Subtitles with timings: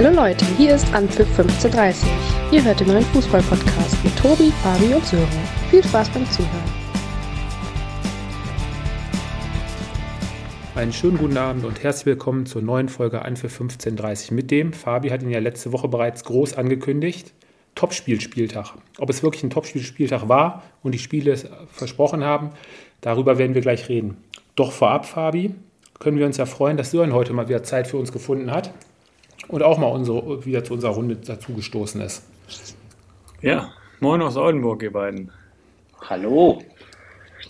[0.00, 2.08] Hallo Leute, hier ist Anpfiff 1530.
[2.52, 5.26] Ihr hört den neuen Fußball-Podcast mit Tobi, Fabi und Sören.
[5.70, 6.70] Viel Spaß beim Zuhören.
[10.76, 15.08] Einen schönen guten Abend und herzlich willkommen zur neuen Folge Anpfiff 1530 mit dem, Fabi
[15.08, 17.34] hat ihn ja letzte Woche bereits groß angekündigt,
[17.74, 18.74] Topspielspieltag.
[18.98, 22.50] Ob es wirklich ein Topspielspieltag war und die Spiele es versprochen haben,
[23.00, 24.18] darüber werden wir gleich reden.
[24.54, 25.56] Doch vorab, Fabi,
[25.98, 28.72] können wir uns ja freuen, dass Sören heute mal wieder Zeit für uns gefunden hat
[29.48, 32.22] und auch mal unsere, wieder zu unserer Runde dazugestoßen ist.
[33.40, 35.30] Ja, moin aus Oldenburg, ihr beiden.
[36.08, 36.62] Hallo.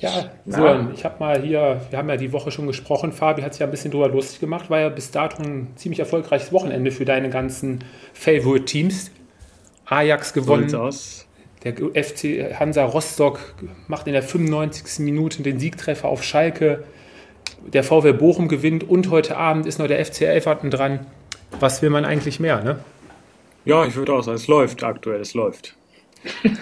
[0.01, 3.55] Ja, Sören, ich habe mal hier, wir haben ja die Woche schon gesprochen, Fabi hat
[3.55, 6.93] sich ja ein bisschen drüber lustig gemacht, war ja bis dato ein ziemlich erfolgreiches Wochenende
[6.93, 9.11] für deine ganzen Favorite-Teams.
[9.87, 10.73] Ajax gewonnen.
[10.75, 11.27] aus.
[11.65, 13.41] Der FC Hansa Rostock
[13.89, 15.01] macht in der 95.
[15.01, 16.85] Minute den Siegtreffer auf Schalke.
[17.67, 21.07] Der VW Bochum gewinnt und heute Abend ist noch der FC Elferton dran.
[21.61, 22.79] Was will man eigentlich mehr, ne?
[23.65, 25.77] Ja, ich würde auch sagen, es läuft aktuell, es läuft.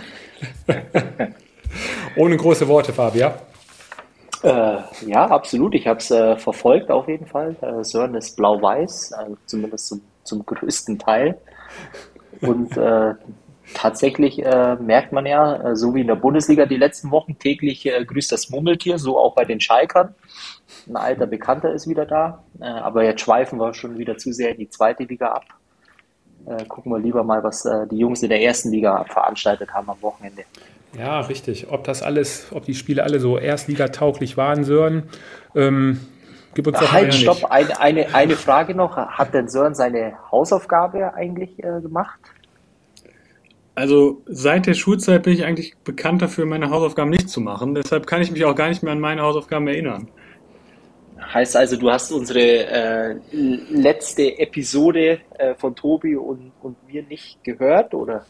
[2.17, 3.33] Ohne große Worte, Fabian.
[4.43, 5.75] Äh, ja, absolut.
[5.75, 7.57] Ich habe es äh, verfolgt auf jeden Fall.
[7.61, 11.39] Äh, Sören ist blau-weiß, äh, zumindest zum, zum größten Teil.
[12.41, 13.15] Und äh,
[13.75, 18.31] tatsächlich äh, merkt man ja, so wie in der Bundesliga die letzten Wochen, täglich grüßt
[18.31, 20.15] das Mummeltier, so auch bei den Schalkern.
[20.89, 22.45] Ein alter Bekannter ist wieder da.
[22.61, 25.45] aber jetzt schweifen wir schon wieder zu sehr in die zweite Liga ab.
[26.69, 30.45] gucken wir lieber mal, was die Jungs in der ersten Liga veranstaltet haben am Wochenende.
[30.99, 31.71] Ja, richtig.
[31.71, 35.05] Ob das alles, ob die Spiele alle so erstligatauglich waren, Sören,
[35.55, 36.01] ähm,
[36.55, 38.97] gib uns doch Halt, stopp, eine, eine, eine Frage noch.
[38.97, 42.19] Hat denn Sören seine Hausaufgabe eigentlich äh, gemacht?
[43.75, 47.75] Also seit der Schulzeit bin ich eigentlich bekannt dafür, meine Hausaufgaben nicht zu machen.
[47.75, 50.09] Deshalb kann ich mich auch gar nicht mehr an meine Hausaufgaben erinnern.
[51.33, 57.43] Heißt also, du hast unsere äh, letzte Episode äh, von Tobi und, und mir nicht
[57.43, 58.25] gehört, oder?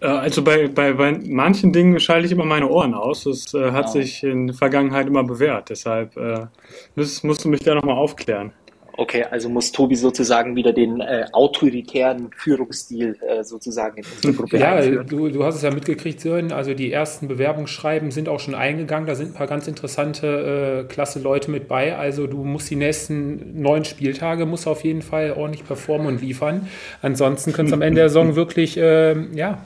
[0.00, 3.24] Äh, also bei, bei, bei manchen Dingen schalte ich immer meine Ohren aus.
[3.24, 3.92] Das äh, hat oh.
[3.92, 5.70] sich in der Vergangenheit immer bewährt.
[5.70, 6.46] Deshalb äh,
[6.94, 8.52] musst, musst du mich da nochmal aufklären.
[8.94, 14.58] Okay, also muss Tobi sozusagen wieder den äh, autoritären Führungsstil äh, sozusagen in unsere Gruppe
[14.58, 15.06] Ja, einführen.
[15.06, 16.52] du, du hast es ja mitgekriegt, Sören.
[16.52, 19.06] Also die ersten Bewerbungsschreiben sind auch schon eingegangen.
[19.06, 21.96] Da sind ein paar ganz interessante, äh, klasse Leute mit bei.
[21.96, 26.68] Also du musst die nächsten neun Spieltage musst auf jeden Fall ordentlich performen und liefern.
[27.00, 29.64] Ansonsten könnte es am Ende der Saison wirklich, äh, ja,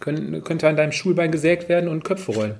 [0.00, 2.54] können, könnte an deinem Schulbein gesägt werden und Köpfe rollen.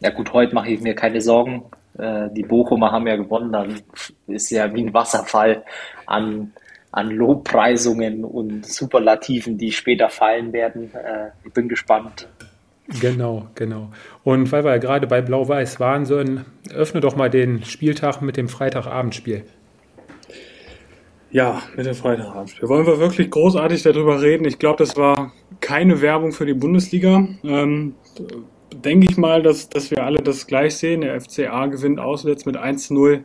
[0.00, 1.64] Ja gut, heute mache ich mir keine Sorgen.
[1.98, 3.80] Äh, die Bochumer haben ja gewonnen, dann
[4.26, 5.64] ist ja wie ein Wasserfall
[6.06, 6.52] an,
[6.92, 10.92] an Lobpreisungen und Superlativen, die später fallen werden.
[10.94, 12.28] Äh, ich bin gespannt.
[13.00, 13.90] Genau, genau.
[14.24, 16.22] Und weil wir ja gerade bei Blau-Weiß waren, so
[16.74, 19.44] öffne doch mal den Spieltag mit dem Freitagabendspiel.
[21.30, 22.68] Ja, mit dem Freitagabendspiel.
[22.68, 24.44] Wollen wir wirklich großartig darüber reden?
[24.44, 27.28] Ich glaube, das war keine Werbung für die Bundesliga.
[27.44, 27.94] Ähm,
[28.74, 31.02] denke ich mal, dass, dass wir alle das gleich sehen.
[31.02, 33.24] Der FCA gewinnt auswärts mit 1-0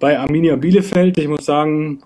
[0.00, 1.18] bei Arminia Bielefeld.
[1.18, 2.02] Ich muss sagen,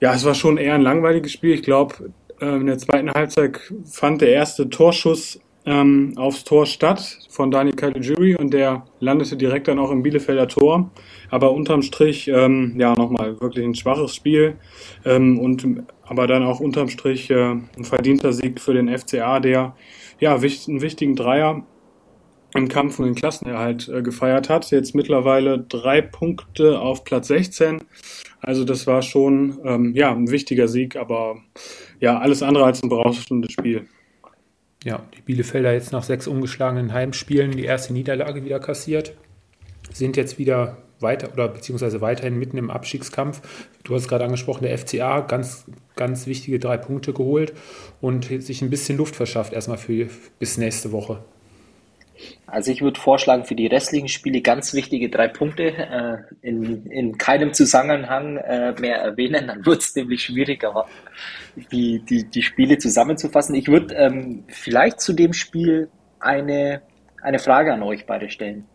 [0.00, 1.54] ja, es war schon eher ein langweiliges Spiel.
[1.54, 7.18] Ich glaube, äh, in der zweiten Halbzeit fand der erste Torschuss ähm, aufs Tor statt
[7.30, 10.90] von Daniel Caligiuri und der landete direkt dann auch im Bielefelder Tor.
[11.30, 14.56] Aber unterm Strich, ähm, ja, nochmal wirklich ein schwaches Spiel
[15.04, 19.74] ähm, und aber dann auch unterm Strich äh, ein verdienter Sieg für den FCA, der
[20.20, 21.64] ja einen wichtigen Dreier
[22.54, 24.70] im Kampf um den Klassenerhalt äh, gefeiert hat.
[24.70, 27.82] Jetzt mittlerweile drei Punkte auf Platz 16.
[28.40, 31.36] Also das war schon ähm, ja ein wichtiger Sieg, aber
[32.00, 33.86] ja alles andere als ein berauschendes Spiel.
[34.84, 39.14] Ja, die Bielefelder jetzt nach sechs ungeschlagenen Heimspielen die erste Niederlage wieder kassiert,
[39.92, 43.40] sind jetzt wieder weiter oder beziehungsweise weiterhin mitten im Abstiegskampf.
[43.82, 45.64] Du hast gerade angesprochen, der FCA, ganz,
[45.96, 47.54] ganz wichtige drei Punkte geholt
[48.00, 50.08] und sich ein bisschen Luft verschafft erstmal für
[50.38, 51.24] bis nächste Woche.
[52.46, 57.18] Also ich würde vorschlagen, für die restlichen Spiele ganz wichtige drei Punkte äh, in, in
[57.18, 60.86] keinem Zusammenhang äh, mehr erwähnen, dann wird es nämlich schwieriger,
[61.72, 63.54] die, die, die Spiele zusammenzufassen.
[63.54, 65.88] Ich würde ähm, vielleicht zu dem Spiel
[66.20, 66.82] eine,
[67.22, 68.66] eine Frage an euch beide stellen.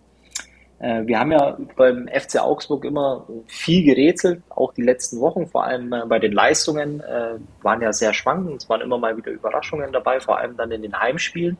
[0.79, 5.65] Äh, wir haben ja beim FC Augsburg immer viel gerätselt, auch die letzten Wochen, vor
[5.65, 9.31] allem äh, bei den Leistungen äh, waren ja sehr schwankend, es waren immer mal wieder
[9.31, 11.57] Überraschungen dabei, vor allem dann in den Heimspielen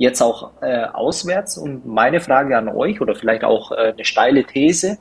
[0.00, 1.58] jetzt auch äh, auswärts.
[1.58, 4.96] Und meine Frage an euch oder vielleicht auch äh, eine steile These.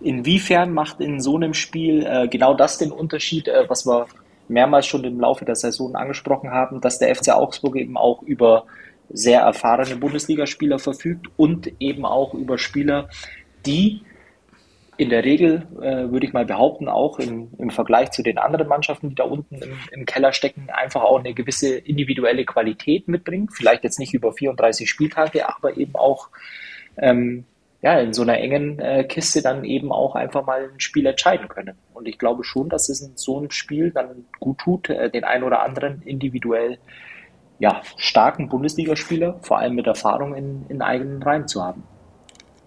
[0.00, 4.06] Inwiefern macht in so einem Spiel äh, genau das den Unterschied, äh, was wir
[4.48, 8.64] mehrmals schon im Laufe der Saison angesprochen haben, dass der FC Augsburg eben auch über
[9.08, 13.08] sehr erfahrene Bundesligaspieler verfügt und eben auch über Spieler,
[13.66, 14.02] die
[14.98, 18.66] in der Regel, äh, würde ich mal behaupten, auch im, im Vergleich zu den anderen
[18.66, 23.48] Mannschaften, die da unten im, im, Keller stecken, einfach auch eine gewisse individuelle Qualität mitbringen.
[23.48, 26.30] Vielleicht jetzt nicht über 34 Spieltage, aber eben auch
[26.96, 27.44] ähm,
[27.80, 31.46] ja, in so einer engen äh, Kiste dann eben auch einfach mal ein Spiel entscheiden
[31.46, 31.78] können.
[31.94, 35.22] Und ich glaube schon, dass es in so einem Spiel dann gut tut, äh, den
[35.22, 36.78] einen oder anderen individuell
[37.60, 41.84] ja, starken Bundesligaspieler, vor allem mit Erfahrung in, in eigenen Reihen zu haben.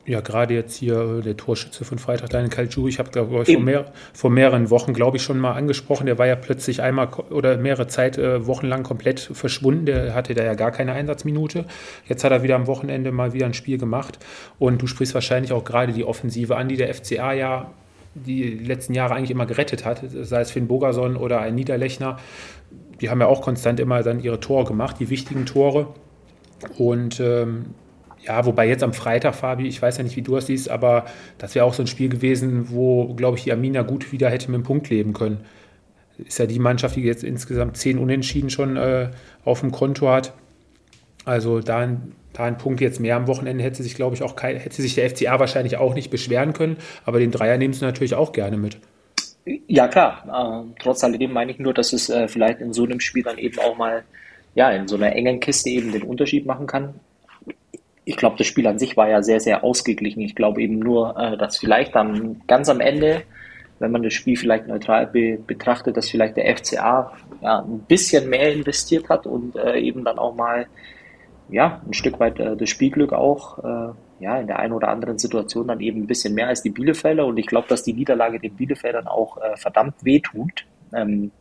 [0.05, 3.53] Ja, gerade jetzt hier äh, der Torschütze von Freitag, Daniel Kalju, ich habe, glaube ich,
[3.53, 6.07] vor, mehr, vor, mehreren Wochen, glaube ich, schon mal angesprochen.
[6.07, 9.85] Der war ja plötzlich einmal oder mehrere Zeit äh, wochenlang komplett verschwunden.
[9.85, 11.65] Der hatte da ja gar keine Einsatzminute.
[12.07, 14.17] Jetzt hat er wieder am Wochenende mal wieder ein Spiel gemacht.
[14.57, 17.71] Und du sprichst wahrscheinlich auch gerade die Offensive an, die der FCA ja
[18.15, 22.17] die letzten Jahre eigentlich immer gerettet hat, sei es Finn Bogerson oder ein Niederlechner.
[22.99, 25.87] Die haben ja auch konstant immer dann ihre Tore gemacht, die wichtigen Tore.
[26.77, 27.67] Und ähm,
[28.23, 31.05] ja, wobei jetzt am Freitag, Fabi, ich weiß ja nicht, wie du das siehst, aber
[31.37, 34.51] das wäre auch so ein Spiel gewesen, wo, glaube ich, die Arminia gut wieder hätte
[34.51, 35.45] mit dem Punkt leben können.
[36.17, 39.09] Ist ja die Mannschaft, die jetzt insgesamt zehn Unentschieden schon äh,
[39.43, 40.33] auf dem Konto hat.
[41.25, 44.35] Also da ein, da ein Punkt jetzt mehr am Wochenende hätte sich, glaube ich, auch
[44.35, 47.83] kein, hätte sich der FCA wahrscheinlich auch nicht beschweren können, aber den Dreier nehmen sie
[47.83, 48.77] natürlich auch gerne mit.
[49.67, 50.63] Ja, klar.
[50.67, 53.39] Äh, trotz alledem meine ich nur, dass es äh, vielleicht in so einem Spiel dann
[53.39, 54.03] eben auch mal
[54.53, 56.93] ja, in so einer engen Kiste eben den Unterschied machen kann
[58.11, 60.19] ich glaube, das Spiel an sich war ja sehr, sehr ausgeglichen.
[60.21, 63.23] Ich glaube eben nur, äh, dass vielleicht am, ganz am Ende,
[63.79, 68.29] wenn man das Spiel vielleicht neutral be betrachtet, dass vielleicht der FCA ja, ein bisschen
[68.29, 70.67] mehr investiert hat und äh, eben dann auch mal
[71.47, 75.17] ja, ein Stück weit äh, das Spielglück auch äh, ja, in der einen oder anderen
[75.17, 77.25] Situation dann eben ein bisschen mehr als die Bielefelder.
[77.25, 80.65] Und ich glaube, dass die Niederlage den Bielefeldern auch äh, verdammt wehtut.
[80.93, 81.31] Ähm,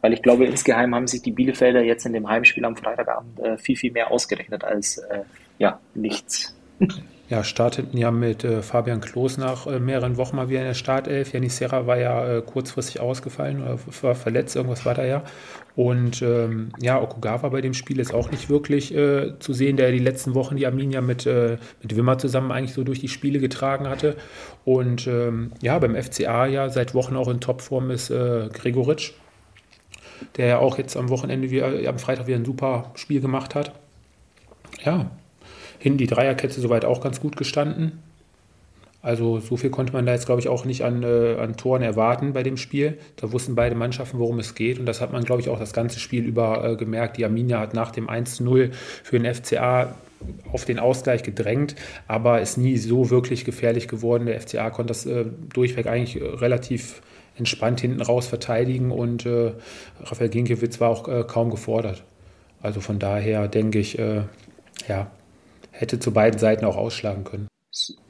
[0.00, 3.56] weil ich glaube, insgeheim haben sich die Bielefelder jetzt in dem Heimspiel am Freitagabend äh,
[3.56, 5.22] viel, viel mehr ausgerechnet als äh,
[5.58, 6.56] ja, nichts.
[7.30, 10.74] Ja, starteten ja mit äh, Fabian Klos nach äh, mehreren Wochen mal wieder in der
[10.74, 11.32] Startelf.
[11.32, 15.24] Janis Serra war ja äh, kurzfristig ausgefallen oder war verletzt, irgendwas war da ja.
[15.74, 19.90] Und ähm, ja, Okugawa bei dem Spiel ist auch nicht wirklich äh, zu sehen, der
[19.90, 23.38] die letzten Wochen die Arminia mit, äh, mit Wimmer zusammen eigentlich so durch die Spiele
[23.38, 24.16] getragen hatte.
[24.64, 29.12] Und ähm, ja, beim FCA ja seit Wochen auch in Topform ist äh, Gregoritsch
[30.36, 33.72] der ja auch jetzt am Wochenende, wie, am Freitag wieder ein super Spiel gemacht hat.
[34.82, 35.10] Ja,
[35.84, 37.98] hinten die Dreierkette soweit auch ganz gut gestanden.
[39.02, 41.82] Also so viel konnte man da jetzt, glaube ich, auch nicht an, äh, an Toren
[41.82, 42.96] erwarten bei dem Spiel.
[43.16, 44.78] Da wussten beide Mannschaften, worum es geht.
[44.78, 47.18] Und das hat man, glaube ich, auch das ganze Spiel über äh, gemerkt.
[47.18, 49.94] Die Arminia hat nach dem 1-0 für den FCA
[50.50, 51.74] auf den Ausgleich gedrängt,
[52.08, 54.24] aber ist nie so wirklich gefährlich geworden.
[54.24, 57.02] Der FCA konnte das äh, durchweg eigentlich relativ
[57.36, 59.52] entspannt hinten raus verteidigen und äh,
[60.00, 62.04] Rafael Ginkiewicz war auch äh, kaum gefordert.
[62.62, 64.22] Also von daher denke ich, äh,
[64.88, 65.10] ja,
[65.74, 67.48] hätte zu beiden Seiten auch ausschlagen können.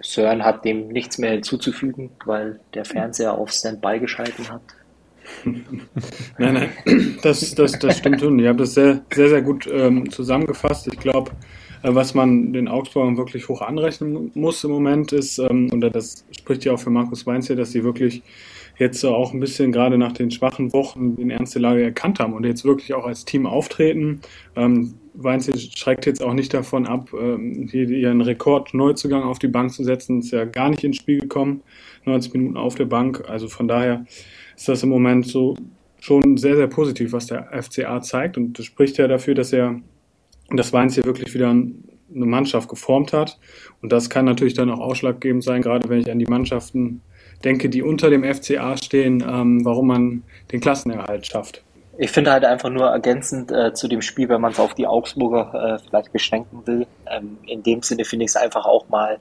[0.03, 4.63] Sören hat dem nichts mehr hinzuzufügen, weil der Fernseher auf Standby geschalten hat.
[6.39, 8.39] nein, nein, das, das, das stimmt schon.
[8.39, 10.87] Ihr habt das sehr, sehr, sehr gut ähm, zusammengefasst.
[10.87, 11.31] Ich glaube,
[11.83, 16.27] äh, was man den Augsburgern wirklich hoch anrechnen muss im Moment ist, ähm, und das
[16.31, 18.23] spricht ja auch für Markus Weinz hier, dass sie wirklich
[18.79, 22.45] jetzt auch ein bisschen gerade nach den schwachen Wochen die ernste Lage erkannt haben und
[22.45, 24.21] jetzt wirklich auch als Team auftreten.
[24.57, 29.73] Ähm, Weinz schreckt jetzt auch nicht davon ab, ähm, hier ihren Rekord-Neuzugang auf die Bank
[29.73, 30.21] zu setzen.
[30.21, 31.63] Ist ja gar nicht ins Spiel gekommen.
[32.05, 33.25] 90 Minuten auf der Bank.
[33.29, 34.05] Also von daher
[34.57, 35.57] ist das im Moment so
[36.01, 38.37] schon sehr, sehr positiv, was der FCA zeigt.
[38.37, 39.81] Und das spricht ja dafür, dass er,
[40.51, 43.39] dass Weinz hier wirklich wieder eine Mannschaft geformt hat.
[43.83, 47.01] Und das kann natürlich dann auch ausschlaggebend sein, gerade wenn ich an die Mannschaften
[47.45, 51.63] denke, die unter dem FCA stehen, ähm, warum man den Klassenerhalt schafft.
[51.97, 54.87] Ich finde halt einfach nur ergänzend äh, zu dem Spiel, wenn man es auf die
[54.87, 56.87] Augsburger äh, vielleicht beschränken will.
[57.07, 59.19] Ähm, in dem Sinne finde ich es einfach auch mal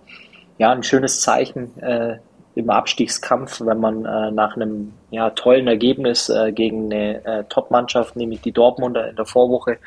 [0.58, 2.18] ja, ein schönes Zeichen äh,
[2.56, 8.16] im Abstiegskampf, wenn man äh, nach einem ja, tollen Ergebnis äh, gegen eine äh, Top-Mannschaft,
[8.16, 9.78] nämlich die Dortmunder in der Vorwoche,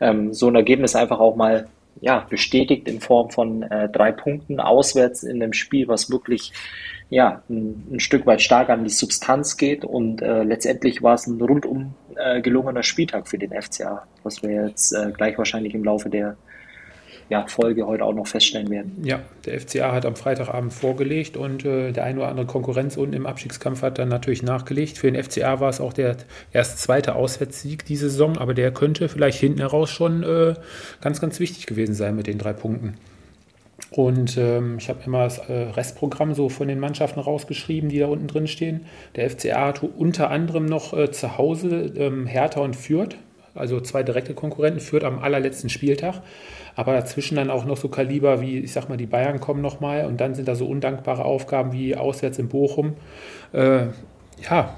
[0.00, 1.68] ähm, so ein Ergebnis einfach auch mal
[2.00, 6.52] ja, bestätigt in Form von äh, drei Punkten auswärts in einem Spiel, was wirklich
[7.10, 11.26] ja, ein, ein, Stück weit stark an die Substanz geht und äh, letztendlich war es
[11.26, 15.84] ein rundum äh, gelungener Spieltag für den FCA, was wir jetzt äh, gleich wahrscheinlich im
[15.84, 16.36] Laufe der
[17.30, 19.02] ja, Folge heute auch noch feststellen werden.
[19.04, 23.14] Ja, der FCA hat am Freitagabend vorgelegt und äh, der ein oder andere Konkurrenz unten
[23.14, 24.98] im Abstiegskampf hat dann natürlich nachgelegt.
[24.98, 26.16] Für den FCA war es auch der
[26.52, 30.54] erst zweite Auswärtssieg diese Saison, aber der könnte vielleicht hinten heraus schon äh,
[31.00, 32.94] ganz, ganz wichtig gewesen sein mit den drei Punkten.
[33.92, 38.06] Und ähm, ich habe immer das äh, Restprogramm so von den Mannschaften rausgeschrieben, die da
[38.06, 38.86] unten drin stehen.
[39.14, 43.16] Der FCA hat unter anderem noch äh, zu Hause ähm, Hertha und Fürth.
[43.54, 46.22] Also zwei direkte Konkurrenten, führt am allerletzten Spieltag.
[46.76, 50.06] Aber dazwischen dann auch noch so Kaliber wie, ich sag mal, die Bayern kommen nochmal
[50.06, 52.94] und dann sind da so undankbare Aufgaben wie auswärts in Bochum.
[53.52, 53.86] Äh,
[54.48, 54.76] ja,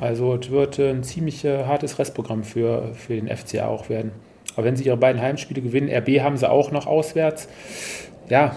[0.00, 4.12] also es wird ein ziemlich äh, hartes Restprogramm für, für den FCA auch werden.
[4.54, 7.48] Aber wenn sie ihre beiden Heimspiele gewinnen, RB haben sie auch noch auswärts.
[8.28, 8.56] Ja,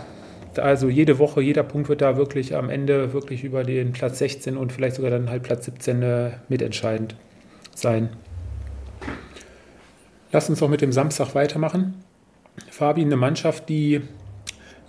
[0.57, 4.57] also jede Woche, jeder Punkt wird da wirklich am Ende wirklich über den Platz 16
[4.57, 7.15] und vielleicht sogar dann halt Platz 17 äh, mitentscheidend
[7.73, 8.09] sein.
[10.31, 12.03] Lass uns doch mit dem Samstag weitermachen.
[12.69, 14.01] Fabi, eine Mannschaft, die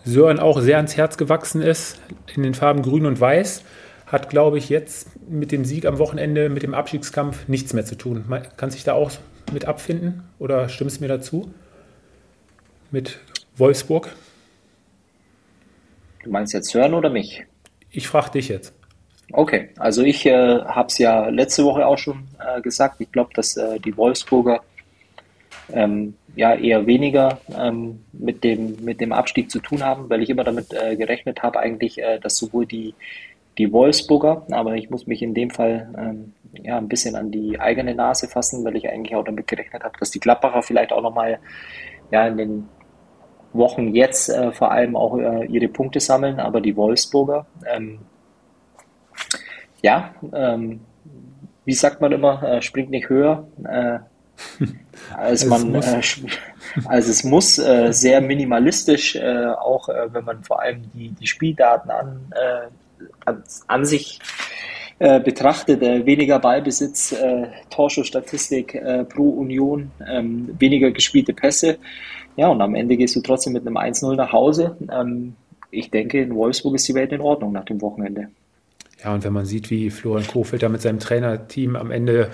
[0.04, 2.00] Sören auch sehr ans Herz gewachsen ist,
[2.34, 3.64] in den Farben Grün und Weiß,
[4.06, 7.96] hat, glaube ich, jetzt mit dem Sieg am Wochenende, mit dem Abstiegskampf nichts mehr zu
[7.96, 8.24] tun.
[8.56, 9.10] Kann sich da auch
[9.52, 11.52] mit abfinden oder stimmst du mir dazu?
[12.90, 13.18] Mit
[13.56, 14.10] Wolfsburg?
[16.22, 17.44] Du meinst jetzt Sören oder mich?
[17.90, 18.74] Ich frage dich jetzt.
[19.32, 23.00] Okay, also ich äh, habe es ja letzte Woche auch schon äh, gesagt.
[23.00, 24.60] Ich glaube, dass äh, die Wolfsburger
[25.72, 30.30] ähm, ja eher weniger ähm, mit, dem, mit dem Abstieg zu tun haben, weil ich
[30.30, 32.94] immer damit äh, gerechnet habe, eigentlich, äh, dass sowohl die,
[33.58, 37.60] die Wolfsburger, aber ich muss mich in dem Fall ähm, ja, ein bisschen an die
[37.60, 41.02] eigene Nase fassen, weil ich eigentlich auch damit gerechnet habe, dass die Klappacher vielleicht auch
[41.02, 41.38] nochmal
[42.10, 42.68] ja, in den
[43.52, 48.00] Wochen jetzt äh, vor allem auch äh, ihre Punkte sammeln, aber die Wolfsburger, ähm,
[49.82, 50.80] ja, ähm,
[51.64, 53.98] wie sagt man immer, äh, springt nicht höher, äh,
[55.16, 56.00] als man, äh,
[56.86, 62.32] als es muss, äh, sehr minimalistisch, auch wenn man vor allem die, die Spieldaten an,
[63.24, 64.18] an, an sich
[64.98, 67.12] betrachtet, weniger Ballbesitz,
[67.70, 71.78] Torschussstatistik pro Union, ähm, weniger gespielte Pässe.
[72.36, 74.76] Ja, und am Ende gehst du trotzdem mit einem 1-0 nach Hause.
[74.90, 75.34] Ähm,
[75.70, 78.28] ich denke, in Wolfsburg ist die Welt in Ordnung nach dem Wochenende.
[79.04, 82.28] Ja, und wenn man sieht, wie Florian Kofeld da mit seinem Trainerteam am Ende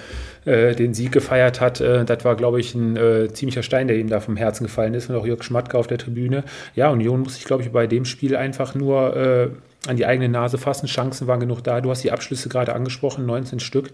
[0.44, 3.96] äh, den Sieg gefeiert hat, äh, das war, glaube ich, ein äh, ziemlicher Stein, der
[3.96, 5.08] ihm da vom Herzen gefallen ist.
[5.08, 6.44] Und auch Jörg Schmatke auf der Tribüne.
[6.74, 9.48] Ja, Union muss sich, glaube ich, bei dem Spiel einfach nur äh,
[9.86, 10.86] an die eigene Nase fassen.
[10.86, 11.80] Chancen waren genug da.
[11.80, 13.90] Du hast die Abschlüsse gerade angesprochen, 19 Stück.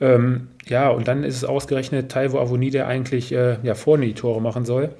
[0.00, 4.14] Ähm, ja, und dann ist es ausgerechnet Taiwo Avoni, der eigentlich äh, ja, vorne die
[4.14, 4.90] Tore machen soll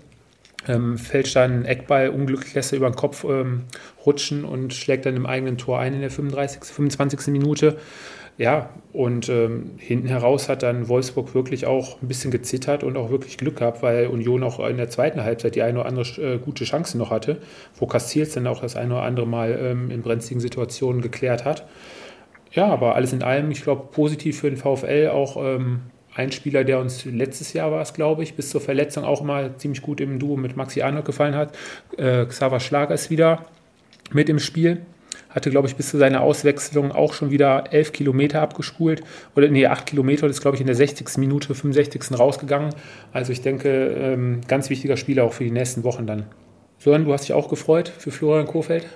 [0.69, 3.65] ähm, fällt dann ein Eckball, unglücklich lässt er über den Kopf ähm,
[4.05, 7.29] rutschen und schlägt dann im eigenen Tor ein in der 35, 25.
[7.29, 7.79] Minute.
[8.39, 13.11] Ja, und ähm, hinten heraus hat dann Wolfsburg wirklich auch ein bisschen gezittert und auch
[13.11, 16.39] wirklich Glück gehabt, weil Union auch in der zweiten Halbzeit die eine oder andere äh,
[16.39, 17.43] gute Chance noch hatte,
[17.77, 21.67] wo Castils dann auch das eine oder andere Mal ähm, in brenzligen Situationen geklärt hat.
[22.53, 25.81] Ja, aber alles in allem, ich glaube, positiv für den VfL auch ähm,
[26.21, 29.57] ein Spieler, der uns letztes Jahr war es, glaube ich, bis zur Verletzung auch mal
[29.57, 31.57] ziemlich gut im Duo mit Maxi Arnold gefallen hat.
[31.97, 33.47] Äh, Xaver Schlager ist wieder
[34.13, 34.83] mit im Spiel.
[35.31, 39.03] Hatte, glaube ich, bis zu seiner Auswechslung auch schon wieder elf Kilometer abgespult.
[39.35, 41.19] Oder nee, acht Kilometer und ist, glaube ich, in der 60.
[41.19, 42.19] Minute, 65.
[42.19, 42.75] rausgegangen.
[43.13, 46.27] Also ich denke, ähm, ganz wichtiger Spieler auch für die nächsten Wochen dann.
[46.79, 48.87] Sören, du hast dich auch gefreut für Florian Kohfeldt?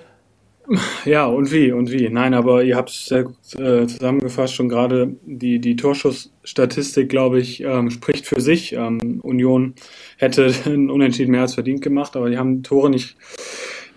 [1.05, 2.09] Ja, und wie, und wie.
[2.09, 7.39] Nein, aber ihr habt es sehr gut äh, zusammengefasst, schon gerade die, die Torschussstatistik, glaube
[7.39, 8.73] ich, ähm, spricht für sich.
[8.73, 9.75] Ähm, Union
[10.17, 13.15] hätte einen Unentschieden mehr als verdient gemacht, aber die haben Tore nicht,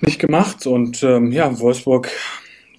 [0.00, 0.66] nicht gemacht.
[0.66, 2.10] Und ähm, ja, Wolfsburg,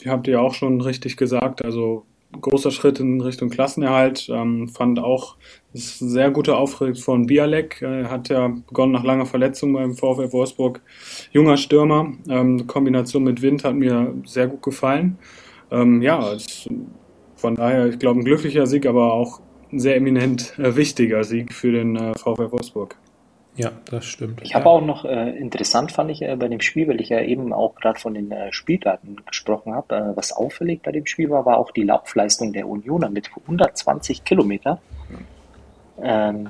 [0.04, 4.30] die habt ihr auch schon richtig gesagt, also großer Schritt in Richtung Klassenerhalt.
[4.30, 5.36] Ähm, fand auch
[5.74, 7.82] das sehr guter Auftritt von Bialek.
[7.82, 10.82] Er hat ja begonnen nach langer Verletzung beim VfL Wolfsburg.
[11.32, 12.14] Junger Stürmer.
[12.30, 15.18] Ähm, Kombination mit Wind hat mir sehr gut gefallen.
[15.72, 16.68] Ähm, ja, es,
[17.36, 19.40] von daher, ich glaube, ein glücklicher Sieg, aber auch
[19.72, 22.96] ein sehr eminent äh, wichtiger Sieg für den äh, VfL Wolfsburg.
[23.56, 24.42] Ja, das stimmt.
[24.42, 24.72] Ich habe ja.
[24.72, 27.76] auch noch äh, interessant fand ich äh, bei dem Spiel, weil ich ja eben auch
[27.76, 29.96] gerade von den äh, Spieldaten gesprochen habe.
[29.96, 34.24] Äh, was auffällig bei dem Spiel war, war auch die Laufleistung der Unioner mit 120
[34.24, 34.80] Kilometer.
[36.02, 36.48] Ähm,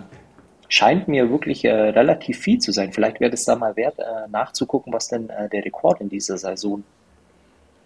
[0.69, 2.93] scheint mir wirklich äh, relativ viel zu sein.
[2.93, 6.83] Vielleicht wäre es da mal wert, äh, nachzugucken, was denn der Rekord in dieser Saison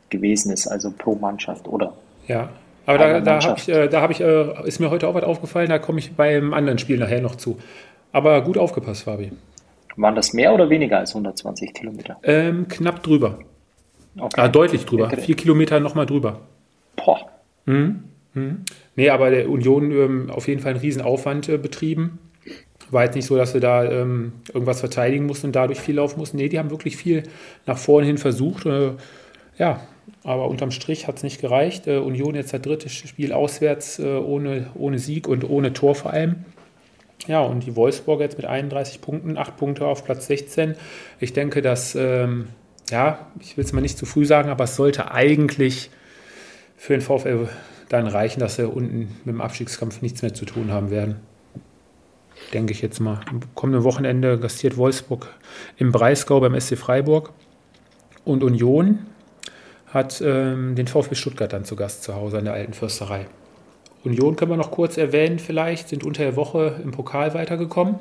[0.10, 1.94] gewesen ist, also pro Mannschaft oder.
[2.28, 2.50] Ja,
[2.86, 5.80] aber da, da habe ich, da hab ich, ist mir heute auch was aufgefallen, da
[5.80, 7.58] komme ich beim anderen Spiel nachher noch zu.
[8.12, 9.32] Aber gut aufgepasst, Fabi.
[9.96, 12.18] Waren das mehr oder weniger als 120 Kilometer?
[12.24, 13.40] Ähm, knapp drüber.
[14.18, 14.42] Okay.
[14.42, 15.06] Ah, deutlich drüber.
[15.06, 15.22] Okay.
[15.22, 16.42] Vier Kilometer nochmal drüber.
[16.96, 17.30] Boah.
[17.66, 18.04] Mhm.
[18.34, 18.64] Mhm.
[18.96, 22.20] Nee, aber der Union ähm, auf jeden Fall einen Riesenaufwand äh, betrieben.
[22.94, 26.20] War jetzt nicht so, dass sie da ähm, irgendwas verteidigen mussten und dadurch viel laufen
[26.20, 26.38] mussten.
[26.38, 27.24] Nee, die haben wirklich viel
[27.66, 28.66] nach vorne hin versucht.
[28.66, 28.92] Äh,
[29.58, 29.82] ja,
[30.24, 31.88] aber unterm Strich hat es nicht gereicht.
[31.88, 36.14] Äh, Union jetzt das dritte Spiel auswärts äh, ohne, ohne Sieg und ohne Tor vor
[36.14, 36.46] allem.
[37.28, 40.76] Ja, und die Wolfsburg jetzt mit 31 Punkten, 8 Punkte auf Platz 16.
[41.20, 42.50] Ich denke, dass, ähm,
[42.90, 45.90] ja, ich will es mal nicht zu früh sagen, aber es sollte eigentlich
[46.76, 47.48] für den VfL
[47.88, 51.16] dann reichen, dass sie unten mit dem Abstiegskampf nichts mehr zu tun haben werden.
[52.54, 53.22] Denke ich jetzt mal.
[53.30, 55.28] Am kommenden Wochenende gastiert Wolfsburg
[55.78, 57.32] im Breisgau beim SC Freiburg.
[58.26, 59.00] Und Union
[59.88, 63.28] hat ähm, den VfB Stuttgart dann zu Gast zu Hause an der alten Fürsterei.
[64.04, 68.00] Union können wir noch kurz erwähnen, vielleicht, sind unter der Woche im Pokal weitergekommen.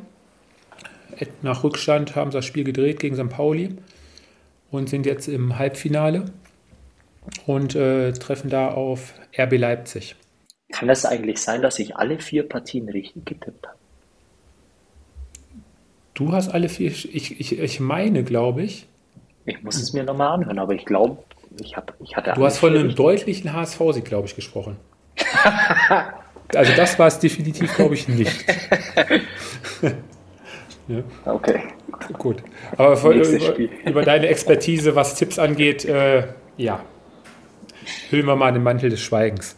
[1.42, 3.28] Nach Rückstand haben sie das Spiel gedreht gegen St.
[3.28, 3.76] Pauli
[4.70, 6.24] und sind jetzt im Halbfinale
[7.46, 10.16] und äh, treffen da auf RB Leipzig.
[10.72, 13.81] Kann es eigentlich sein, dass ich alle vier Partien richtig getippt habe?
[16.22, 18.86] Du hast alle vier, ich, ich, ich meine, glaube ich.
[19.44, 21.18] Ich muss es mir nochmal anhören, aber ich glaube,
[21.60, 22.32] ich, hab, ich hatte.
[22.34, 24.76] Du hast von einem deutlichen HSV-Sieg, glaube ich, gesprochen.
[26.54, 28.44] also, das war es definitiv, glaube ich, nicht.
[30.86, 31.02] ja.
[31.24, 31.62] Okay.
[32.12, 32.44] Gut.
[32.76, 36.84] Aber über, über, deine Expertise, was Tipps angeht, äh, ja,
[38.10, 39.56] hüllen wir mal den Mantel des Schweigens.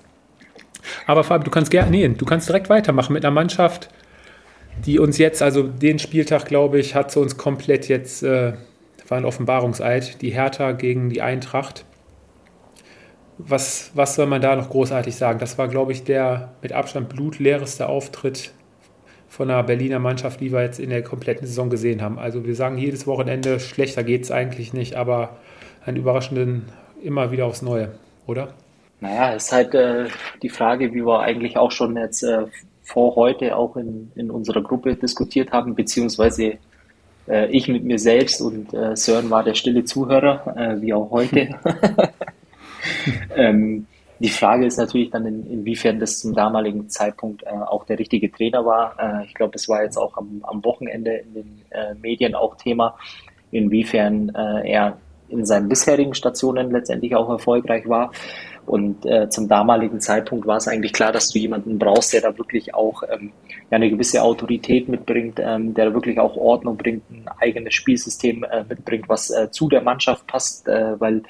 [1.07, 3.91] Aber Fabi, du kannst gerne, nee, du kannst direkt weitermachen mit einer Mannschaft,
[4.85, 8.55] die uns jetzt, also den Spieltag, glaube ich, hat sie uns komplett jetzt, äh,
[9.09, 11.85] war ein Offenbarungseid, die Hertha gegen die Eintracht.
[13.37, 15.39] Was, was soll man da noch großartig sagen?
[15.39, 18.53] Das war, glaube ich, der mit Abstand blutleereste Auftritt
[19.29, 22.19] von einer Berliner Mannschaft, die wir jetzt in der kompletten Saison gesehen haben.
[22.19, 25.37] Also wir sagen jedes Wochenende, schlechter geht es eigentlich nicht, aber
[25.85, 26.67] einen überraschenden
[27.03, 27.93] immer wieder aufs Neue,
[28.27, 28.55] oder?
[29.01, 30.07] Naja, ist halt äh,
[30.43, 32.47] die Frage, wie wir eigentlich auch schon jetzt äh,
[32.85, 36.59] vor heute auch in, in unserer Gruppe diskutiert haben, beziehungsweise
[37.27, 41.11] äh, ich mit mir selbst und äh, Sören war der stille Zuhörer, äh, wie auch
[41.11, 41.49] heute.
[43.37, 43.87] ähm,
[44.21, 48.31] die Frage ist natürlich dann, in, inwiefern das zum damaligen Zeitpunkt äh, auch der richtige
[48.31, 48.95] Trainer war.
[48.99, 52.57] Äh, ich glaube, das war jetzt auch am, am Wochenende in den äh, Medien auch
[52.57, 52.97] Thema,
[53.51, 54.99] inwiefern er
[55.29, 58.11] in seinen bisherigen Stationen letztendlich auch erfolgreich war.
[58.67, 62.37] Und äh, zum damaligen Zeitpunkt war es eigentlich klar, dass du jemanden brauchst, der da
[62.37, 63.33] wirklich auch ähm,
[63.71, 68.45] ja, eine gewisse Autorität mitbringt, ähm, der da wirklich auch Ordnung bringt, ein eigenes Spielsystem
[68.45, 71.23] äh, mitbringt, was äh, zu der Mannschaft passt, äh, weil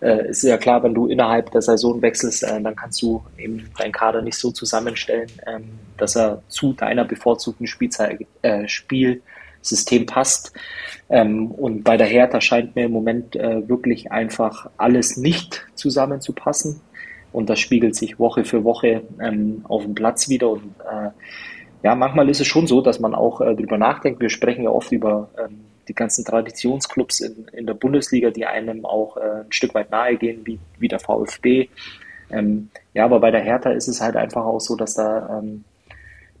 [0.00, 3.70] äh, ist ja klar, wenn du innerhalb der Saison wechselst, äh, dann kannst du eben
[3.78, 9.22] deinen Kader nicht so zusammenstellen, ähm, dass er zu deiner bevorzugten Spielzeit, äh, Spiel
[9.64, 10.52] System passt.
[11.08, 16.80] Ähm, und bei der Hertha scheint mir im Moment äh, wirklich einfach alles nicht zusammenzupassen.
[17.32, 20.50] Und das spiegelt sich Woche für Woche ähm, auf dem Platz wieder.
[20.50, 21.10] Und äh,
[21.82, 24.20] ja, manchmal ist es schon so, dass man auch äh, drüber nachdenkt.
[24.20, 28.84] Wir sprechen ja oft über ähm, die ganzen Traditionsclubs in, in der Bundesliga, die einem
[28.84, 31.68] auch äh, ein Stück weit nahe gehen, wie, wie der VfB.
[32.30, 35.64] Ähm, ja, aber bei der Hertha ist es halt einfach auch so, dass da ähm,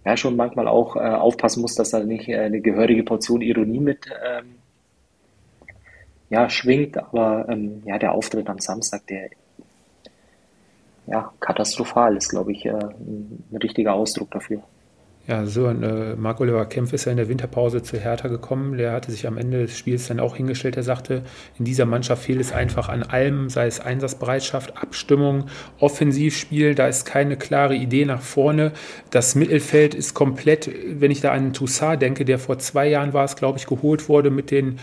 [0.04, 3.80] ja schon manchmal auch äh, aufpassen muss, dass da nicht äh, eine gehörige Portion Ironie
[3.80, 4.56] mit ähm,
[6.30, 6.96] ja, schwingt.
[6.98, 9.30] Aber ähm, ja, der Auftritt am Samstag, der
[11.06, 14.62] ja, katastrophal ist, glaube ich, äh, ein, ein richtiger Ausdruck dafür.
[15.26, 18.76] Ja, so äh, Marc-Oliver Kempf ist ja in der Winterpause zu Hertha gekommen.
[18.76, 20.76] Der hatte sich am Ende des Spiels dann auch hingestellt.
[20.76, 21.22] Er sagte,
[21.58, 25.46] in dieser Mannschaft fehlt es einfach an allem, sei es Einsatzbereitschaft, Abstimmung,
[25.78, 26.74] Offensivspiel.
[26.74, 28.72] Da ist keine klare Idee nach vorne.
[29.10, 33.24] Das Mittelfeld ist komplett, wenn ich da an Toussaint denke, der vor zwei Jahren war
[33.24, 34.78] es, glaube ich, geholt wurde mit den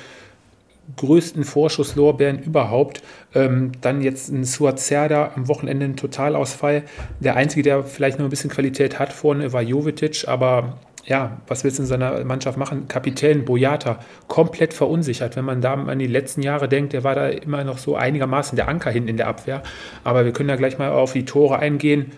[0.98, 3.02] größten Vorschusslorbeeren überhaupt.
[3.34, 6.84] Ähm, dann jetzt ein Suazerda am Wochenende ein Totalausfall.
[7.20, 11.64] Der einzige, der vielleicht noch ein bisschen Qualität hat vorne, war Jovetic, aber ja, was
[11.64, 12.88] willst du in seiner Mannschaft machen?
[12.88, 15.36] Kapitän Boyata, komplett verunsichert.
[15.36, 18.56] Wenn man da an die letzten Jahre denkt, der war da immer noch so einigermaßen
[18.56, 19.64] der Anker hinten in der Abwehr.
[20.04, 22.12] Aber wir können ja gleich mal auf die Tore eingehen.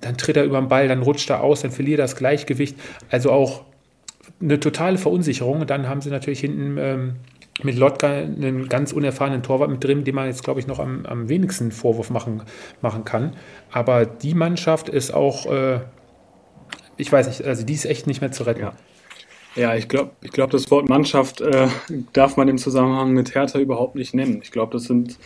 [0.00, 2.78] Dann tritt er über den Ball, dann rutscht er aus, dann verliert er das Gleichgewicht.
[3.10, 3.64] Also auch
[4.40, 5.60] eine totale Verunsicherung.
[5.60, 7.16] Und dann haben sie natürlich hinten ähm,
[7.64, 11.06] mit Lotka einen ganz unerfahrenen Torwart mit drin, dem man jetzt, glaube ich, noch am,
[11.06, 12.42] am wenigsten Vorwurf machen,
[12.80, 13.34] machen kann.
[13.70, 15.80] Aber die Mannschaft ist auch, äh,
[16.96, 18.60] ich weiß nicht, also die ist echt nicht mehr zu retten.
[18.60, 18.72] Ja.
[19.56, 21.66] Ja, ich glaube, ich glaub, das Wort Mannschaft äh,
[22.12, 24.40] darf man im Zusammenhang mit Hertha überhaupt nicht nennen.
[24.42, 25.18] Ich glaube, das sind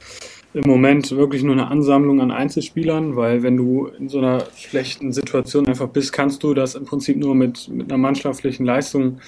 [0.54, 5.12] im Moment wirklich nur eine Ansammlung an Einzelspielern, weil wenn du in so einer schlechten
[5.12, 9.18] Situation einfach bist, kannst du das im Prinzip nur mit, mit einer mannschaftlichen Leistung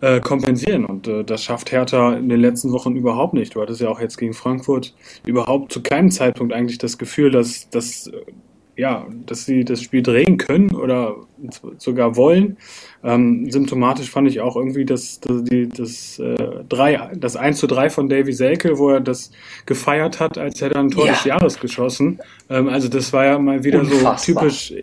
[0.00, 0.84] äh, kompensieren.
[0.84, 3.54] Und äh, das schafft Hertha in den letzten Wochen überhaupt nicht.
[3.54, 4.94] Du hattest ja auch jetzt gegen Frankfurt
[5.26, 8.12] überhaupt zu keinem Zeitpunkt eigentlich das Gefühl, dass, dass, äh,
[8.76, 11.16] ja, dass sie das Spiel drehen können oder
[11.78, 12.56] sogar wollen.
[13.04, 17.66] Ähm, symptomatisch fand ich auch irgendwie das, das, die, das, äh, 3, das 1 zu
[17.66, 19.30] 3 von Davy Selke, wo er das
[19.66, 21.12] gefeiert hat, als hätte er ein Tor ja.
[21.12, 22.18] des Jahres geschossen.
[22.50, 24.18] Ähm, also das war ja mal wieder Unfassbar.
[24.18, 24.74] so typisch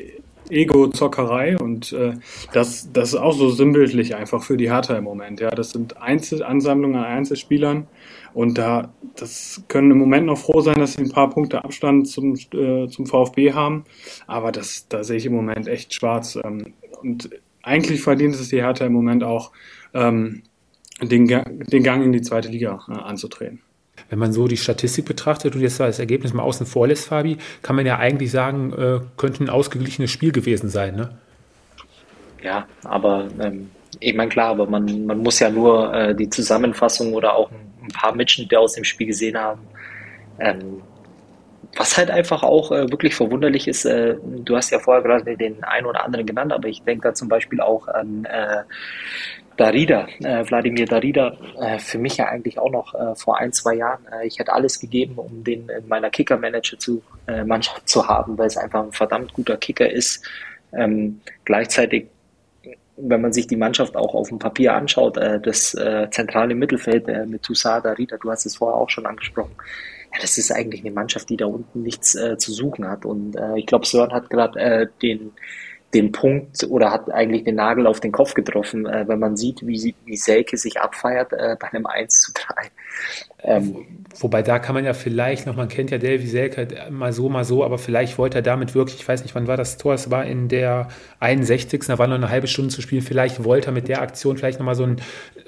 [0.51, 2.13] Ego-Zockerei und äh,
[2.53, 5.39] das, das ist auch so sinnbildlich einfach für die Hertha im Moment.
[5.39, 7.87] Ja, das sind Einzelansammlungen an Einzelspielern
[8.33, 12.07] und da das können im Moment noch froh sein, dass sie ein paar Punkte Abstand
[12.07, 13.85] zum, äh, zum VfB haben,
[14.27, 16.37] aber das, da sehe ich im Moment echt schwarz.
[16.43, 17.29] Ähm, und
[17.63, 19.51] eigentlich verdient es die Hertha im Moment auch,
[19.93, 20.43] ähm,
[21.01, 23.61] den, den Gang in die zweite Liga äh, anzutreten.
[24.11, 27.37] Wenn man so die Statistik betrachtet und jetzt das Ergebnis mal außen vor lässt, Fabi,
[27.61, 31.17] kann man ja eigentlich sagen, äh, könnte ein ausgeglichenes Spiel gewesen sein, ne?
[32.43, 33.71] Ja, aber ähm,
[34.01, 37.87] ich meine klar, aber man, man muss ja nur äh, die Zusammenfassung oder auch ein,
[37.93, 39.61] paar Mitschnitte aus dem Spiel gesehen haben.
[40.39, 40.81] Ähm,
[41.77, 45.63] was halt einfach auch äh, wirklich verwunderlich ist, äh, du hast ja vorher gerade den
[45.63, 48.63] einen oder anderen genannt, aber ich denke da zum Beispiel auch an äh,
[49.57, 53.75] Darida, äh, Wladimir Darida, äh, für mich ja eigentlich auch noch äh, vor ein, zwei
[53.75, 54.05] Jahren.
[54.11, 58.37] Äh, ich hätte alles gegeben, um den in meiner Kicker-Manager zu äh, Mannschaft zu haben,
[58.37, 60.25] weil es einfach ein verdammt guter Kicker ist.
[60.73, 62.07] Ähm, gleichzeitig,
[62.97, 67.07] wenn man sich die Mannschaft auch auf dem Papier anschaut, äh, das äh, zentrale Mittelfeld
[67.07, 69.55] äh, mit Toussaint, Darida, du hast es vorher auch schon angesprochen,
[70.13, 73.05] ja, das ist eigentlich eine Mannschaft, die da unten nichts äh, zu suchen hat.
[73.05, 75.31] Und äh, ich glaube, Sören hat gerade äh, den
[75.93, 79.65] den Punkt oder hat eigentlich den Nagel auf den Kopf getroffen, äh, wenn man sieht,
[79.65, 82.71] wie, wie Selke sich abfeiert äh, bei einem 1 zu 3.
[83.43, 83.85] Ähm,
[84.19, 87.43] Wobei da kann man ja vielleicht noch, man kennt ja Davy Selke mal so, mal
[87.43, 90.11] so, aber vielleicht wollte er damit wirklich, ich weiß nicht, wann war das Tor, es
[90.11, 91.81] war in der 61.
[91.87, 94.59] Da war noch eine halbe Stunde zu spielen, vielleicht wollte er mit der Aktion vielleicht
[94.59, 95.01] nochmal so einen,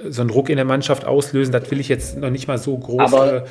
[0.09, 2.77] so einen Ruck in der Mannschaft auslösen, das will ich jetzt noch nicht mal so
[2.77, 3.13] groß.
[3.13, 3.43] Aber äh,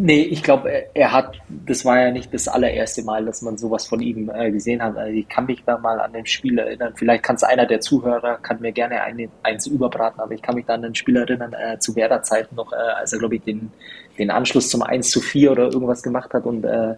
[0.00, 3.58] Nee, ich glaube, er, er, hat, das war ja nicht das allererste Mal, dass man
[3.58, 4.96] sowas von ihm äh, gesehen hat.
[4.96, 6.92] Also ich kann mich da mal an den Spiel erinnern.
[6.94, 10.54] Vielleicht kann es einer der Zuhörer, kann mir gerne ein, eins überbraten, aber ich kann
[10.54, 13.42] mich da an den Spiel erinnern, äh, zu Werder-Zeiten noch, äh, als er, glaube ich,
[13.42, 13.72] den,
[14.20, 16.94] den Anschluss zum 1 zu 4 oder irgendwas gemacht hat und äh,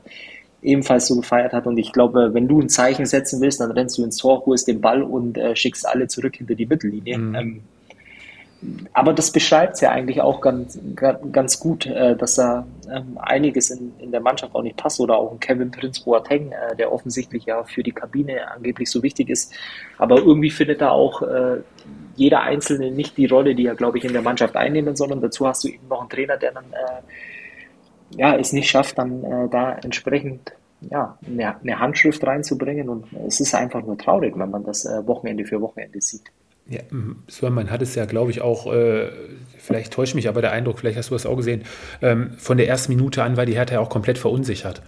[0.60, 1.66] ebenfalls so gefeiert hat.
[1.66, 4.68] Und ich glaube, wenn du ein Zeichen setzen willst, dann rennst du ins Tor, holst
[4.68, 7.16] den Ball und äh, schickst alle zurück hinter die Mittellinie.
[7.16, 7.34] Mhm.
[7.34, 7.62] Ähm,
[8.92, 10.78] aber das beschreibt es ja eigentlich auch ganz,
[11.32, 15.16] ganz gut, äh, dass da ähm, einiges in, in der Mannschaft auch nicht passt oder
[15.16, 19.30] auch ein Kevin Prince Boateng, äh, der offensichtlich ja für die Kabine angeblich so wichtig
[19.30, 19.54] ist.
[19.96, 21.62] Aber irgendwie findet da auch äh,
[22.16, 25.08] jeder Einzelne nicht die Rolle, die er, glaube ich, in der Mannschaft einnehmen soll.
[25.20, 26.64] Dazu hast du eben noch einen Trainer, der dann
[28.10, 32.90] ja, es nicht schafft, dann da entsprechend ja, eine, eine Handschrift reinzubringen.
[32.90, 36.30] Und es ist einfach nur traurig, wenn man das Wochenende für Wochenende sieht.
[36.68, 36.82] Ja,
[37.26, 39.08] so, man hat es ja, glaube ich, auch, äh,
[39.58, 41.62] vielleicht täuscht mich aber der Eindruck, vielleicht hast du das auch gesehen,
[42.00, 44.82] ähm, von der ersten Minute an war die Hertha ja auch komplett verunsichert.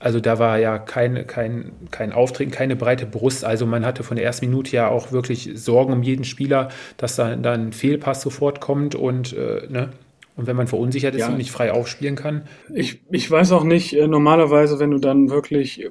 [0.00, 3.44] Also da war ja kein, kein, kein Auftreten, keine breite Brust.
[3.44, 7.16] Also man hatte von der ersten Minute ja auch wirklich Sorgen um jeden Spieler, dass
[7.16, 9.90] da dann ein Fehlpass sofort kommt und, äh, ne?
[10.36, 11.28] und wenn man verunsichert ist ja.
[11.28, 12.42] und nicht frei aufspielen kann.
[12.72, 15.90] Ich, ich weiß auch nicht, äh, normalerweise, wenn du dann wirklich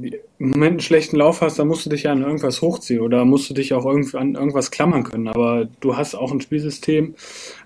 [0.00, 3.24] im Moment einen schlechten Lauf hast, dann musst du dich ja an irgendwas hochziehen oder
[3.24, 5.28] musst du dich auch irgendwie an irgendwas klammern können.
[5.28, 7.14] Aber du hast auch ein Spielsystem,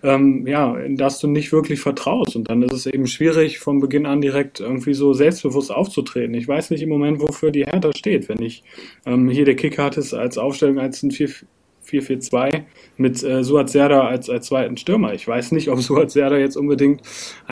[0.03, 2.37] ähm, ja, in das du nicht wirklich vertraust.
[2.37, 6.35] Und dann ist es eben schwierig, von Beginn an direkt irgendwie so selbstbewusst aufzutreten.
[6.35, 8.29] Ich weiß nicht im Moment, wofür die Hertha steht.
[8.29, 8.62] Wenn ich
[9.05, 12.62] ähm, hier der Kick hatte als Aufstellung als ein 4-4-2
[12.97, 15.12] mit äh, Suat Serda als, als zweiten Stürmer.
[15.12, 17.03] Ich weiß nicht, ob Suat Serda jetzt unbedingt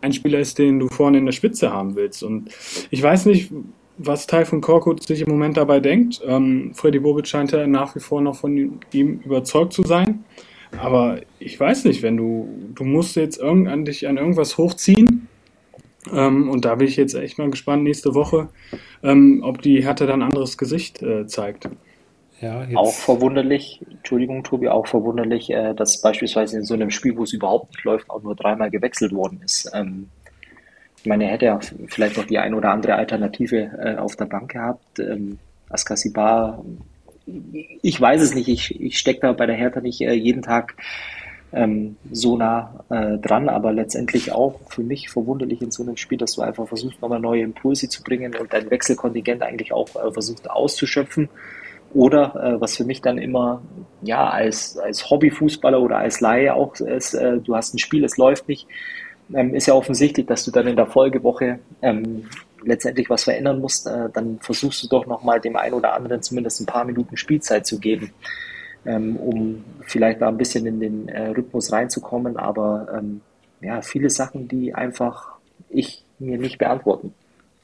[0.01, 2.23] ein Spieler ist, den du vorne in der Spitze haben willst.
[2.23, 2.51] Und
[2.91, 3.53] ich weiß nicht,
[4.03, 6.21] was Taifun Korkut sich im Moment dabei denkt.
[6.27, 10.25] Ähm, Freddy Bobic scheint ja nach wie vor noch von ihm überzeugt zu sein.
[10.79, 15.29] Aber ich weiß nicht, wenn du, du musst jetzt irgend, an dich an irgendwas hochziehen.
[16.13, 18.49] Ähm, und da bin ich jetzt echt mal gespannt nächste Woche,
[19.03, 21.69] ähm, ob die Härte dann ein anderes Gesicht äh, zeigt.
[22.41, 27.25] Ja, auch verwunderlich, Entschuldigung, Tobi, auch verwunderlich, äh, dass beispielsweise in so einem Spiel, wo
[27.25, 29.71] es überhaupt nicht läuft, auch nur dreimal gewechselt worden ist.
[29.75, 30.09] Ähm,
[31.03, 31.59] ich meine, er hätte ja
[31.89, 34.99] vielleicht noch die ein oder andere Alternative äh, auf der Bank gehabt.
[34.99, 35.39] Ähm,
[35.71, 36.63] Askasibar,
[37.83, 40.75] ich weiß es nicht, ich, ich stecke da bei der Hertha nicht äh, jeden Tag
[41.53, 46.19] ähm, so nah äh, dran, aber letztendlich auch für mich verwunderlich in so einem Spiel,
[46.19, 50.13] dass du einfach versuchst, nochmal neue Impulse zu bringen und dein Wechselkontingent eigentlich auch äh,
[50.13, 51.29] versucht auszuschöpfen.
[51.93, 53.63] Oder äh, was für mich dann immer,
[54.03, 58.17] ja, als, als Hobbyfußballer oder als Laie auch ist, äh, du hast ein Spiel, es
[58.17, 58.69] läuft nicht,
[59.35, 62.25] ähm, ist ja offensichtlich, dass du dann in der Folgewoche ähm,
[62.63, 66.61] letztendlich was verändern musst, äh, dann versuchst du doch nochmal dem einen oder anderen zumindest
[66.61, 68.13] ein paar Minuten Spielzeit zu geben,
[68.85, 72.37] ähm, um vielleicht da ein bisschen in den äh, Rhythmus reinzukommen.
[72.37, 73.21] Aber ähm,
[73.61, 75.39] ja, viele Sachen, die einfach
[75.69, 77.15] ich mir nicht beantworten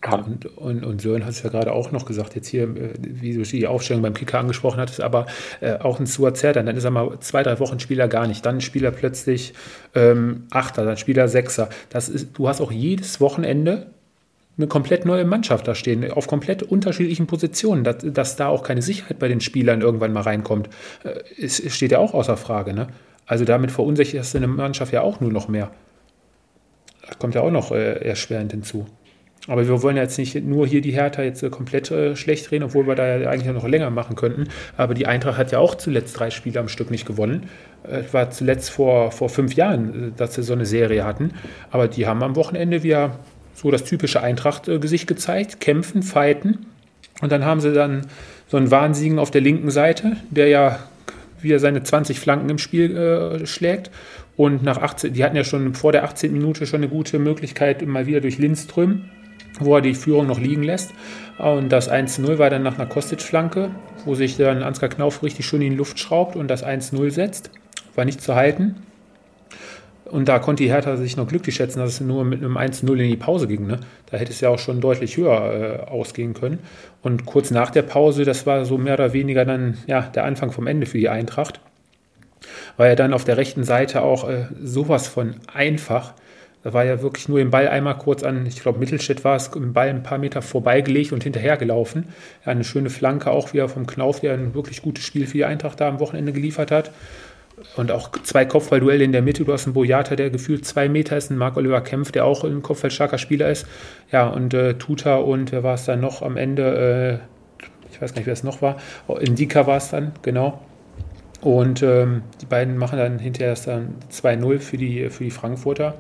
[0.01, 0.39] kann.
[0.57, 3.43] Und, und, Sören hat es ja gerade auch noch gesagt, jetzt hier, äh, wie du
[3.43, 5.27] die Aufstellung beim Kicker angesprochen hattest, aber
[5.61, 8.45] äh, auch ein Stuart Zerdan, dann ist er mal zwei, drei Wochen Spieler gar nicht,
[8.45, 9.55] dann Spieler plötzlich
[9.95, 11.69] ähm, Achter, dann Spieler Sechser.
[11.91, 13.87] Das ist, du hast auch jedes Wochenende
[14.59, 18.83] eine komplett neue Mannschaft da stehen, auf komplett unterschiedlichen Positionen, dass, dass da auch keine
[18.83, 20.71] Sicherheit bei den Spielern irgendwann mal reinkommt,
[21.05, 22.73] äh, es steht ja auch außer Frage.
[22.73, 22.89] Ne?
[23.27, 25.71] Also damit verunsicherst du eine Mannschaft ja auch nur noch mehr.
[27.07, 28.87] Das kommt ja auch noch äh, erschwerend hinzu.
[29.49, 32.65] Aber wir wollen jetzt nicht nur hier die Hertha jetzt äh, komplett äh, schlecht reden,
[32.65, 34.49] obwohl wir da ja eigentlich noch länger machen könnten.
[34.77, 37.49] Aber die Eintracht hat ja auch zuletzt drei Spiele am Stück nicht gewonnen.
[37.85, 41.33] Es war zuletzt vor, vor fünf Jahren, dass sie so eine Serie hatten.
[41.71, 43.19] Aber die haben am Wochenende wieder
[43.55, 46.67] so das typische Eintracht-Gesicht gezeigt, kämpfen, fighten.
[47.23, 48.07] Und dann haben sie dann
[48.49, 50.79] so einen Wahnsiegen auf der linken Seite, der ja
[51.41, 53.91] wieder seine 20 Flanken im Spiel äh, schlägt.
[54.37, 56.33] Und nach 18, die hatten ja schon vor der 18.
[56.33, 59.05] Minute schon eine gute Möglichkeit, mal wieder durch Lindström
[59.61, 60.93] wo er die Führung noch liegen lässt.
[61.39, 63.71] Und das 1-0 war dann nach einer Kostic-Flanke,
[64.05, 67.51] wo sich dann Ansgar Knauf richtig schön in die Luft schraubt und das 1-0 setzt.
[67.95, 68.77] War nicht zu halten.
[70.05, 72.89] Und da konnte die Hertha sich noch glücklich schätzen, dass es nur mit einem 1-0
[72.93, 73.67] in die Pause ging.
[73.67, 73.81] Ne?
[74.11, 76.61] Da hätte es ja auch schon deutlich höher äh, ausgehen können.
[77.03, 80.53] Und kurz nach der Pause, das war so mehr oder weniger dann ja, der Anfang
[80.53, 81.61] vom Ende für die Eintracht,
[82.77, 86.15] war ja dann auf der rechten Seite auch äh, sowas von einfach
[86.67, 89.47] da war ja wirklich nur den Ball einmal kurz an, ich glaube Mittelstädt war es,
[89.55, 92.07] im Ball ein paar Meter vorbeigelegt und hinterhergelaufen.
[92.45, 95.81] Eine schöne Flanke auch wieder vom Knauf, der ein wirklich gutes Spiel für die Eintracht
[95.81, 96.91] da am Wochenende geliefert hat.
[97.77, 99.45] Und auch zwei Kopfballduelle in der Mitte.
[99.45, 102.63] Du hast einen Boyata, der gefühlt zwei Meter ist, einen Marc-Oliver Kempf, der auch ein
[102.63, 103.65] Kopfballstarker Spieler ist.
[104.11, 107.21] Ja, und äh, Tuta und wer war es dann noch am Ende?
[107.63, 108.79] Äh, ich weiß gar nicht, wer es noch war.
[109.07, 110.61] Oh, Indika war es dann, genau.
[111.43, 115.95] Und ähm, die beiden machen dann hinterher dann 2-0 für die, für die Frankfurter.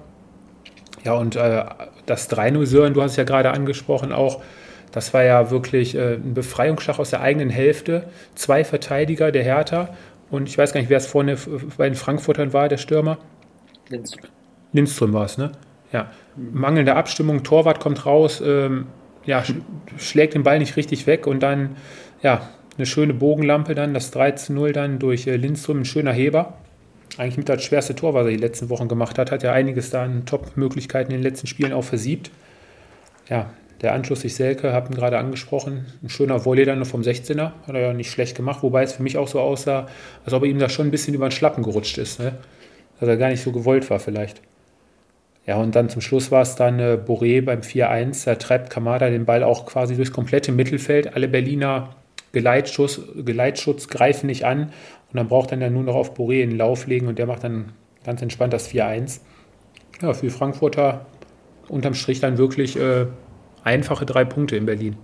[1.06, 1.64] Ja, und äh,
[2.06, 4.42] das 3-0 Sören, du hast es ja gerade angesprochen, auch,
[4.90, 8.08] das war ja wirklich äh, ein Befreiungsschlag aus der eigenen Hälfte.
[8.34, 9.90] Zwei Verteidiger der Hertha
[10.30, 11.36] und ich weiß gar nicht, wer es vorne
[11.76, 13.18] bei den Frankfurtern war, der Stürmer.
[13.88, 14.30] Lindström.
[14.72, 15.52] Lindström war es, ne?
[15.92, 16.10] Ja.
[16.34, 18.86] Mangelnde Abstimmung, Torwart kommt raus, ähm,
[19.24, 19.54] ja, sch
[19.98, 21.76] schlägt den Ball nicht richtig weg und dann,
[22.20, 26.54] ja, eine schöne Bogenlampe dann, das 3-0 dann durch äh, Lindström, ein schöner Heber
[27.18, 29.90] eigentlich mit das schwerste Tor, was er die letzten Wochen gemacht hat, hat ja einiges
[29.90, 32.30] da an Top-Möglichkeiten in den letzten Spielen auch versiebt.
[33.28, 33.50] Ja,
[33.82, 37.52] der Anschluss sich Selke, habe ihn gerade angesprochen, ein schöner Volley dann noch vom 16er,
[37.66, 39.86] hat er ja nicht schlecht gemacht, wobei es für mich auch so aussah,
[40.24, 42.38] als ob er ihm da schon ein bisschen über den Schlappen gerutscht ist, ne?
[42.98, 44.40] dass er gar nicht so gewollt war vielleicht.
[45.46, 49.10] Ja, und dann zum Schluss war es dann äh, Boré beim 4-1, da treibt Kamada
[49.10, 51.90] den Ball auch quasi durchs komplette Mittelfeld, alle Berliner
[52.32, 54.72] Geleitschutz, Geleitschutz greifen nicht an
[55.12, 57.26] und dann braucht er ja nur noch auf Boré in den Lauf legen und der
[57.26, 57.72] macht dann
[58.04, 59.20] ganz entspannt das 4-1.
[60.02, 61.06] Ja, für Frankfurter
[61.68, 63.06] unterm Strich dann wirklich äh,
[63.64, 64.96] einfache drei Punkte in Berlin.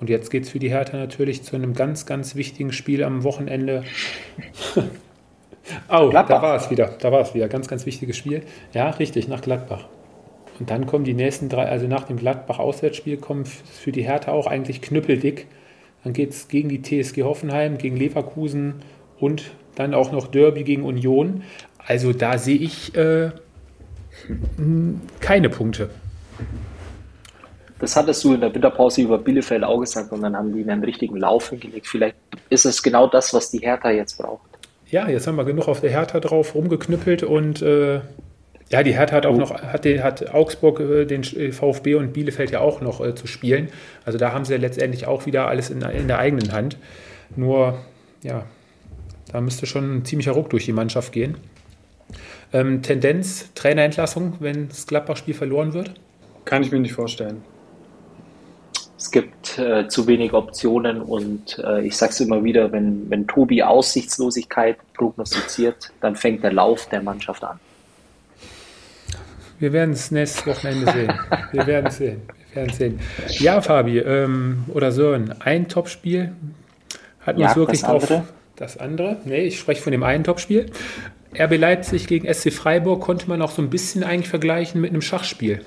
[0.00, 3.24] Und jetzt geht es für die Hertha natürlich zu einem ganz, ganz wichtigen Spiel am
[3.24, 3.84] Wochenende.
[5.88, 6.28] oh, Gladbach.
[6.28, 6.96] da war es wieder.
[7.00, 7.48] Da war es wieder.
[7.48, 8.42] Ganz, ganz wichtiges Spiel.
[8.72, 9.88] Ja, richtig, nach Gladbach.
[10.60, 14.46] Und dann kommen die nächsten drei, also nach dem Gladbach-Auswärtsspiel kommen für die Hertha auch
[14.46, 15.46] eigentlich knüppeldick.
[16.04, 18.76] Dann geht es gegen die TSG Hoffenheim, gegen Leverkusen
[19.20, 21.42] und dann auch noch Derby gegen Union.
[21.78, 23.30] Also da sehe ich äh,
[25.20, 25.90] keine Punkte.
[27.78, 30.82] Das hattest du in der Winterpause über Bielefeld auch gesagt und dann haben die einen
[30.82, 31.86] richtigen Lauf hingelegt.
[31.86, 32.16] Vielleicht
[32.50, 34.42] ist es genau das, was die Hertha jetzt braucht.
[34.90, 38.00] Ja, jetzt haben wir genug auf der Hertha drauf rumgeknüppelt und äh,
[38.70, 39.38] ja, die Hertha hat auch oh.
[39.38, 43.26] noch, hat, den, hat Augsburg äh, den VfB und Bielefeld ja auch noch äh, zu
[43.26, 43.68] spielen.
[44.04, 46.78] Also da haben sie letztendlich auch wieder alles in, in der eigenen Hand.
[47.36, 47.78] Nur,
[48.22, 48.44] ja,
[49.32, 51.36] da müsste schon ein ziemlicher Ruck durch die Mannschaft gehen.
[52.52, 55.92] Ähm, Tendenz, Trainerentlassung, wenn das Gladbach-Spiel verloren wird?
[56.44, 57.42] Kann ich mir nicht vorstellen.
[58.96, 63.28] Es gibt äh, zu wenig Optionen und äh, ich sage es immer wieder, wenn, wenn
[63.28, 67.60] Tobi Aussichtslosigkeit prognostiziert, dann fängt der Lauf der Mannschaft an.
[69.60, 71.12] Wir werden es nächstes Wochenende sehen.
[71.52, 72.22] Wir werden es sehen.
[72.52, 73.00] Wir werden sehen.
[73.38, 76.32] Ja, Fabi ähm, oder Sören, ein Topspiel
[77.20, 78.08] hat uns ja, wirklich drauf.
[78.58, 79.18] Das andere?
[79.24, 80.66] Nee, ich spreche von dem einen Topspiel.
[81.38, 85.00] RB Leipzig gegen SC Freiburg konnte man auch so ein bisschen eigentlich vergleichen mit einem
[85.00, 85.64] Schachspiel.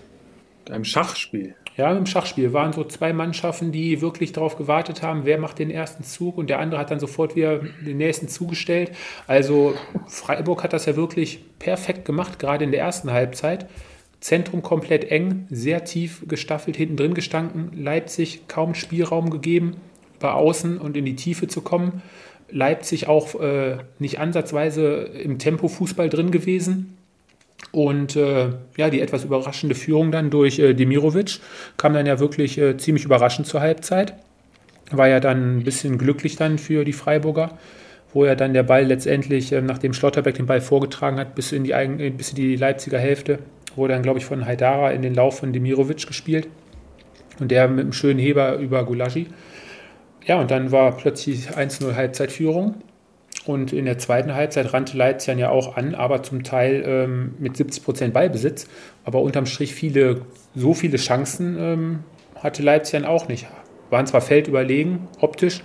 [0.69, 1.55] Einem Schachspiel?
[1.77, 5.71] Ja, im Schachspiel waren so zwei Mannschaften, die wirklich darauf gewartet haben, wer macht den
[5.71, 8.91] ersten Zug und der andere hat dann sofort wieder den nächsten zugestellt.
[9.25, 9.73] Also
[10.07, 13.67] Freiburg hat das ja wirklich perfekt gemacht, gerade in der ersten Halbzeit.
[14.19, 17.71] Zentrum komplett eng, sehr tief gestaffelt, hinten drin gestanden.
[17.73, 19.77] Leipzig kaum Spielraum gegeben,
[20.19, 22.01] über außen und in die Tiefe zu kommen.
[22.51, 26.97] Leipzig auch äh, nicht ansatzweise im Tempo-Fußball drin gewesen.
[27.71, 31.39] Und äh, ja, die etwas überraschende Führung dann durch äh, Demirovic
[31.77, 34.15] kam dann ja wirklich äh, ziemlich überraschend zur Halbzeit.
[34.89, 37.57] War ja dann ein bisschen glücklich dann für die Freiburger,
[38.13, 41.63] wo ja dann der Ball letztendlich, äh, nachdem Schlotterbeck den Ball vorgetragen hat, bis in
[41.63, 43.39] die, Eigen, äh, bis in die Leipziger Hälfte,
[43.75, 46.49] wurde dann, glaube ich, von Haidara in den Lauf von Demirovic gespielt.
[47.39, 49.27] Und der mit einem schönen Heber über Gulagi.
[50.25, 52.75] Ja, und dann war plötzlich 1-0 Halbzeitführung.
[53.45, 57.57] Und in der zweiten Halbzeit rannte Leipzig ja auch an, aber zum Teil ähm, mit
[57.57, 58.67] 70 Prozent Ballbesitz.
[59.03, 60.21] Aber unterm Strich viele,
[60.53, 61.99] so viele Chancen ähm,
[62.35, 63.47] hatte Leipzig auch nicht.
[63.89, 65.63] Waren zwar feldüberlegen, optisch,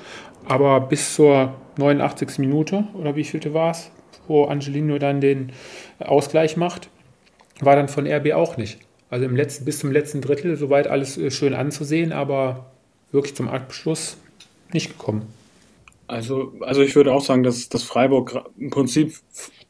[0.49, 2.39] aber bis zur 89.
[2.39, 3.91] Minute, oder wie vielte war es,
[4.27, 5.53] wo Angelino dann den
[5.99, 6.89] Ausgleich macht,
[7.61, 8.79] war dann von RB auch nicht.
[9.11, 12.67] Also im letzten, bis zum letzten Drittel soweit alles äh, schön anzusehen, aber
[13.13, 14.17] wirklich zum Abschluss
[14.73, 15.23] nicht gekommen.
[16.09, 19.15] Also, also ich würde auch sagen, dass, dass Freiburg im Prinzip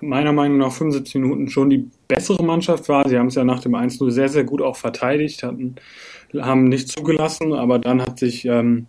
[0.00, 3.08] meiner Meinung nach 75 Minuten schon die bessere Mannschaft war.
[3.08, 5.76] Sie haben es ja nach dem 1-0 sehr, sehr gut auch verteidigt, hatten,
[6.38, 8.86] haben nicht zugelassen, aber dann hat sich ähm,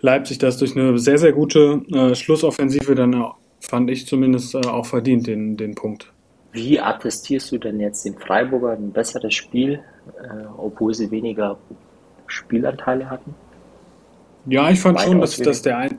[0.00, 4.86] Leipzig das durch eine sehr, sehr gute äh, Schlussoffensive dann, fand ich zumindest, äh, auch
[4.86, 6.12] verdient, den, den Punkt.
[6.52, 9.80] Wie attestierst du denn jetzt den Freiburger ein besseres Spiel,
[10.22, 11.58] äh, obwohl sie weniger
[12.26, 13.34] Spielanteile hatten?
[14.46, 15.98] Ja, ich fand schon, dass, dass, der ein,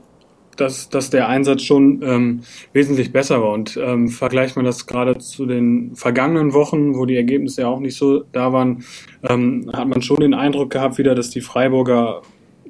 [0.55, 2.41] dass, dass der Einsatz schon ähm,
[2.73, 3.51] wesentlich besser war.
[3.51, 7.79] Und ähm, vergleicht man das gerade zu den vergangenen Wochen, wo die Ergebnisse ja auch
[7.79, 8.83] nicht so da waren,
[9.27, 12.21] ähm, hat man schon den Eindruck gehabt wieder, dass die Freiburger,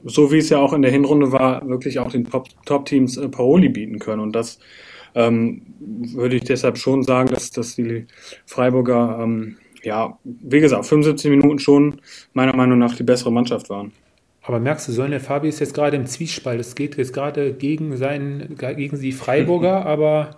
[0.04, 2.28] so wie es ja auch in der Hinrunde war, wirklich auch den
[2.66, 4.22] Top-Teams äh, Paroli bieten können.
[4.22, 4.60] Und das
[5.16, 8.06] ähm, würde ich deshalb schon sagen, dass, dass die
[8.46, 12.02] Freiburger, ähm, ja, wie gesagt, 75 Minuten schon
[12.34, 13.94] meiner Meinung nach die bessere Mannschaft waren.
[14.48, 16.62] Aber merkst du, so der Fabi ist jetzt gerade im Zwiespalt.
[16.62, 20.38] Es geht jetzt gerade gegen seinen, gegen die Freiburger, aber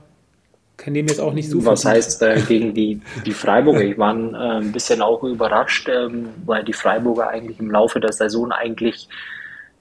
[0.77, 3.81] kann dem jetzt auch nicht so Was heißt äh, gegen die, die Freiburger?
[3.81, 8.11] Ich war äh, ein bisschen auch überrascht, ähm, weil die Freiburger eigentlich im Laufe der
[8.11, 9.07] Saison eigentlich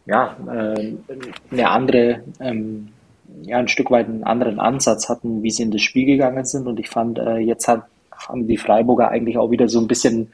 [0.05, 0.93] ja, äh,
[1.51, 2.89] eine andere ähm,
[3.45, 6.67] ja, ein Stück weit einen anderen Ansatz hatten, wie sie in das Spiel gegangen sind.
[6.67, 10.33] Und ich fand, äh, jetzt hat, haben die Freiburger eigentlich auch wieder so ein bisschen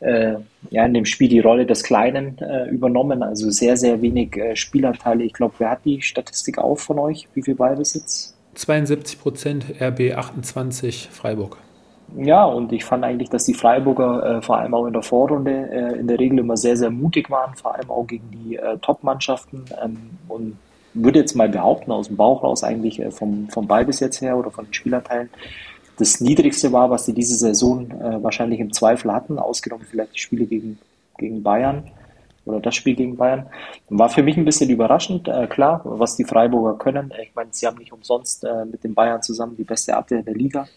[0.00, 0.34] äh,
[0.70, 3.22] ja, in dem Spiel die Rolle des Kleinen äh, übernommen.
[3.22, 5.24] Also sehr, sehr wenig äh, Spielanteile.
[5.24, 7.28] Ich glaube, wer hat die Statistik auf von euch?
[7.34, 8.34] Wie viel Ballbesitz?
[8.54, 11.58] 72 Prozent, RB 28 Freiburg.
[12.16, 15.50] Ja, und ich fand eigentlich, dass die Freiburger äh, vor allem auch in der Vorrunde
[15.50, 18.78] äh, in der Regel immer sehr, sehr mutig waren, vor allem auch gegen die äh,
[18.78, 19.64] Top-Mannschaften.
[19.82, 19.96] Ähm,
[20.28, 20.56] und
[20.94, 24.20] würde jetzt mal behaupten, aus dem Bauch raus eigentlich äh, vom, vom Ball bis jetzt
[24.20, 25.30] her oder von den Spielerteilen,
[25.98, 30.20] das niedrigste war, was sie diese Saison äh, wahrscheinlich im Zweifel hatten, ausgenommen vielleicht die
[30.20, 30.78] Spiele gegen,
[31.18, 31.84] gegen Bayern
[32.44, 33.46] oder das Spiel gegen Bayern.
[33.88, 37.12] War für mich ein bisschen überraschend, äh, klar, was die Freiburger können.
[37.22, 40.34] Ich meine, sie haben nicht umsonst äh, mit den Bayern zusammen die beste Abwehr der
[40.34, 40.68] Liga.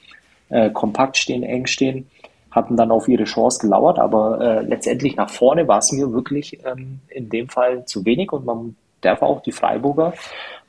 [0.50, 2.10] Äh, kompakt stehen, eng stehen,
[2.50, 6.60] hatten dann auf ihre Chance gelauert, aber äh, letztendlich nach vorne war es mir wirklich
[6.66, 10.14] ähm, in dem Fall zu wenig und man darf auch die Freiburger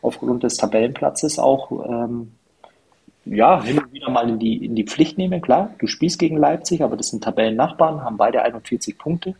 [0.02, 2.32] aufgrund des Tabellenplatzes auch ähm,
[3.24, 5.40] ja, hin und wieder mal in die, in die Pflicht nehmen.
[5.40, 9.34] Klar, du spielst gegen Leipzig, aber das sind Tabellennachbarn, haben beide 41 Punkte.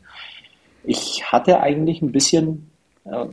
[0.84, 2.70] Ich hatte eigentlich ein bisschen
[3.04, 3.26] äh,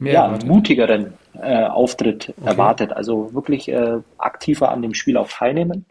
[0.00, 2.48] ja, mutigeren äh, Auftritt okay.
[2.48, 2.92] erwartet.
[2.92, 5.86] Also wirklich äh, aktiver an dem Spiel auch teilnehmen.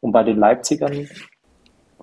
[0.00, 1.08] Und bei den Leipzigern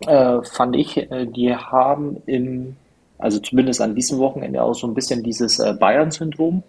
[0.07, 2.75] äh, fand ich, äh, die haben im
[3.23, 6.61] also zumindest an diesem Wochenende auch so ein bisschen dieses äh, Bayern-Syndrom.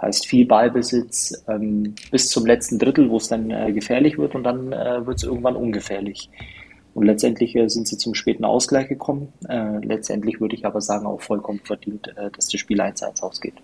[0.00, 4.44] Heißt viel Ballbesitz ähm, bis zum letzten Drittel, wo es dann äh, gefährlich wird und
[4.44, 6.30] dann äh, wird es irgendwann ungefährlich.
[6.96, 9.32] Und letztendlich äh, sind sie zum späten Ausgleich gekommen.
[9.48, 13.54] Äh, letztendlich würde ich aber sagen, auch vollkommen verdient, äh, dass das Spiel 1-1 ausgeht.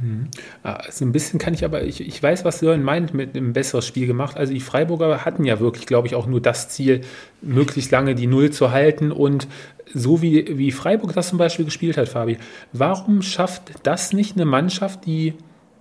[0.00, 0.28] Mhm.
[0.62, 3.86] Also ein bisschen kann ich aber, ich, ich weiß, was Sören meint mit einem besseres
[3.86, 4.36] Spiel gemacht.
[4.36, 7.00] Also die Freiburger hatten ja wirklich, glaube ich, auch nur das Ziel,
[7.42, 9.10] möglichst lange die Null zu halten.
[9.10, 9.48] Und
[9.92, 12.38] so wie, wie Freiburg das zum Beispiel gespielt hat, Fabi,
[12.72, 15.34] warum schafft das nicht eine Mannschaft, die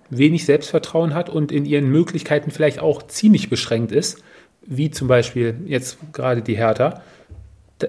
[0.09, 4.23] wenig Selbstvertrauen hat und in ihren Möglichkeiten vielleicht auch ziemlich beschränkt ist,
[4.65, 7.01] wie zum Beispiel jetzt gerade die Hertha?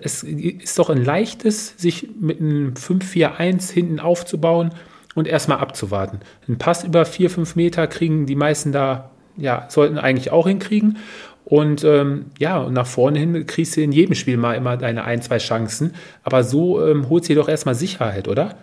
[0.03, 4.73] Es ist doch ein leichtes, sich mit einem 5-4-1 hinten aufzubauen
[5.15, 6.21] und erstmal abzuwarten.
[6.47, 10.99] Ein Pass über vier, fünf Meter kriegen die meisten da, ja, sollten eigentlich auch hinkriegen.
[11.45, 15.05] Und ähm, ja, und nach vorne hin kriegst du in jedem Spiel mal immer deine
[15.05, 15.95] ein, zwei Chancen.
[16.23, 18.57] Aber so ähm, holst du dir doch erstmal Sicherheit, oder?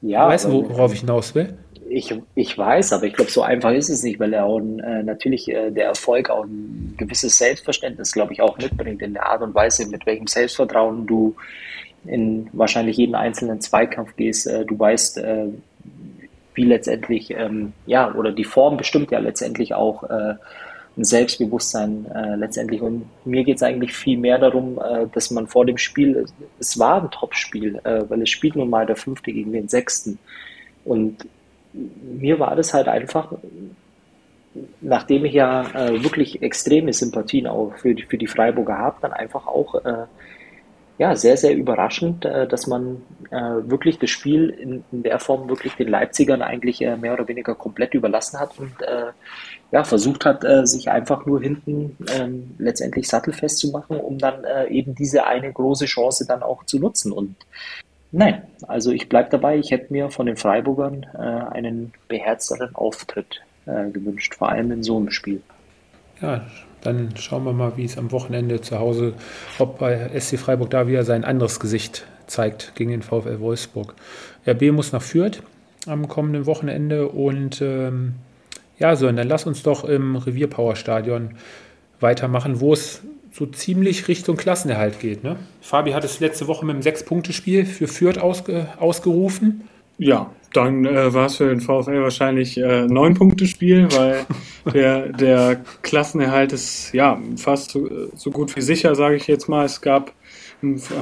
[0.00, 0.26] Ja.
[0.26, 1.54] Weißt du, worauf ich hinaus will?
[1.88, 5.02] Ich, ich weiß, aber ich glaube, so einfach ist es nicht, weil er auch äh,
[5.02, 9.42] natürlich äh, der Erfolg auch ein gewisses Selbstverständnis, glaube ich, auch mitbringt in der Art
[9.42, 11.34] und Weise, mit welchem Selbstvertrauen du
[12.04, 14.46] in wahrscheinlich jeden einzelnen Zweikampf gehst.
[14.46, 15.46] Äh, du weißt, äh,
[16.54, 20.34] wie letztendlich, ähm, ja, oder die Form bestimmt ja letztendlich auch äh,
[20.96, 22.82] ein Selbstbewusstsein äh, letztendlich.
[22.82, 24.78] Und mir geht es eigentlich viel mehr darum,
[25.14, 26.26] dass man vor dem Spiel,
[26.58, 30.18] es war ein Top-Spiel, weil es spielt nun mal der Fünfte gegen den Sechsten.
[30.84, 31.26] Und
[31.72, 33.32] mir war das halt einfach,
[34.80, 39.12] nachdem ich ja äh, wirklich extreme Sympathien auch für die, für die Freiburger habe, dann
[39.12, 40.06] einfach auch äh,
[40.98, 45.48] ja, sehr, sehr überraschend, äh, dass man äh, wirklich das Spiel in, in, der Form
[45.48, 48.72] wirklich den Leipzigern eigentlich äh, mehr oder weniger komplett überlassen hat und
[49.72, 54.94] ja, versucht hat, sich einfach nur hinten ähm, letztendlich sattelfest zu machen, um dann eben
[54.94, 57.10] diese eine große Chance dann auch zu nutzen.
[57.10, 57.36] Und
[58.12, 59.58] Nein, also ich bleibe dabei.
[59.58, 64.82] Ich hätte mir von den Freiburgern äh, einen beherzteren Auftritt äh, gewünscht, vor allem in
[64.82, 65.40] so einem Spiel.
[66.20, 66.46] Ja,
[66.82, 69.14] dann schauen wir mal, wie es am Wochenende zu Hause,
[69.58, 73.94] ob bei SC Freiburg da wieder sein anderes Gesicht zeigt gegen den VfL Wolfsburg.
[74.46, 75.42] RB muss nach Fürth
[75.86, 78.14] am kommenden Wochenende und ähm,
[78.78, 81.30] ja, so, und dann lass uns doch im Revierpower-Stadion
[82.00, 83.02] weitermachen, wo es
[83.32, 85.24] so ziemlich Richtung Klassenerhalt geht.
[85.24, 85.36] Ne?
[85.60, 89.68] Fabi hat es letzte Woche mit einem Sechs-Punkte-Spiel für Fürth ausge, ausgerufen.
[89.98, 94.26] Ja, dann äh, war es für den VfL wahrscheinlich äh, neun Punkte Spiel, weil
[94.74, 99.64] der, der Klassenerhalt ist ja fast so, so gut wie sicher, sage ich jetzt mal.
[99.64, 100.12] Es gab,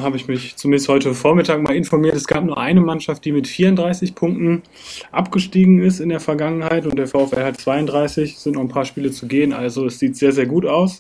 [0.01, 3.49] habe ich mich zumindest heute Vormittag mal informiert, es gab nur eine Mannschaft, die mit
[3.49, 4.62] 34 Punkten
[5.11, 9.11] abgestiegen ist in der Vergangenheit und der VfL hat 32, sind noch ein paar Spiele
[9.11, 10.99] zu gehen, also es sieht sehr, sehr gut aus.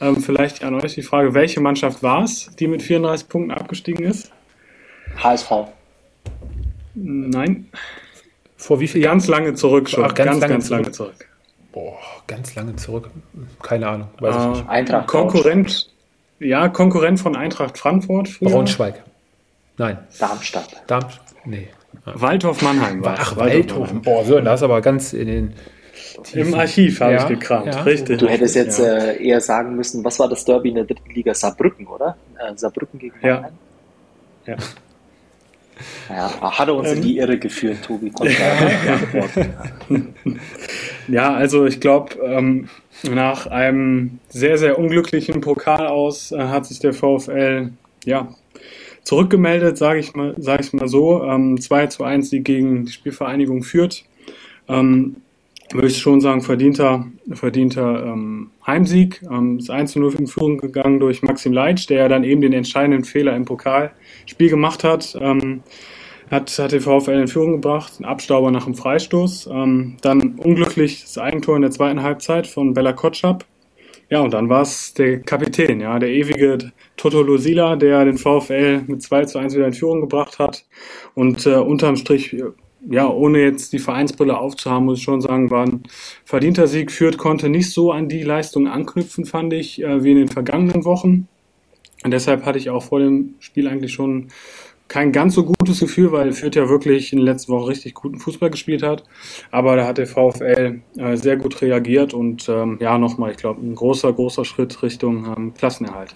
[0.00, 4.04] Ähm, vielleicht an euch die Frage, welche Mannschaft war es, die mit 34 Punkten abgestiegen
[4.04, 4.30] ist?
[5.22, 5.50] HSV.
[6.94, 7.68] Nein.
[8.56, 9.18] Vor wie viel Jahren?
[9.18, 10.04] Ganz lange zurück schon.
[10.04, 10.80] Ach, ganz, ganz, lange, ganz zurück.
[10.82, 11.28] lange zurück.
[11.72, 13.10] Boah, ganz lange zurück.
[13.62, 14.68] Keine Ahnung, weiß ich nicht.
[14.68, 15.90] Eintracht Konkurrent,
[16.38, 18.28] ja, Konkurrent von Eintracht Frankfurt.
[18.28, 18.50] Früher.
[18.50, 19.02] Braunschweig.
[19.76, 19.98] Nein.
[20.18, 20.82] Darmstadt.
[20.86, 21.34] Darmstadt.
[21.44, 21.68] Nee.
[22.04, 23.16] Waldhof Mannheim war.
[23.18, 23.92] Ach, Waldhof.
[24.02, 25.54] Boah, so, das ist aber ganz in den.
[26.32, 27.82] Im Archiv habe Ja, ich gekramt, ja.
[27.82, 28.18] richtig.
[28.18, 28.96] Du hättest jetzt Ja.
[28.98, 31.34] äh, eher sagen müssen, was war das Derby in der dritten Liga?
[31.34, 32.16] Saarbrücken, oder?
[32.38, 33.34] Äh, Saarbrücken gegen Ja.
[33.34, 33.52] Mannheim?
[34.46, 34.56] Ja.
[36.08, 37.02] Ja, hat er uns in Ähm.
[37.02, 38.10] die Irre geführt, Tobi.
[38.10, 40.14] Konnte beantworten.
[41.08, 42.68] Ja, also ich glaube, ähm,
[43.02, 47.72] nach einem sehr, sehr unglücklichen Pokal aus äh, hat sich der VfL
[48.06, 48.28] ja,
[49.02, 51.22] zurückgemeldet, sage ich mal, sage ich mal so.
[51.24, 54.04] Ähm, 2 zu 1 Sieg gegen die Spielvereinigung führt.
[54.68, 55.16] Ähm,
[55.72, 59.22] würde ich schon sagen, verdienter, verdienter ähm, Heimsieg.
[59.30, 62.40] Ähm, ist 1 zu 0 in Führung gegangen durch Maxim Leitsch, der ja dann eben
[62.40, 65.16] den entscheidenden Fehler im Pokalspiel gemacht hat.
[65.20, 65.62] Ähm,
[66.30, 69.48] hat, hat den VfL in Führung gebracht, ein Abstauber nach dem Freistoß.
[69.52, 73.44] Ähm, dann unglücklich das Eigentor in der zweiten Halbzeit von Bella Kotschap.
[74.10, 78.82] Ja, und dann war es der Kapitän, ja, der ewige Toto Losila, der den VfL
[78.86, 80.66] mit 2 zu 1 wieder in Führung gebracht hat.
[81.14, 82.36] Und äh, unterm Strich,
[82.90, 85.82] ja, ohne jetzt die Vereinsbrille aufzuhaben, muss ich schon sagen, war ein
[86.24, 86.92] verdienter Sieg.
[86.92, 90.84] Fürth konnte nicht so an die Leistung anknüpfen, fand ich, äh, wie in den vergangenen
[90.84, 91.28] Wochen.
[92.04, 94.28] Und deshalb hatte ich auch vor dem Spiel eigentlich schon
[94.88, 98.18] kein ganz so gutes Gefühl, weil Fürth ja wirklich in der letzten Woche richtig guten
[98.18, 99.04] Fußball gespielt hat.
[99.50, 103.64] Aber da hat der VfL äh, sehr gut reagiert und ähm, ja, nochmal, ich glaube,
[103.64, 106.14] ein großer, großer Schritt Richtung ähm, Klassenerhalt.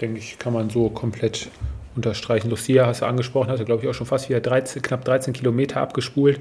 [0.00, 1.50] Denke ich, kann man so komplett
[1.96, 2.50] unterstreichen.
[2.50, 5.80] Lucia hast du angesprochen, hatte glaube ich auch schon fast wieder 13, knapp 13 Kilometer
[5.80, 6.40] abgespult.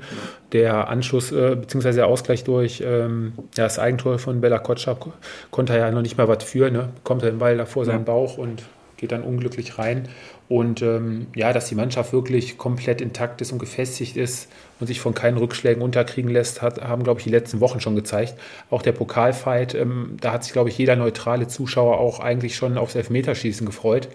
[0.52, 1.94] Der Anschluss äh, bzw.
[1.94, 5.08] der Ausgleich durch ähm, ja, das Eigentor von Bella Kotschap
[5.52, 6.70] konnte er ja noch nicht mal was für.
[6.70, 6.90] Ne?
[7.04, 7.92] Kommt er den Ball da vor Ja.
[7.94, 8.64] seinen Bauch und
[8.98, 10.08] geht dann unglücklich rein.
[10.48, 14.48] Und ähm, ja, dass die Mannschaft wirklich komplett intakt ist und gefestigt ist
[14.80, 17.96] und sich von keinen Rückschlägen unterkriegen lässt, hat, haben, glaube ich, die letzten Wochen schon
[17.96, 18.36] gezeigt.
[18.70, 22.78] Auch der Pokalfight, ähm, da hat sich, glaube ich, jeder neutrale Zuschauer auch eigentlich schon
[22.78, 24.08] aufs Elfmeterschießen gefreut,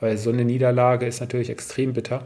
[0.00, 2.24] weil so eine Niederlage ist natürlich extrem bitter.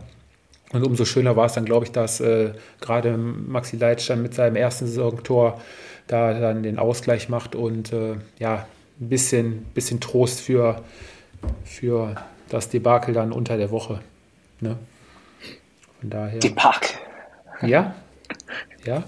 [0.73, 4.35] Und umso schöner war es dann, glaube ich, dass äh, gerade Maxi Leitsch dann mit
[4.35, 5.61] seinem ersten Saisontor
[6.07, 8.67] da dann den Ausgleich macht und äh, ja,
[9.01, 10.83] ein bisschen, bisschen Trost für,
[11.65, 12.17] für
[12.49, 14.01] das Debakel dann unter der Woche.
[14.61, 14.77] Ne?
[16.01, 16.39] Von daher.
[16.39, 16.99] Die Park.
[17.63, 17.95] Ja,
[18.85, 19.05] ja.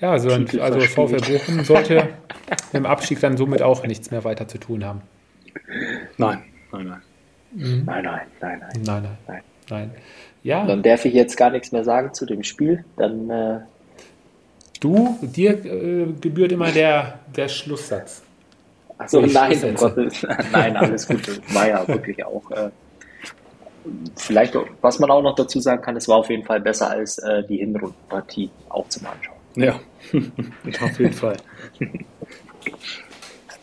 [0.00, 0.80] Ja, also, Titel also.
[0.80, 2.08] VfL Bochum sollte
[2.48, 5.02] mit dem Abstieg dann somit auch nichts mehr weiter zu tun haben.
[6.16, 7.02] Nein, nein, nein.
[7.50, 8.60] Nein, nein, nein, nein.
[8.60, 9.42] Nein, nein, Nein.
[9.70, 9.90] nein.
[10.42, 12.84] Ja, Dann darf ich jetzt gar nichts mehr sagen zu dem Spiel.
[12.96, 13.60] Dann äh,
[14.80, 18.22] du, dir äh, gebührt immer der, der Schlusssatz.
[18.96, 19.74] Also Die nein, um.
[19.74, 21.26] Gottes, nein, alles gut.
[21.26, 22.50] Das war ja wirklich auch.
[22.50, 22.70] Äh,
[24.16, 27.18] vielleicht, was man auch noch dazu sagen kann, es war auf jeden Fall besser als
[27.18, 29.36] äh, die Hinrundenpartie auch zum Anschauen.
[29.54, 29.80] Ja,
[30.82, 31.36] auf jeden Fall.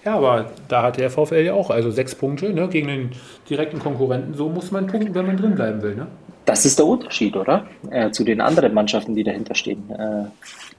[0.06, 3.10] Ja, aber da hat der VfL ja auch, also sechs Punkte ne, gegen den
[3.49, 4.36] direkten Konkurrenten.
[4.36, 5.95] So muss man punkten, wenn man drin bleiben will.
[5.95, 6.08] Ne?
[6.45, 7.66] Das ist der Unterschied, oder?
[7.89, 9.89] Äh, zu den anderen Mannschaften, die dahinter stehen.
[9.89, 10.26] Äh,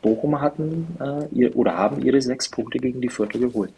[0.00, 3.72] Bochum hatten äh, ihr, oder haben ihre sechs Punkte gegen die Vierte geholt.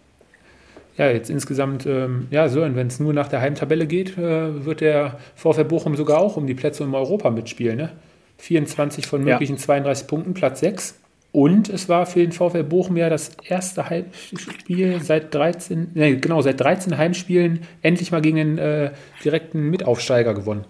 [0.99, 4.65] Ja, jetzt insgesamt, ähm, ja, so, und wenn es nur nach der Heimtabelle geht, äh,
[4.67, 7.79] wird der VfL Bochum sogar auch um die Plätze im Europa mitspielen.
[7.79, 7.91] Ne?
[8.39, 9.35] 24 von Ja.
[9.35, 10.99] möglichen 32 Punkten, Platz 6.
[11.31, 16.41] Und es war für den VfL Bochum ja das erste Heimspiel seit 13, nee, genau,
[16.41, 20.64] seit 13 Heimspielen endlich mal gegen den äh, direkten Mitaufsteiger gewonnen.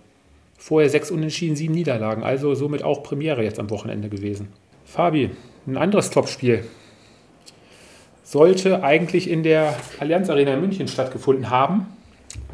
[0.56, 4.48] Vorher sechs Unentschieden, sieben Niederlagen, also somit auch Premiere jetzt am Wochenende gewesen.
[4.84, 5.30] Fabi,
[5.66, 6.64] ein anderes Topspiel
[8.24, 11.86] sollte eigentlich in der Allianz Arena in München stattgefunden haben.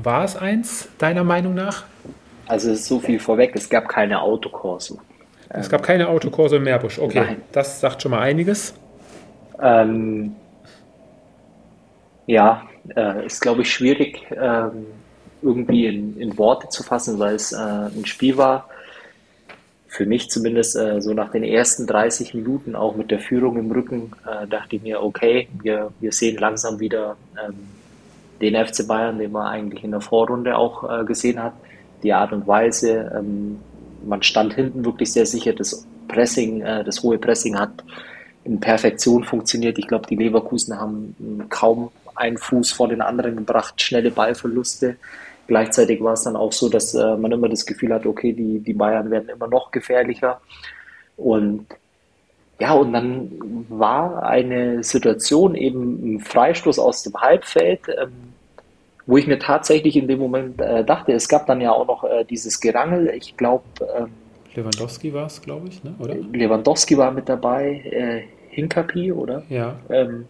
[0.00, 1.84] War es eins, deiner Meinung nach?
[2.46, 4.98] Also es ist so viel vorweg, es gab keine Autokurse.
[5.56, 6.98] Es gab keine Autokurse in Meerbusch.
[6.98, 7.42] Okay, Nein.
[7.52, 8.74] das sagt schon mal einiges.
[9.60, 10.34] Ähm,
[12.26, 12.62] ja,
[12.96, 14.86] äh, ist glaube ich schwierig ähm,
[15.42, 18.68] irgendwie in, in, Worte zu fassen, weil es äh, ein Spiel war,
[19.86, 23.70] für mich zumindest äh, so nach den ersten 30 Minuten, auch mit der Führung im
[23.70, 27.54] Rücken, äh, dachte ich mir, okay, wir, wir sehen langsam wieder ähm,
[28.40, 31.52] den FC Bayern, den man eigentlich in der Vorrunde auch äh, gesehen hat.
[32.02, 33.60] Die Art und Weise, ähm,
[34.06, 37.84] man stand hinten wirklich sehr sicher, das Pressing, äh, das hohe Pressing hat
[38.44, 39.78] in Perfektion funktioniert.
[39.78, 44.96] Ich glaube, die Leverkusen haben ähm, kaum einen Fuß vor den anderen gebracht, schnelle Ballverluste.
[45.46, 48.60] Gleichzeitig war es dann auch so, dass äh, man immer das Gefühl hat, okay, die,
[48.60, 50.40] die Bayern werden immer noch gefährlicher.
[51.16, 51.66] Und
[52.60, 58.33] ja, und dann war eine Situation eben ein Freistoß aus dem Halbfeld, ähm,
[59.06, 62.04] wo ich mir tatsächlich in dem Moment äh, dachte, es gab dann ja auch noch
[62.04, 63.12] äh, dieses Gerangel.
[63.16, 63.64] Ich glaube,
[63.96, 64.10] ähm,
[64.54, 65.94] Lewandowski war es, glaube ich, ne?
[65.98, 66.14] oder?
[66.14, 69.42] Lewandowski war mit dabei, äh, Hinkapi, oder?
[69.48, 69.76] Ja.
[69.90, 70.26] Ähm,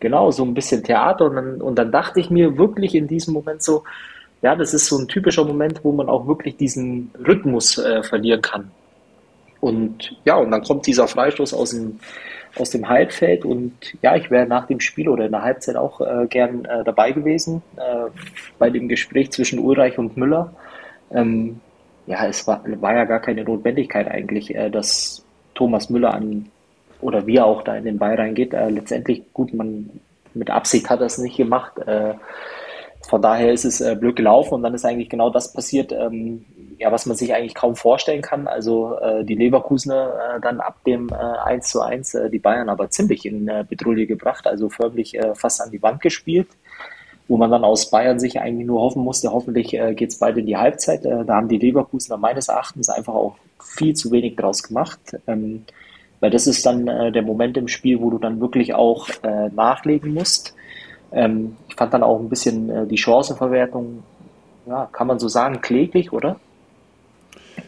[0.00, 1.26] genau, so ein bisschen Theater.
[1.26, 3.84] Und dann, und dann dachte ich mir wirklich in diesem Moment so,
[4.42, 8.40] ja, das ist so ein typischer Moment, wo man auch wirklich diesen Rhythmus äh, verlieren
[8.40, 8.70] kann.
[9.60, 12.00] Und ja, und dann kommt dieser Freistoß aus dem,
[12.56, 13.72] aus dem Halbfeld und
[14.02, 17.12] ja, ich wäre nach dem Spiel oder in der Halbzeit auch äh, gern äh, dabei
[17.12, 18.10] gewesen äh,
[18.58, 20.52] bei dem Gespräch zwischen Ulreich und Müller.
[21.12, 21.60] Ähm,
[22.06, 25.24] ja, es war, war ja gar keine Notwendigkeit eigentlich, äh, dass
[25.54, 26.46] Thomas Müller an
[27.00, 28.52] oder wie auch da in den Ball reingeht.
[28.52, 29.90] Äh, letztendlich, gut, man
[30.34, 31.78] mit Absicht hat er nicht gemacht.
[31.86, 32.14] Äh,
[33.08, 36.44] von daher ist es blöd gelaufen und dann ist eigentlich genau das passiert, ähm,
[36.80, 38.48] ja, was man sich eigentlich kaum vorstellen kann.
[38.48, 42.70] Also äh, die Leverkusener äh, dann ab dem äh, 1 zu 1 äh, die Bayern
[42.70, 46.48] aber ziemlich in äh, Petrouille gebracht, also förmlich äh, fast an die Wand gespielt,
[47.28, 50.38] wo man dann aus Bayern sich eigentlich nur hoffen musste, hoffentlich äh, geht es bald
[50.38, 51.04] in die Halbzeit.
[51.04, 55.00] Äh, da haben die Leverkusener meines Erachtens einfach auch viel zu wenig draus gemacht.
[55.26, 55.64] Ähm,
[56.20, 59.08] weil das ist dann äh, der Moment im Spiel, wo du dann wirklich auch
[59.54, 60.54] nachlegen musst.
[61.12, 64.02] Ähm, ich fand dann auch ein bisschen die Chancenverwertung,
[64.66, 66.36] ja, kann man so sagen, kläglich, oder?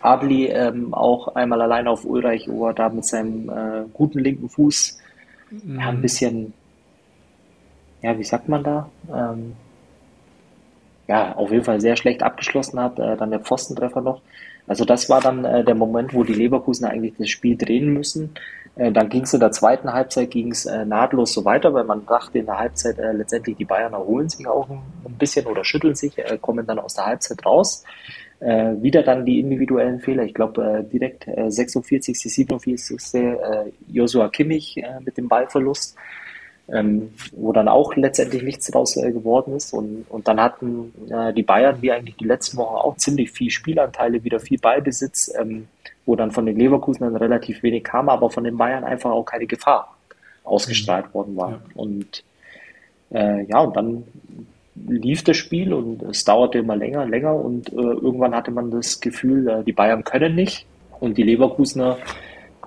[0.02, 4.48] Adli ähm, auch einmal allein auf Ulreich, wo er da mit seinem äh, guten linken
[4.48, 4.98] Fuß
[5.50, 5.80] mhm.
[5.80, 6.52] ja, ein bisschen,
[8.02, 8.88] ja, wie sagt man da?
[9.14, 9.54] Ähm,
[11.08, 12.98] ja, auf jeden Fall sehr schlecht abgeschlossen hat.
[12.98, 14.20] Äh, dann der Pfostentreffer noch.
[14.66, 18.34] Also das war dann äh, der Moment, wo die Leverkusen eigentlich das Spiel drehen müssen.
[18.76, 22.06] Äh, dann ging es in der zweiten Halbzeit ging's, äh, nahtlos so weiter, weil man
[22.06, 25.64] dachte in der Halbzeit äh, letztendlich die Bayern erholen sich auch ein, ein bisschen oder
[25.64, 27.84] schütteln sich, äh, kommen dann aus der Halbzeit raus.
[28.42, 30.24] Äh, wieder dann die individuellen Fehler.
[30.24, 33.14] Ich glaube äh, direkt 46., 47.
[33.14, 33.36] Äh,
[33.88, 35.96] Joshua Kimmich mit dem Ballverlust
[36.68, 39.72] ähm, wo dann auch letztendlich nichts daraus äh, geworden ist.
[39.72, 43.50] Und, und dann hatten äh, die Bayern, wie eigentlich die letzten Wochen auch, ziemlich viel
[43.50, 45.68] Spielanteile, wieder viel Ballbesitz, ähm,
[46.06, 49.24] wo dann von den Leverkusen dann relativ wenig kam, aber von den Bayern einfach auch
[49.24, 49.96] keine Gefahr
[50.44, 51.14] ausgestrahlt mhm.
[51.14, 51.50] worden war.
[51.50, 51.60] Ja.
[51.74, 52.24] Und
[53.10, 54.04] äh, ja, und dann
[54.74, 59.00] lief das Spiel und es dauerte immer länger, länger und äh, irgendwann hatte man das
[59.00, 60.66] Gefühl, äh, die Bayern können nicht
[61.00, 61.98] und die Leverkusener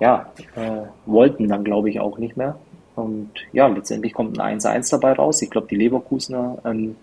[0.00, 2.58] ja, äh, wollten dann, glaube ich, auch nicht mehr.
[2.94, 5.42] Und ja, letztendlich kommt ein 1-1 dabei raus.
[5.42, 6.96] Ich glaube, die Leverkusener ähm,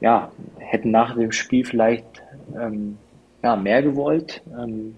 [0.00, 2.22] ja, hätten nach dem Spiel vielleicht
[2.58, 2.98] ähm,
[3.42, 4.42] ja, mehr gewollt.
[4.58, 4.96] Ähm,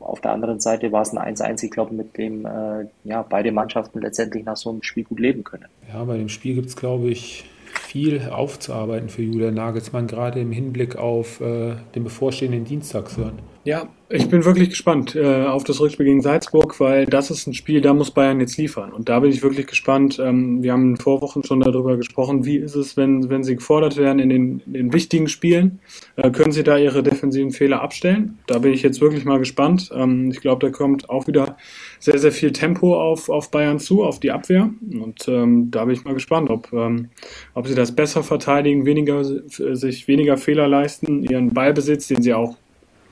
[0.00, 3.52] auf der anderen Seite war es ein 1-1, ich glaube, mit dem äh, ja, beide
[3.52, 5.66] Mannschaften letztendlich nach so einem Spiel gut leben können.
[5.92, 7.44] Ja, bei dem Spiel gibt es, glaube ich,
[7.88, 13.38] viel aufzuarbeiten für Julian Nagelsmann, gerade im Hinblick auf äh, den bevorstehenden Dienstagshören.
[13.68, 17.52] Ja, ich bin wirklich gespannt äh, auf das Rückspiel gegen Salzburg, weil das ist ein
[17.52, 18.94] Spiel, da muss Bayern jetzt liefern.
[18.94, 20.18] Und da bin ich wirklich gespannt.
[20.18, 23.98] Ähm, wir haben in Vorwochen schon darüber gesprochen, wie ist es, wenn, wenn sie gefordert
[23.98, 25.80] werden in den, in den wichtigen Spielen?
[26.16, 28.38] Äh, können sie da ihre defensiven Fehler abstellen?
[28.46, 29.90] Da bin ich jetzt wirklich mal gespannt.
[29.94, 31.58] Ähm, ich glaube, da kommt auch wieder
[31.98, 34.70] sehr, sehr viel Tempo auf, auf Bayern zu, auf die Abwehr.
[34.98, 37.10] Und ähm, da bin ich mal gespannt, ob, ähm,
[37.52, 42.56] ob sie das besser verteidigen, weniger, sich weniger Fehler leisten, ihren Ballbesitz, den sie auch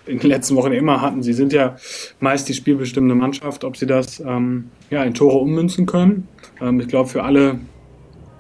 [0.07, 1.23] in den letzten Wochen immer hatten.
[1.23, 1.77] Sie sind ja
[2.21, 6.29] meist die spielbestimmende Mannschaft, ob sie das ähm, ja, in Tore ummünzen können.
[6.61, 7.59] Ähm, ich glaube, für alle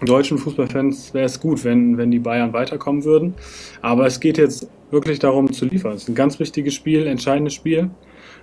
[0.04, 3.34] deutschen Fußballfans wäre es gut, wenn, wenn die Bayern weiterkommen würden.
[3.82, 5.92] Aber es geht jetzt wirklich darum zu liefern.
[5.92, 7.90] Es ist ein ganz wichtiges Spiel, entscheidendes Spiel.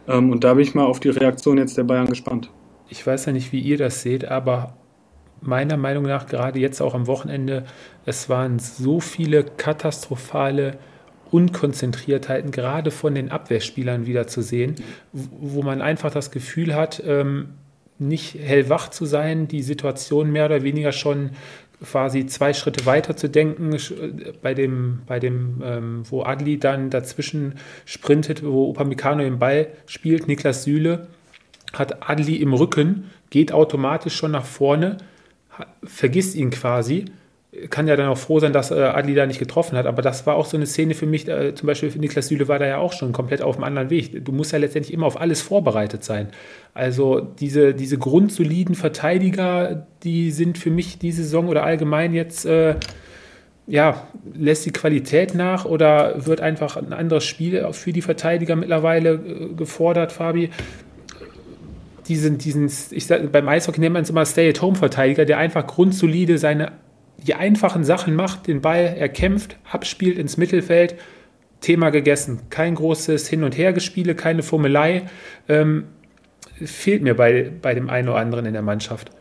[0.07, 2.49] Ähm, und da bin ich mal auf die Reaktion jetzt der Bayern gespannt.
[2.89, 4.76] Ich weiß ja nicht, wie ihr das seht, aber
[5.41, 7.65] meiner Meinung nach, gerade jetzt auch am Wochenende,
[8.05, 10.78] es waren so viele katastrophale
[11.34, 14.75] Unkonzentriertheiten gerade von den Abwehrspielern wieder zu sehen,
[15.11, 17.49] wo man einfach das Gefühl hat, ähm,
[17.97, 21.31] nicht hellwach zu sein, die Situation mehr oder weniger schon
[21.84, 23.75] quasi zwei Schritte weiter zu denken,
[24.41, 27.55] bei dem, bei dem ähm, wo Adli dann dazwischen
[27.86, 31.07] sprintet, wo Upamecano den Ball spielt, Niklas Süle
[31.73, 34.97] hat Adli im Rücken, geht automatisch schon nach vorne,
[35.84, 37.05] vergisst ihn quasi
[37.70, 39.86] kann ja dann auch froh sein, dass äh, Adli da nicht getroffen hat.
[39.86, 42.47] Aber das war auch so eine Szene für mich, äh, zum Beispiel für Niklas Süle
[42.47, 44.26] war da ja auch schon komplett auf einem anderen Weg.
[44.26, 46.30] Du musst ja letztendlich immer auf alles vorbereitet sein.
[46.74, 52.76] Also diese, diese grundsoliden Verteidiger, die sind für mich diese Saison oder allgemein jetzt, äh,
[53.68, 59.14] ja, lässt die Qualität nach oder wird einfach ein anderes Spiel für die Verteidiger mittlerweile
[59.14, 60.49] äh, gefordert, Fabi?
[62.08, 66.74] diesen, diesen ich sag, beim Eishockey nennt man es immer Stay-at-Home-Verteidiger, der einfach grundsolide seine
[67.24, 70.95] die einfachen Sachen macht, den Ball erkämpft, abspielt ins Mittelfeld,
[71.61, 72.41] Thema gegessen.
[72.49, 75.03] Kein großes Hin- und Hergespiele, keine Fummelei.
[75.47, 75.86] Ähm,
[76.63, 79.11] fehlt mir bei, bei dem einen oder anderen in der Mannschaft.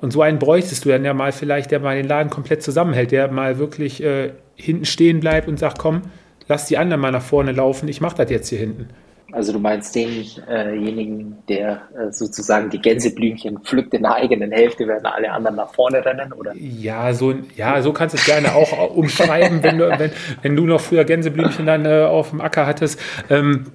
[0.00, 3.10] Und so einen bräuchtest du dann ja mal vielleicht, der mal den Laden komplett zusammenhält,
[3.10, 6.02] der mal wirklich äh, hinten stehen bleibt und sagt, komm,
[6.46, 8.88] lass die anderen mal nach vorne laufen, ich mach das jetzt hier hinten.
[9.30, 15.04] Also du meinst denjenigen, der äh, sozusagen die Gänseblümchen pflückt in der eigenen Hälfte, während
[15.04, 16.54] alle anderen nach vorne rennen, oder?
[16.56, 20.64] Ja, so, ja, so kannst du es gerne auch umschreiben, wenn du, wenn, wenn du
[20.64, 22.98] noch früher Gänseblümchen dann äh, auf dem Acker hattest.
[23.28, 23.66] Ähm,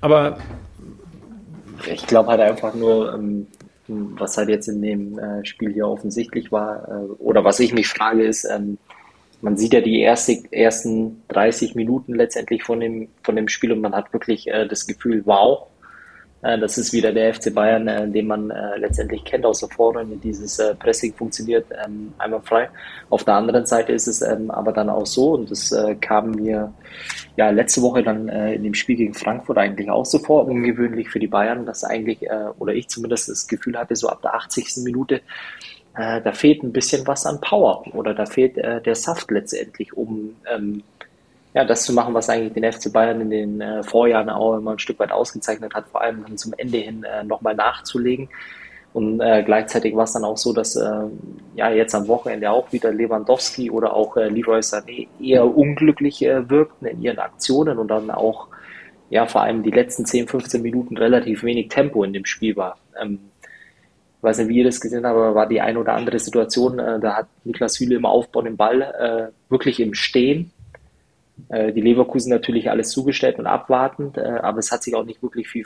[0.00, 0.38] aber
[1.92, 3.48] ich glaube halt einfach nur, ähm,
[3.88, 7.88] was halt jetzt in dem äh, Spiel hier offensichtlich war, äh, oder was ich mich
[7.88, 8.78] frage, ist, ähm,
[9.44, 13.82] man sieht ja die erste, ersten 30 Minuten letztendlich von dem, von dem Spiel und
[13.82, 15.66] man hat wirklich äh, das Gefühl, wow,
[16.40, 19.68] äh, das ist wieder der FC Bayern, äh, den man äh, letztendlich kennt aus der
[19.68, 20.16] Vorrunde.
[20.16, 22.70] Dieses äh, Pressing funktioniert ähm, einmal frei.
[23.10, 26.30] Auf der anderen Seite ist es ähm, aber dann auch so und das äh, kam
[26.30, 26.72] mir
[27.36, 31.18] ja letzte Woche dann in dem Spiel gegen Frankfurt eigentlich auch so vor, ungewöhnlich für
[31.18, 32.20] die Bayern, dass eigentlich,
[32.60, 34.84] oder ich zumindest das Gefühl hatte, so ab der 80.
[34.84, 35.20] Minute,
[35.96, 39.96] äh, da fehlt ein bisschen was an Power oder da fehlt äh, der Saft letztendlich,
[39.96, 40.82] um ähm,
[41.54, 44.72] ja, das zu machen, was eigentlich den FC Bayern in den äh, Vorjahren auch immer
[44.72, 48.28] ein Stück weit ausgezeichnet hat, vor allem dann zum Ende hin äh, nochmal nachzulegen.
[48.92, 51.06] Und äh, gleichzeitig war es dann auch so, dass äh,
[51.56, 56.48] ja jetzt am Wochenende auch wieder Lewandowski oder auch äh, Leroy Sané eher unglücklich äh,
[56.48, 58.48] wirkten in ihren Aktionen und dann auch
[59.10, 62.78] ja vor allem die letzten 10, 15 Minuten relativ wenig Tempo in dem Spiel war.
[63.00, 63.18] Ähm,
[64.24, 66.98] weiß nicht, wie ihr das gesehen habt, aber war die eine oder andere Situation, äh,
[66.98, 70.50] da hat Niklas Süle im Aufbau den Ball äh, wirklich im Stehen.
[71.48, 75.22] Äh, die Leverkusen natürlich alles zugestellt und abwartend, äh, aber es hat sich auch nicht
[75.22, 75.64] wirklich viel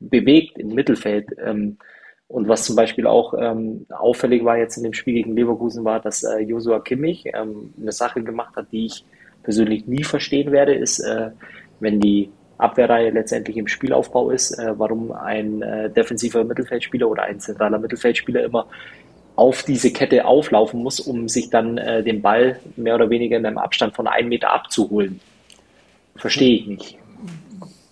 [0.00, 1.28] bewegt im Mittelfeld.
[1.44, 1.76] Ähm,
[2.28, 6.00] und was zum Beispiel auch ähm, auffällig war jetzt in dem Spiel gegen Leverkusen war,
[6.00, 9.04] dass äh, Joshua Kimmich ähm, eine Sache gemacht hat, die ich
[9.42, 11.30] persönlich nie verstehen werde, ist, äh,
[11.80, 17.40] wenn die Abwehrreihe letztendlich im Spielaufbau ist, äh, warum ein äh, defensiver Mittelfeldspieler oder ein
[17.40, 18.66] zentraler Mittelfeldspieler immer
[19.36, 23.46] auf diese Kette auflaufen muss, um sich dann äh, den Ball mehr oder weniger in
[23.46, 25.20] einem Abstand von einem Meter abzuholen.
[26.16, 26.98] Verstehe ich nicht.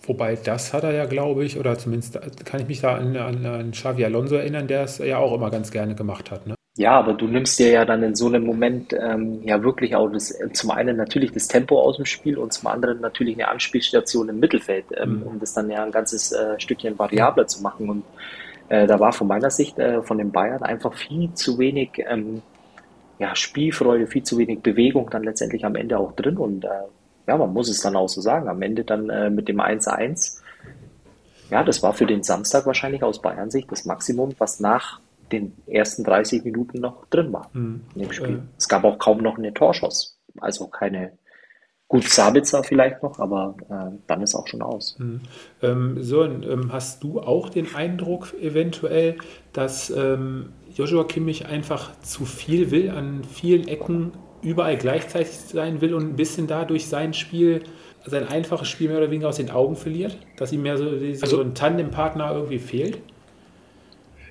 [0.03, 3.47] Wobei das hat er ja, glaube ich, oder zumindest kann ich mich da an, an,
[3.47, 6.47] an Xavi Alonso erinnern, der es ja auch immer ganz gerne gemacht hat.
[6.49, 6.56] Ne?
[6.77, 10.09] Ja, aber du nimmst dir ja dann in so einem Moment ähm, ja wirklich auch
[10.09, 14.29] das, zum einen natürlich das Tempo aus dem Spiel und zum anderen natürlich eine Anspielstation
[14.29, 15.23] im Mittelfeld, ähm, mhm.
[15.23, 17.89] um das dann ja ein ganzes äh, Stückchen variabler zu machen.
[17.89, 18.05] Und
[18.69, 22.43] äh, da war von meiner Sicht äh, von den Bayern einfach viel zu wenig ähm,
[23.19, 26.37] ja, Spielfreude, viel zu wenig Bewegung dann letztendlich am Ende auch drin.
[26.37, 26.69] Und äh,
[27.27, 30.43] ja, man muss es dann auch so sagen, am Ende dann äh, mit dem 1-1,
[31.51, 35.01] ja, das war für den Samstag wahrscheinlich aus Bayern Sicht das Maximum, was nach
[35.33, 37.83] den ersten 30 Minuten noch drin war mhm.
[37.95, 38.37] in dem Spiel.
[38.37, 38.57] Äh.
[38.57, 40.19] Es gab auch kaum noch eine Torschuss.
[40.41, 41.13] Also keine,
[41.89, 44.97] gut Sabitzer vielleicht noch, aber äh, dann ist auch schon aus.
[44.99, 45.21] Mhm.
[45.63, 49.17] Ähm, so, ähm, hast du auch den Eindruck eventuell,
[49.53, 54.13] dass ähm, Joshua Kimmich einfach zu viel will, an vielen Ecken
[54.43, 57.63] überall gleichzeitig sein will und ein bisschen dadurch sein Spiel,
[58.05, 60.19] sein einfaches Spiel mehr oder weniger aus den Augen verliert?
[60.37, 62.99] Dass ihm mehr so, so also, ein Tandempartner irgendwie fehlt?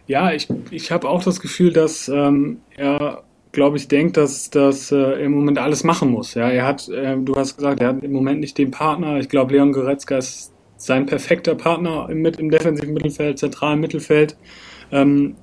[0.07, 4.91] Ja, ich, ich habe auch das Gefühl, dass ähm, er, glaube ich, denkt, dass das
[4.91, 6.35] äh, im Moment alles machen muss.
[6.35, 9.17] Ja, er hat, äh, du hast gesagt, er hat im Moment nicht den Partner.
[9.17, 14.37] Ich glaube, Leon Goretzka ist sein perfekter Partner im, im defensiven Mittelfeld, zentralen Mittelfeld.
[14.91, 15.35] Ähm,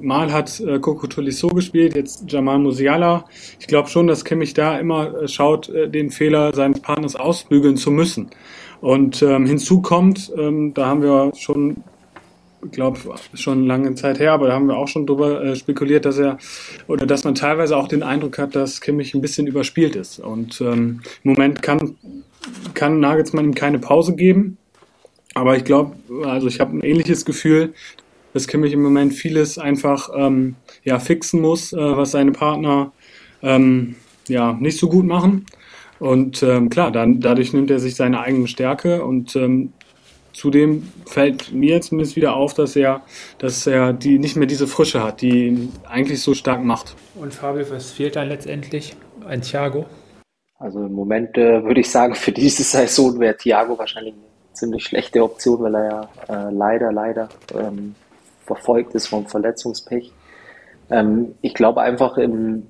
[0.00, 3.24] Mal hat äh, Coco Tolisso gespielt, jetzt Jamal Musiala.
[3.58, 7.76] Ich glaube schon, dass Kimmich da immer äh, schaut, äh, den Fehler seines Partners ausbügeln
[7.76, 8.30] zu müssen.
[8.80, 11.82] Und ähm, hinzu kommt, ähm, da haben wir schon
[12.72, 12.98] glaube,
[13.34, 16.38] schon lange Zeit her, aber da haben wir auch schon drüber äh, spekuliert, dass er
[16.86, 20.18] oder dass man teilweise auch den Eindruck hat, dass Kimmich ein bisschen überspielt ist.
[20.18, 21.96] Und ähm, im Moment kann,
[22.74, 24.58] kann Nagelsmann ihm keine Pause geben.
[25.34, 27.74] Aber ich glaube, also ich habe ein ähnliches Gefühl,
[28.32, 32.92] dass Kimmich im Moment vieles einfach ähm, ja, fixen muss, äh, was seine Partner
[33.42, 33.96] ähm,
[34.28, 35.46] ja, nicht so gut machen.
[35.98, 39.72] Und ähm, klar, dann, dadurch nimmt er sich seine eigene Stärke und ähm,
[40.36, 43.00] zudem fällt mir zumindest wieder auf, dass er,
[43.38, 46.94] dass er die nicht mehr diese Frische hat, die ihn eigentlich so stark macht.
[47.14, 48.94] Und Fabio, was fehlt dann letztendlich?
[49.26, 49.86] Ein Thiago?
[50.58, 54.22] Also im Moment äh, würde ich sagen, für diese Saison wäre Thiago wahrscheinlich eine
[54.52, 55.84] ziemlich schlechte Option, weil er
[56.28, 57.28] ja äh, leider, leider
[57.58, 57.94] ähm,
[58.44, 60.12] verfolgt ist vom Verletzungspech.
[60.90, 62.66] Ähm, ich glaube einfach im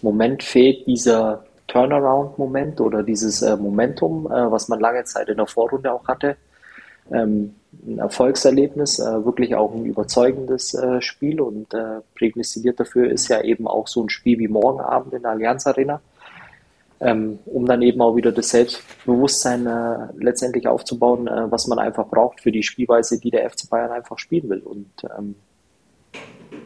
[0.00, 5.46] Moment fehlt dieser Turnaround-Moment oder dieses äh, Momentum, äh, was man lange Zeit in der
[5.46, 6.36] Vorrunde auch hatte.
[7.12, 7.54] Ähm,
[7.86, 13.42] ein Erfolgserlebnis, äh, wirklich auch ein überzeugendes äh, Spiel und äh, prädestiniert dafür ist ja
[13.42, 16.00] eben auch so ein Spiel wie morgen Abend in der Allianz Arena,
[17.00, 22.40] ähm, um dann eben auch wieder das Selbstbewusstsein äh, letztendlich aufzubauen, was man einfach braucht
[22.40, 24.60] für die Spielweise, die der FC Bayern einfach spielen will.
[24.60, 25.34] Und ähm,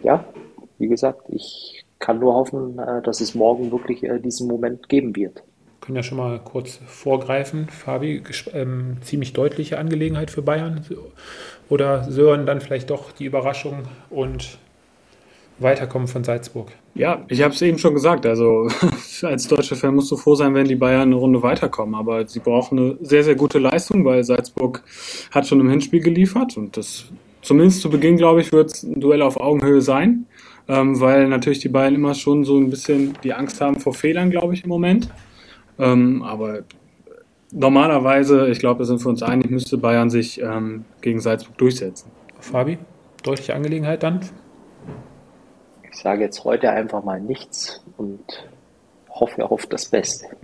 [0.03, 0.25] ja,
[0.79, 5.17] wie gesagt, ich kann nur hoffen, äh, dass es morgen wirklich äh, diesen Moment geben
[5.17, 5.43] wird.
[5.87, 7.69] Können ja schon mal kurz vorgreifen.
[7.69, 8.21] Fabi,
[8.53, 10.85] ähm, ziemlich deutliche Angelegenheit für Bayern.
[11.69, 14.59] Oder Sören dann vielleicht doch die Überraschung und
[15.59, 16.73] Weiterkommen von Salzburg.
[16.95, 18.27] Ja, ich habe es eben schon gesagt.
[18.27, 18.69] Also
[19.23, 21.95] als deutscher Fan musst du froh sein, wenn die Bayern eine Runde weiterkommen.
[21.95, 24.83] Aber sie brauchen eine sehr, sehr gute Leistung, weil Salzburg
[25.31, 26.57] hat schon im Hinspiel geliefert.
[26.57, 27.07] Und das
[27.43, 30.27] zumindest zu Beginn, glaube ich, wird es ein Duell auf Augenhöhe sein
[30.69, 34.31] ähm, weil natürlich die Bayern immer schon so ein bisschen die Angst haben vor Fehlern,
[34.31, 35.09] glaube ich, im Moment.
[35.79, 36.63] Ähm, aber
[37.53, 42.11] normalerweise, ich glaube, da sind wir uns einig, müsste Bayern sich ähm, gegen Salzburg durchsetzen.
[42.41, 42.79] Fabi,
[43.23, 44.21] deutliche Angelegenheit dann?
[45.91, 48.21] Ich sage jetzt heute einfach mal nichts und
[49.09, 50.27] hoffe auf das Beste.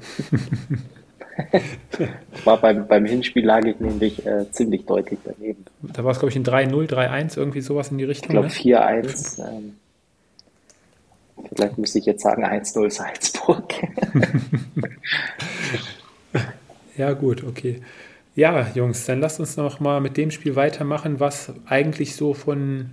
[2.45, 5.65] war beim, beim Hinspiel lag ich nämlich äh, ziemlich deutlich daneben.
[5.83, 8.31] Da war es, glaube ich, ein 3-0, 3-1, irgendwie sowas in die Richtung.
[8.31, 9.05] Ich glaube ne?
[9.05, 9.49] 4-1.
[9.49, 9.77] Ähm,
[11.55, 13.75] Vielleicht müsste ich jetzt sagen 1-0 Salzburg.
[16.97, 17.83] ja, gut, okay.
[18.35, 22.93] Ja, Jungs, dann lasst uns noch mal mit dem Spiel weitermachen, was eigentlich so von,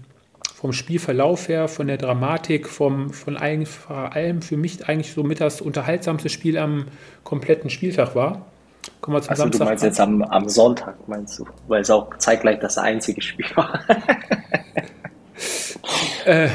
[0.53, 5.61] vom Spielverlauf her, von der Dramatik, vom, von allem für mich eigentlich so mit das
[5.61, 6.87] unterhaltsamste Spiel am
[7.23, 8.45] kompletten Spieltag war.
[8.99, 9.59] Kommen wir zum also Samstag.
[9.59, 11.45] Du meinst jetzt am, am Sonntag, meinst du?
[11.67, 13.79] Weil es auch zeitgleich das einzige Spiel war.
[16.25, 16.49] äh,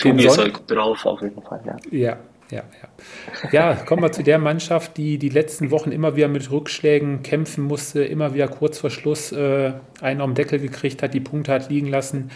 [0.00, 1.76] Tobi ist halt drauf auf jeden Fall, ja.
[1.90, 2.18] Ja,
[2.50, 3.50] ja, ja.
[3.52, 7.64] Ja, kommen wir zu der Mannschaft, die die letzten Wochen immer wieder mit Rückschlägen kämpfen
[7.64, 11.70] musste, immer wieder kurz vor Schluss äh, einen am Deckel gekriegt hat, die Punkte hat
[11.70, 12.30] liegen lassen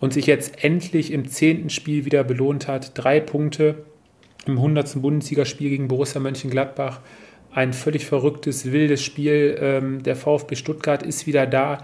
[0.00, 2.92] und sich jetzt endlich im zehnten Spiel wieder belohnt hat.
[2.94, 3.84] Drei Punkte
[4.46, 5.00] im 100.
[5.00, 7.00] Bundesligaspiel gegen Borussia Mönchengladbach.
[7.52, 9.56] Ein völlig verrücktes, wildes Spiel.
[9.60, 11.78] Ähm, der VfB Stuttgart ist wieder da.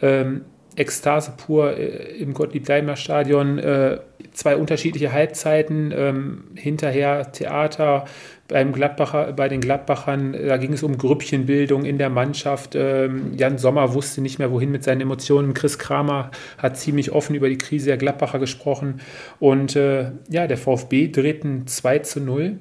[0.00, 0.44] Ähm,
[0.76, 3.58] Ekstase pur äh, im Gottlieb-Daimler-Stadion.
[3.58, 3.98] Äh,
[4.32, 8.04] zwei unterschiedliche Halbzeiten, ähm, hinterher Theater
[8.48, 10.32] beim Gladbacher, bei den Gladbachern.
[10.32, 12.74] Da ging es um Grüppchenbildung in der Mannschaft.
[12.74, 15.54] Ähm, Jan Sommer wusste nicht mehr, wohin mit seinen Emotionen.
[15.54, 19.00] Chris Kramer hat ziemlich offen über die Krise der Gladbacher gesprochen.
[19.40, 22.58] Und äh, ja, der VfB dreht ein 2 zu 0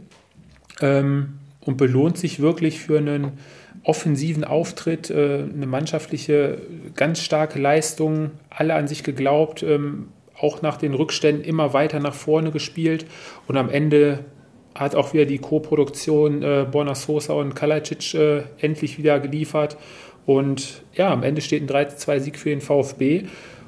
[0.82, 3.34] ähm, und belohnt sich wirklich für einen
[3.86, 6.58] offensiven Auftritt, äh, eine mannschaftliche,
[6.96, 12.14] ganz starke Leistung, alle an sich geglaubt, ähm, auch nach den Rückständen immer weiter nach
[12.14, 13.06] vorne gespielt.
[13.48, 14.26] Und am Ende
[14.74, 19.78] hat auch wieder die Co-Produktion äh, Borna Sosa und Kalajdzic äh, endlich wieder geliefert.
[20.26, 23.26] Und ja, am Ende steht ein 3-2-Sieg für den VfB.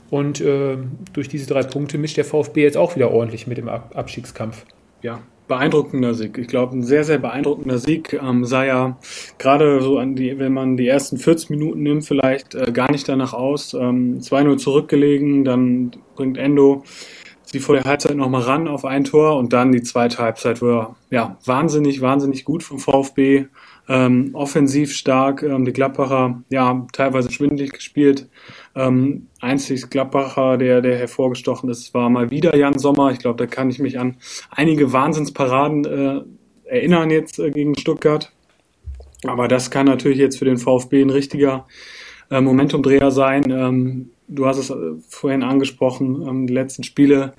[0.10, 0.78] Und äh,
[1.14, 4.66] durch diese drei Punkte mischt der VfB jetzt auch wieder ordentlich mit dem Ab Abstiegskampf.
[5.02, 6.38] Ja, beeindruckender Sieg.
[6.38, 8.14] Ich glaube, ein sehr, sehr beeindruckender Sieg.
[8.14, 8.98] Ähm, sah ja
[9.38, 13.08] gerade so an die, wenn man die ersten 40 Minuten nimmt, vielleicht äh, gar nicht
[13.08, 13.74] danach aus.
[13.74, 16.84] Ähm, 2-0 zurückgelegen, dann bringt Endo
[17.52, 20.96] sie vor der Halbzeit nochmal ran auf ein Tor und dann die zweite Halbzeit war
[21.10, 23.46] ja wahnsinnig, wahnsinnig gut vom VfB.
[23.90, 28.28] Ähm, offensiv stark, ähm, die Gladbacher ja teilweise schwindelig gespielt.
[28.76, 33.12] Ähm, einzig Gladbacher, der, der hervorgestochen ist, war mal wieder Jan Sommer.
[33.12, 34.18] Ich glaube, da kann ich mich an
[34.52, 36.22] einige Wahnsinnsparaden äh,
[36.66, 38.32] erinnern jetzt äh, gegen Stuttgart.
[39.26, 41.66] Aber das kann natürlich jetzt für den VfB ein richtiger
[42.30, 43.50] äh, Momentumdreher sein.
[43.50, 44.76] Ähm, du hast es äh,
[45.08, 47.34] vorhin angesprochen, ähm, die letzten Spiele,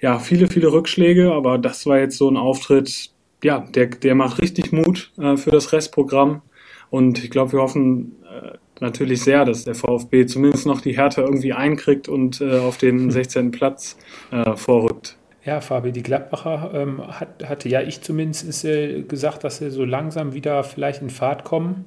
[0.00, 3.10] ja, viele, viele Rückschläge, aber das war jetzt so ein Auftritt,
[3.42, 6.42] ja, der, der macht richtig Mut äh, für das Restprogramm.
[6.90, 11.20] Und ich glaube, wir hoffen äh, natürlich sehr, dass der VfB zumindest noch die Härte
[11.20, 13.50] irgendwie einkriegt und äh, auf den 16.
[13.50, 13.96] Platz
[14.32, 15.16] äh, vorrückt.
[15.44, 19.84] Ja, Fabi, die Gladbacher ähm, hat, hatte ja ich zumindest äh, gesagt, dass sie so
[19.84, 21.86] langsam wieder vielleicht in Fahrt kommen.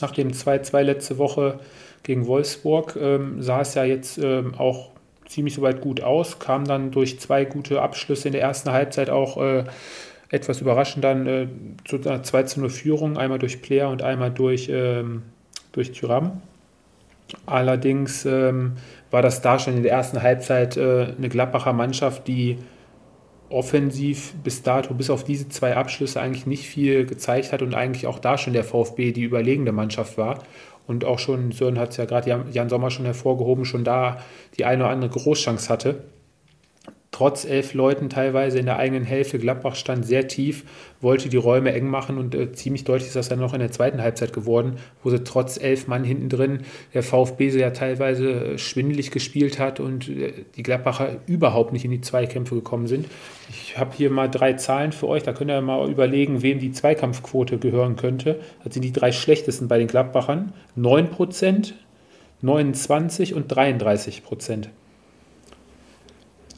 [0.00, 1.60] Nach dem 2-2 letzte Woche
[2.02, 4.90] gegen Wolfsburg ähm, sah es ja jetzt ähm, auch
[5.26, 9.36] ziemlich soweit gut aus, kam dann durch zwei gute Abschlüsse in der ersten Halbzeit auch
[9.42, 9.64] äh,
[10.34, 11.46] etwas überraschend dann äh,
[11.84, 15.22] zu einer 2 zu 0 Führung, einmal durch Player und einmal durch, ähm,
[15.72, 16.42] durch Tyram.
[17.46, 18.72] Allerdings ähm,
[19.10, 22.58] war das da schon in der ersten Halbzeit äh, eine Gladbacher Mannschaft, die
[23.48, 28.06] offensiv bis dato, bis auf diese zwei Abschlüsse, eigentlich nicht viel gezeigt hat und eigentlich
[28.06, 30.42] auch da schon der VfB die überlegende Mannschaft war.
[30.86, 34.18] Und auch schon, Sören hat es ja gerade Jan Sommer schon hervorgehoben, schon da
[34.58, 36.02] die eine oder andere Großchance hatte
[37.14, 39.38] trotz elf Leuten teilweise in der eigenen Hälfte.
[39.38, 40.64] Gladbach stand sehr tief,
[41.00, 43.70] wollte die Räume eng machen und äh, ziemlich deutlich ist das dann noch in der
[43.70, 46.62] zweiten Halbzeit geworden, wo sie trotz elf Mann hinten drin
[46.92, 51.84] der VfB sie ja teilweise äh, schwindelig gespielt hat und äh, die Gladbacher überhaupt nicht
[51.84, 53.06] in die Zweikämpfe gekommen sind.
[53.48, 56.72] Ich habe hier mal drei Zahlen für euch, da könnt ihr mal überlegen, wem die
[56.72, 58.40] Zweikampfquote gehören könnte.
[58.64, 60.52] Das sind die drei schlechtesten bei den Gladbachern.
[60.76, 61.74] 9%
[62.42, 64.70] 29% und 33 Prozent.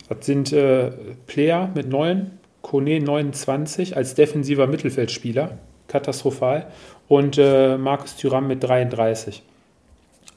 [0.08, 0.90] Das sind äh,
[1.26, 2.30] Player mit 9,
[2.62, 6.66] Kone 29 als defensiver Mittelfeldspieler, katastrophal,
[7.08, 9.42] und äh, Markus Thüram mit 33.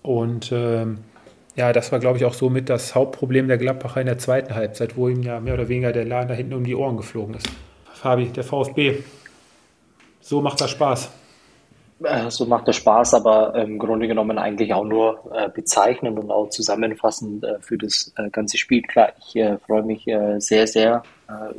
[0.01, 0.86] Und äh,
[1.55, 4.55] ja, das war, glaube ich, auch so mit das Hauptproblem der Gladbacher in der zweiten
[4.55, 7.36] Halbzeit, wo ihm ja mehr oder weniger der Laden da hinten um die Ohren geflogen
[7.36, 7.47] ist.
[7.93, 9.03] Fabi, der VfB,
[10.22, 11.11] so macht das Spaß.
[12.04, 16.32] Äh, so macht es Spaß, aber im Grunde genommen eigentlich auch nur äh, bezeichnend und
[16.32, 18.82] auch zusammenfassend äh, für das äh, ganze Spiel.
[18.82, 21.04] Klar, ich äh, freue mich äh, sehr, sehr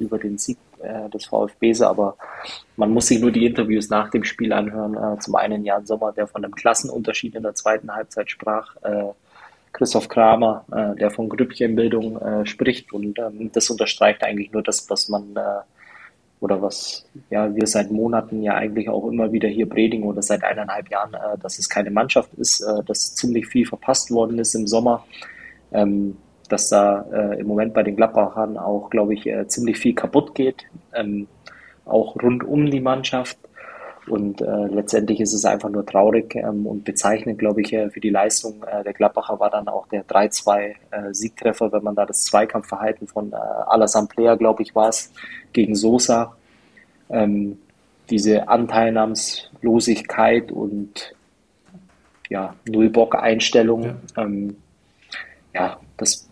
[0.01, 0.59] über den Sieg
[1.15, 2.17] des VfBs, aber
[2.75, 5.21] man muss sich nur die Interviews nach dem Spiel anhören.
[5.21, 8.75] zum einen Jan Sommer, der von einem Klassenunterschied in der zweiten Halbzeit sprach.
[9.73, 10.65] Christoph Kramer,
[10.99, 15.37] der von Grüppchenbildung spricht und ähm, das unterstreicht eigentlich nur das, was man
[16.41, 20.43] oder was ja wir seit Monaten ja eigentlich auch immer wieder hier predigen oder seit
[20.43, 24.55] eineinhalb Jahren, äh, dass es keine Mannschaft ist, äh, dass ziemlich viel verpasst worden ist
[24.55, 25.05] im Sommer,
[25.73, 26.17] ähm,
[26.49, 30.35] dass da äh, im Moment bei den Gladbachern auch, glaube ich, äh, ziemlich viel kaputt
[30.35, 30.65] geht,
[30.95, 31.29] ähm,
[31.85, 33.39] auch rund um die Mannschaft.
[34.11, 38.01] Und äh, letztendlich ist es einfach nur traurig ähm, und bezeichnend, glaube ich, äh, für
[38.01, 40.75] die Leistung äh, der Gladbacher war dann auch der 3-2 äh,
[41.13, 45.13] Siegtreffer, wenn man da das Zweikampfverhalten von äh, Alassane Player, glaube ich, war es,
[45.53, 46.35] gegen Sosa.
[47.09, 47.59] Ähm,
[48.11, 51.15] diese Anteilnahmslosigkeit und
[52.29, 53.97] ja, Null-Bock-Einstellung, ja.
[54.17, 54.57] Ähm,
[55.55, 56.29] ja, das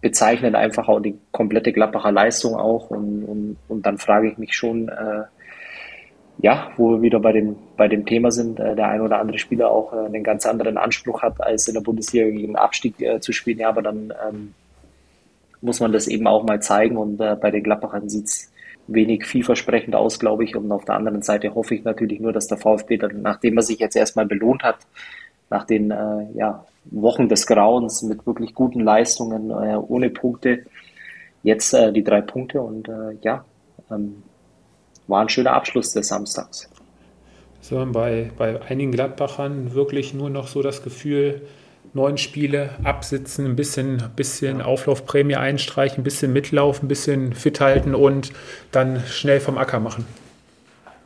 [0.00, 4.54] bezeichnet einfach auch die komplette Gladbacher Leistung auch und, und, und dann frage ich mich
[4.54, 5.24] schon, äh,
[6.38, 9.38] ja, wo wir wieder bei dem, bei dem Thema sind, äh, der ein oder andere
[9.38, 13.00] Spieler auch äh, einen ganz anderen Anspruch hat, als in der Bundesliga gegen den Abstieg
[13.00, 13.58] äh, zu spielen.
[13.58, 14.54] Ja, aber dann ähm,
[15.60, 18.52] muss man das eben auch mal zeigen und äh, bei den Gladbachern sieht es
[18.86, 20.56] wenig vielversprechend aus, glaube ich.
[20.56, 23.62] Und auf der anderen Seite hoffe ich natürlich nur, dass der VfB dann, nachdem er
[23.62, 24.78] sich jetzt erstmal belohnt hat,
[25.50, 30.64] nach den äh, ja, Wochen des Grauens mit wirklich guten Leistungen, äh, ohne Punkte,
[31.42, 33.44] jetzt äh, die drei Punkte und äh, ja,
[33.90, 34.22] ähm,
[35.08, 36.68] war ein schöner Abschluss des Samstags.
[37.60, 41.42] So, bei, bei einigen Gladbachern wirklich nur noch so das Gefühl,
[41.94, 47.94] neun Spiele absitzen, ein bisschen, bisschen Auflaufprämie einstreichen, ein bisschen mitlaufen, ein bisschen fit halten
[47.94, 48.32] und
[48.70, 50.04] dann schnell vom Acker machen.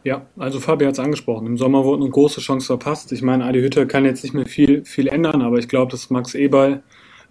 [0.03, 1.47] Ja, also Fabi hat es angesprochen.
[1.47, 3.13] Im Sommer wurde eine große Chance verpasst.
[3.13, 6.11] Ich meine, Adi Hütter kann jetzt nicht mehr viel, viel ändern, aber ich glaube, dass
[6.11, 6.83] Max Eberl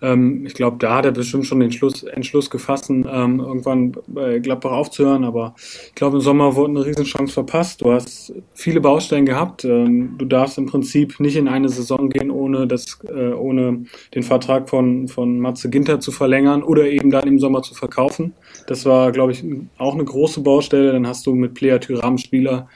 [0.02, 4.39] ähm, ich glaube, da hat er bestimmt schon den Schluss, Entschluss gefasst, ähm, irgendwann bei
[4.39, 5.24] Gladbach aufzuhören.
[5.24, 7.82] Aber ich glaube, im Sommer wurde eine Riesenchance verpasst.
[7.82, 9.66] Du hast viele Baustellen gehabt.
[9.66, 14.24] Ähm, du darfst im Prinzip nicht in eine Saison gehen, ohne das, äh, ohne den
[14.24, 18.34] Vertrag von, von Matze Ginter zu verlängern oder eben dann im Sommer zu verkaufen.
[18.68, 19.43] Das war, glaube ich,
[19.78, 20.93] auch eine große Baustelle.
[20.93, 22.68] Dann hast du mit Player Tyram Spieler,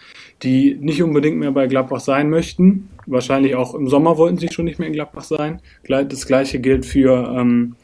[0.42, 2.90] die nicht unbedingt mehr bei Gladbach sein möchten.
[3.06, 5.62] Wahrscheinlich auch im Sommer wollten sie schon nicht mehr in Gladbach sein.
[5.88, 7.76] Das gleiche gilt für, ähm,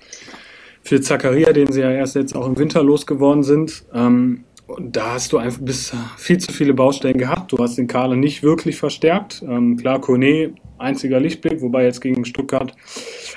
[0.82, 3.86] für Zakaria, den sie ja erst jetzt auch im Winter losgeworden sind.
[3.93, 7.51] Ähm, und da hast du einfach bis viel zu viele Baustellen gehabt.
[7.51, 9.43] Du hast den Kader nicht wirklich verstärkt.
[9.47, 12.76] Ähm, klar, Kone, einziger Lichtblick, wobei jetzt gegen Stuttgart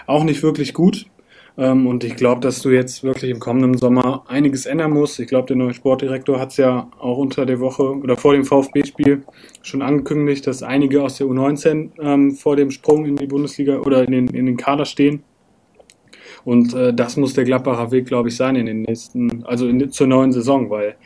[0.06, 1.06] auch nicht wirklich gut.
[1.58, 5.20] Ähm, und ich glaube, dass du jetzt wirklich im kommenden Sommer einiges ändern musst.
[5.20, 8.44] Ich glaube, der neue Sportdirektor hat es ja auch unter der Woche oder vor dem
[8.44, 9.22] VfB-Spiel
[9.62, 14.04] schon angekündigt, dass einige aus der U19 ähm, vor dem Sprung in die Bundesliga oder
[14.04, 15.22] in den, in den Kader stehen.
[16.44, 19.90] Und äh, das muss der Gladbacher Weg, glaube ich, sein in den nächsten, also in,
[19.90, 20.96] zur neuen Saison, weil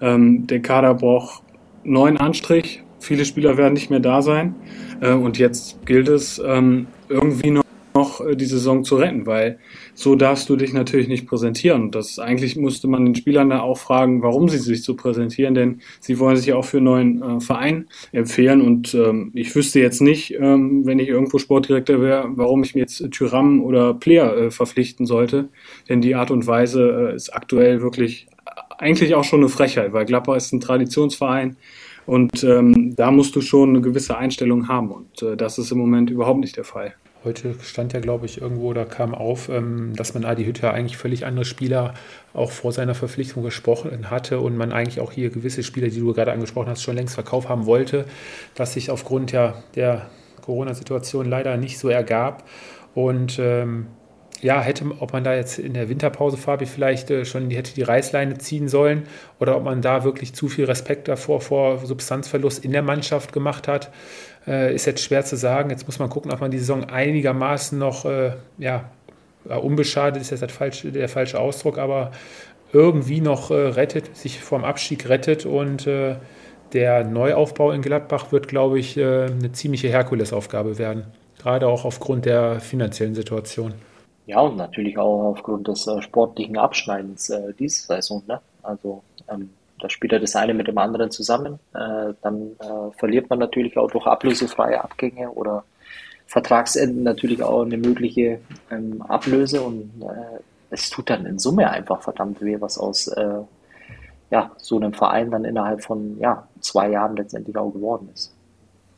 [0.00, 1.42] ähm, der Kader braucht
[1.82, 2.82] neuen Anstrich.
[3.00, 4.54] Viele Spieler werden nicht mehr da sein.
[5.00, 7.64] Äh, und jetzt gilt es, ähm, irgendwie noch
[8.04, 9.58] noch äh, die Saison zu retten, weil
[9.94, 11.90] so darfst du dich natürlich nicht präsentieren.
[11.90, 15.80] Das eigentlich musste man den Spielern da auch fragen, warum sie sich so präsentieren, denn
[16.00, 20.00] sie wollen sich auch für einen neuen äh, Verein empfehlen und ähm, ich wüsste jetzt
[20.00, 24.50] nicht, ähm, wenn ich irgendwo Sportdirektor wäre, warum ich mir jetzt Tyram oder Player äh,
[24.50, 25.48] verpflichten sollte,
[25.88, 28.26] denn die Art und Weise äh, ist aktuell wirklich
[28.78, 31.56] eigentlich auch schon eine Frechheit, weil Gladbach ist ein Traditionsverein
[32.06, 35.78] und ähm, da musst du schon eine gewisse Einstellung haben und äh, das ist im
[35.78, 36.94] Moment überhaupt nicht der Fall.
[37.24, 40.98] Heute stand ja, glaube ich, irgendwo oder kam auf, ähm, dass man Adi Hütter eigentlich
[40.98, 41.94] völlig andere Spieler
[42.34, 46.12] auch vor seiner Verpflichtung gesprochen hatte und man eigentlich auch hier gewisse Spieler, die du
[46.12, 48.04] gerade angesprochen hast, schon längst verkauft haben wollte,
[48.54, 50.10] dass sich aufgrund ja, der
[50.42, 52.44] Corona-Situation leider nicht so ergab.
[52.94, 53.86] Und ähm,
[54.44, 57.72] ja, hätte, ob man da jetzt in der Winterpause, Fabi, vielleicht äh, schon die, hätte
[57.72, 59.04] die Reißleine ziehen sollen
[59.40, 63.68] oder ob man da wirklich zu viel Respekt davor vor Substanzverlust in der Mannschaft gemacht
[63.68, 63.90] hat,
[64.46, 65.70] äh, ist jetzt schwer zu sagen.
[65.70, 68.90] Jetzt muss man gucken, ob man die Saison einigermaßen noch, äh, ja,
[69.44, 72.12] unbeschadet ist jetzt der falsche, der falsche Ausdruck, aber
[72.72, 76.16] irgendwie noch äh, rettet, sich vom Abstieg rettet und äh,
[76.72, 81.04] der Neuaufbau in Gladbach wird, glaube ich, äh, eine ziemliche Herkulesaufgabe werden.
[81.38, 83.74] Gerade auch aufgrund der finanziellen Situation.
[84.26, 88.22] Ja, und natürlich auch aufgrund des äh, sportlichen Abschneidens äh, dieser Saison.
[88.26, 88.40] Ne?
[88.62, 89.50] Also ähm,
[89.84, 91.58] da spielt ja das eine mit dem anderen zusammen.
[91.74, 95.64] Äh, dann äh, verliert man natürlich auch durch ablösefreie Abgänge oder
[96.26, 102.00] Vertragsenden natürlich auch eine mögliche ähm, Ablöse und äh, es tut dann in Summe einfach
[102.00, 103.40] verdammt weh, was aus äh,
[104.30, 108.34] ja, so einem Verein dann innerhalb von ja, zwei Jahren letztendlich auch geworden ist.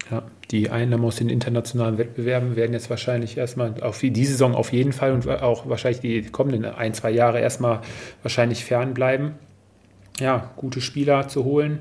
[0.09, 0.22] Ja,
[0.53, 4.93] die Einnahmen aus den internationalen Wettbewerben werden jetzt wahrscheinlich erstmal, für die Saison auf jeden
[4.93, 7.80] Fall und auch wahrscheinlich die kommenden ein, zwei Jahre erstmal
[8.22, 9.32] wahrscheinlich fernbleiben.
[10.20, 11.80] Ja, gute Spieler zu holen,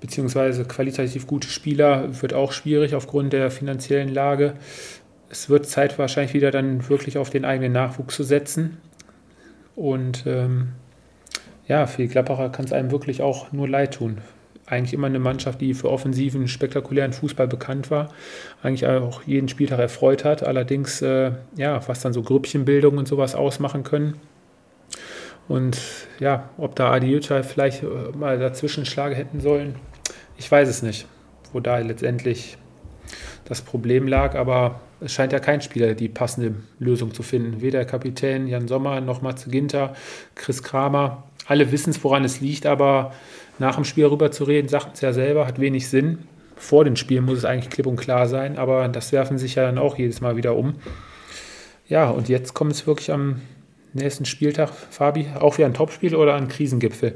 [0.00, 4.54] beziehungsweise qualitativ gute Spieler wird auch schwierig aufgrund der finanziellen Lage.
[5.30, 8.78] Es wird Zeit wahrscheinlich wieder dann wirklich auf den eigenen Nachwuchs zu setzen.
[9.76, 10.70] Und ähm,
[11.68, 14.22] ja, für die Klapperer kann es einem wirklich auch nur leid tun
[14.70, 18.10] eigentlich immer eine Mannschaft, die für offensiven, spektakulären Fußball bekannt war,
[18.62, 20.42] eigentlich auch jeden Spieltag erfreut hat.
[20.42, 24.14] Allerdings, äh, ja, was dann so Grüppchenbildung und sowas ausmachen können.
[25.48, 25.78] Und
[26.20, 27.86] ja, ob da Adi vielleicht äh,
[28.16, 29.76] mal dazwischen Schlage hätten sollen,
[30.36, 31.06] ich weiß es nicht,
[31.52, 32.58] wo da letztendlich
[33.46, 37.60] das Problem lag, aber es scheint ja kein Spieler die passende Lösung zu finden.
[37.60, 39.94] Weder Kapitän Jan Sommer noch Matze Ginter,
[40.34, 41.24] Chris Kramer.
[41.46, 43.12] Alle wissen es, woran es liegt, aber
[43.58, 46.18] nach dem Spiel darüber zu reden, sagt es ja selber, hat wenig Sinn.
[46.56, 49.64] Vor den Spielen muss es eigentlich klipp und klar sein, aber das werfen sich ja
[49.64, 50.74] dann auch jedes Mal wieder um.
[51.88, 53.40] Ja, und jetzt kommt es wirklich am
[53.92, 57.14] nächsten Spieltag, Fabi, auch wieder ein Topspiel oder ein Krisengipfel.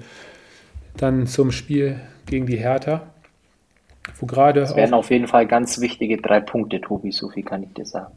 [0.96, 3.08] Dann zum Spiel gegen die Hertha.
[4.18, 4.60] Wo gerade.
[4.60, 7.86] Das wären auf jeden Fall ganz wichtige drei Punkte, Tobi, so viel kann ich dir
[7.86, 8.12] sagen.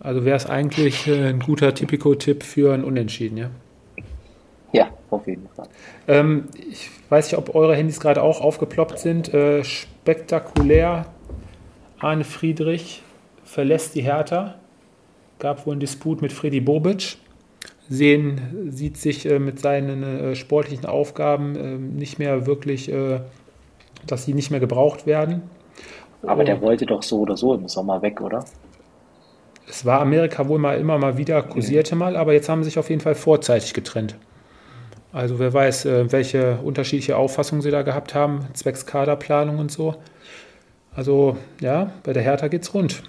[0.00, 3.50] Also wäre es eigentlich äh, ein guter Typico-Tipp für ein Unentschieden, ja?
[4.72, 5.68] Ja, auf jeden Fall.
[6.08, 9.32] Ähm, ich weiß nicht, ob eure Handys gerade auch aufgeploppt sind.
[9.32, 11.06] Äh, spektakulär.
[12.00, 13.02] Arne Friedrich
[13.44, 14.56] verlässt die Hertha.
[15.38, 17.18] Gab wohl einen Disput mit Freddy Bobic.
[17.88, 22.90] Sehen sieht sich äh, mit seinen äh, sportlichen Aufgaben äh, nicht mehr wirklich,
[24.06, 25.42] dass sie nicht mehr gebraucht werden.
[26.22, 28.44] Aber der wollte doch so oder so im Sommer weg, oder?
[29.68, 32.78] Es war Amerika wohl mal immer mal wieder, kursierte mal, aber jetzt haben sie sich
[32.78, 34.16] auf jeden Fall vorzeitig getrennt.
[35.12, 39.94] Also wer weiß, welche unterschiedliche Auffassungen sie da gehabt haben, zwecks Kaderplanung und so.
[40.94, 43.02] Also ja, bei der Hertha geht's rund.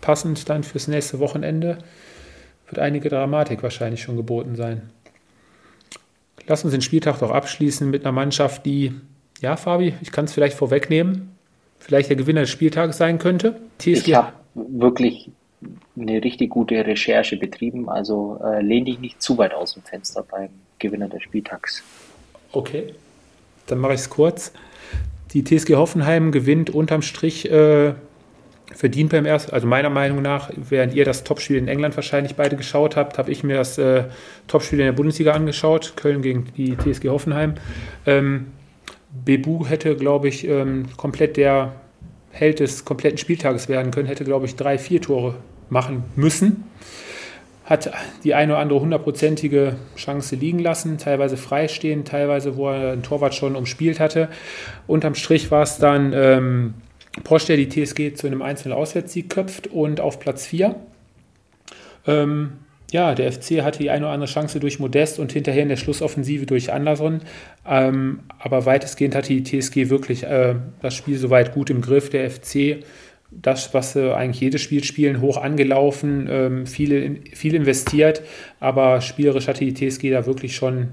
[0.00, 1.78] Passend dann fürs nächste Wochenende
[2.68, 4.90] wird einige Dramatik wahrscheinlich schon geboten sein.
[6.46, 8.92] Lass uns den Spieltag doch abschließen mit einer Mannschaft, die,
[9.40, 11.36] ja, Fabi, ich kann es vielleicht vorwegnehmen,
[11.78, 13.60] vielleicht der Gewinner des Spieltages sein könnte.
[13.78, 14.08] TSG.
[14.08, 15.30] Ich habe wirklich
[15.98, 17.88] eine richtig gute Recherche betrieben.
[17.88, 21.82] Also äh, lehn dich nicht zu weit aus dem Fenster beim Gewinner des Spieltags.
[22.52, 22.94] Okay,
[23.66, 24.52] dann mache ich es kurz.
[25.32, 27.94] Die TSG Hoffenheim gewinnt unterm Strich äh,
[28.78, 32.54] verdient beim ersten, also meiner Meinung nach, während ihr das Topspiel in England wahrscheinlich beide
[32.54, 34.04] geschaut habt, habe ich mir das äh,
[34.46, 37.54] Topspiel in der Bundesliga angeschaut, Köln gegen die TSG Hoffenheim.
[38.06, 38.46] Ähm,
[39.24, 41.72] Bebu hätte, glaube ich, ähm, komplett der
[42.30, 45.34] Held des kompletten Spieltages werden können, hätte, glaube ich, drei, vier Tore
[45.70, 46.62] machen müssen.
[47.64, 47.90] Hat
[48.22, 53.34] die eine oder andere hundertprozentige Chance liegen lassen, teilweise freistehen, teilweise, wo er einen Torwart
[53.34, 54.28] schon umspielt hatte.
[54.86, 56.74] Unterm Strich war es dann ähm,
[57.24, 60.76] Porsche, der die TSG zu einem einzelnen Auswärtssieg köpft und auf Platz 4.
[62.06, 62.52] Ähm,
[62.90, 65.76] ja, der FC hatte die eine oder andere Chance durch Modest und hinterher in der
[65.76, 67.20] Schlussoffensive durch Anderson.
[67.66, 72.08] Ähm, aber weitestgehend hat die TSG wirklich äh, das Spiel soweit gut im Griff.
[72.08, 72.82] Der FC
[73.30, 78.22] das, was sie eigentlich jedes Spiel spielen, hoch angelaufen, ähm, viel, viel investiert,
[78.58, 80.88] aber spielerisch hatte die TSG da wirklich schon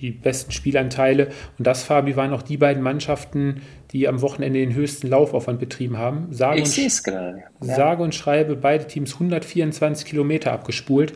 [0.00, 1.28] die besten Spielanteile.
[1.58, 5.96] Und das, Fabi, waren auch die beiden Mannschaften, die am Wochenende den höchsten Laufaufwand betrieben
[5.96, 6.28] haben.
[6.30, 7.44] Sage ich es gerade.
[7.62, 7.74] Ja.
[7.74, 11.14] Sage und schreibe, beide Teams 124 Kilometer abgespult.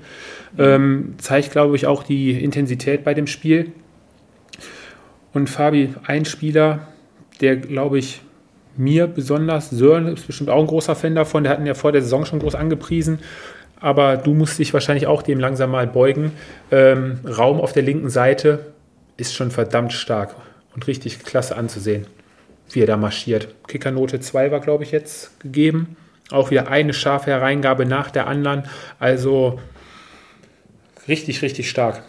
[0.59, 3.73] Ähm, zeigt, glaube ich, auch die Intensität bei dem Spiel.
[5.33, 6.89] Und Fabi, ein Spieler,
[7.41, 8.23] der, glaube ich,
[8.77, 12.03] mir besonders, Sören ist bestimmt auch ein großer Fan davon, der hatten ja vor der
[12.03, 13.19] Saison schon groß angepriesen,
[13.81, 16.33] aber du musst dich wahrscheinlich auch dem langsam mal beugen.
[16.71, 18.73] Ähm, Raum auf der linken Seite
[19.17, 20.35] ist schon verdammt stark
[20.75, 22.07] und richtig klasse anzusehen,
[22.71, 23.49] wie er da marschiert.
[23.67, 25.97] Kickernote 2 war, glaube ich, jetzt gegeben.
[26.31, 28.65] Auch wieder eine scharfe Hereingabe nach der anderen.
[28.99, 29.59] Also
[31.09, 32.03] richtig, richtig stark.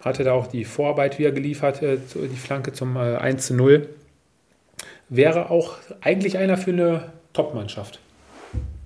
[0.00, 3.88] Hatte da auch die Vorarbeit wieder geliefert, äh, die Flanke zum äh, 1 zu 0
[5.10, 8.00] wäre auch eigentlich einer für eine Top-Mannschaft.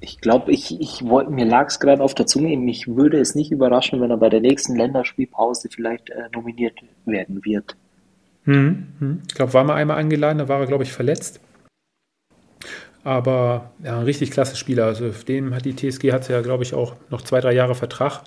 [0.05, 3.51] Ich glaube, ich, ich mir lag es gerade auf der Zunge, mich würde es nicht
[3.51, 7.75] überraschen, wenn er bei der nächsten Länderspielpause vielleicht äh, nominiert werden wird.
[8.45, 9.23] Hm, hm.
[9.27, 11.41] Ich glaube, war mal einmal eingeladen, da war er, glaube ich, verletzt.
[13.03, 14.85] Aber ja, ein richtig klasse Spieler.
[14.85, 17.75] Also auf dem hat die TSG hat ja, glaube ich, auch noch zwei, drei Jahre
[17.75, 18.25] Vertrag.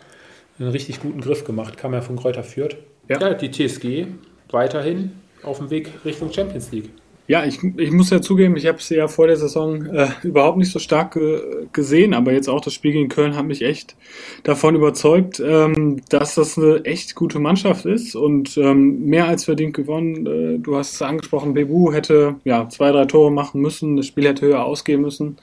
[0.57, 2.75] Einen richtig guten Griff gemacht, kam ja von Kräuter Fürth.
[3.07, 3.19] Ja.
[3.19, 4.07] ja, die TSG
[4.49, 5.11] weiterhin
[5.43, 6.89] auf dem Weg Richtung Champions League.
[7.27, 10.57] Ja, ich, ich muss ja zugeben, ich habe sie ja vor der Saison äh, überhaupt
[10.57, 13.97] nicht so stark ge gesehen, aber jetzt auch das Spiel gegen Köln hat mich echt
[14.43, 19.73] davon überzeugt, ähm, dass das eine echt gute Mannschaft ist und ähm, mehr als verdient
[19.75, 20.25] gewonnen.
[20.25, 24.25] Äh, du hast es angesprochen, Bebu hätte ja zwei, drei Tore machen müssen, das Spiel
[24.25, 25.37] hätte höher ausgehen müssen.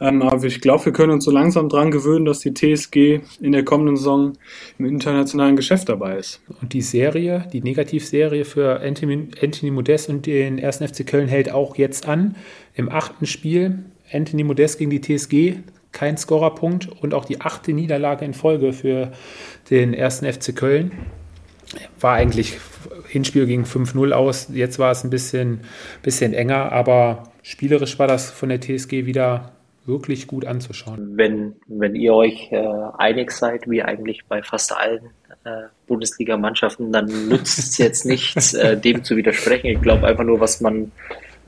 [0.00, 3.52] Ähm, aber ich glaube, wir können uns so langsam dran gewöhnen, dass die TSG in
[3.52, 4.32] der kommenden Saison
[4.78, 6.40] im internationalen Geschäft dabei ist.
[6.60, 11.50] Und die Serie, die Negativserie für Anthony, Anthony Modest und den ersten FC Köln hält
[11.50, 12.36] auch jetzt an.
[12.74, 15.60] Im achten Spiel Anthony Modest gegen die TSG,
[15.92, 19.12] kein Scorerpunkt und auch die achte Niederlage in Folge für
[19.70, 20.92] den ersten FC Köln.
[22.00, 22.58] War eigentlich
[23.08, 24.48] Hinspiel gegen 5-0 aus.
[24.52, 25.60] Jetzt war es ein bisschen,
[26.02, 29.53] bisschen enger, aber spielerisch war das von der TSG wieder
[29.86, 31.16] wirklich gut anzuschauen.
[31.16, 32.66] Wenn, wenn ihr euch äh,
[32.98, 35.10] einig seid, wie eigentlich bei fast allen
[35.44, 39.66] äh, Bundesliga-Mannschaften, dann nützt es jetzt nichts, äh, dem zu widersprechen.
[39.68, 40.92] Ich glaube einfach nur, was man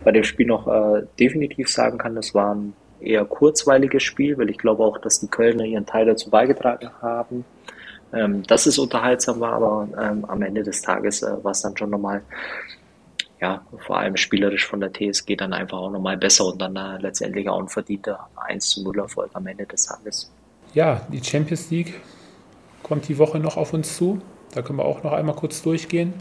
[0.05, 4.51] bei dem Spiel noch äh, definitiv sagen kann, das war ein eher kurzweiliges Spiel, weil
[4.51, 7.45] ich glaube auch, dass die Kölner ihren Teil dazu beigetragen haben,
[8.13, 11.77] ähm, dass es unterhaltsam war, aber ähm, am Ende des Tages äh, war es dann
[11.77, 12.23] schon nochmal
[13.41, 16.99] ja, vor allem spielerisch von der TSG dann einfach auch nochmal besser und dann äh,
[16.99, 20.33] letztendlich auch ein verdienter 1 zu 0 Erfolg am Ende des Tages.
[20.73, 22.01] Ja, die Champions League
[22.83, 24.21] kommt die Woche noch auf uns zu.
[24.55, 26.15] Da können wir auch noch einmal kurz durchgehen.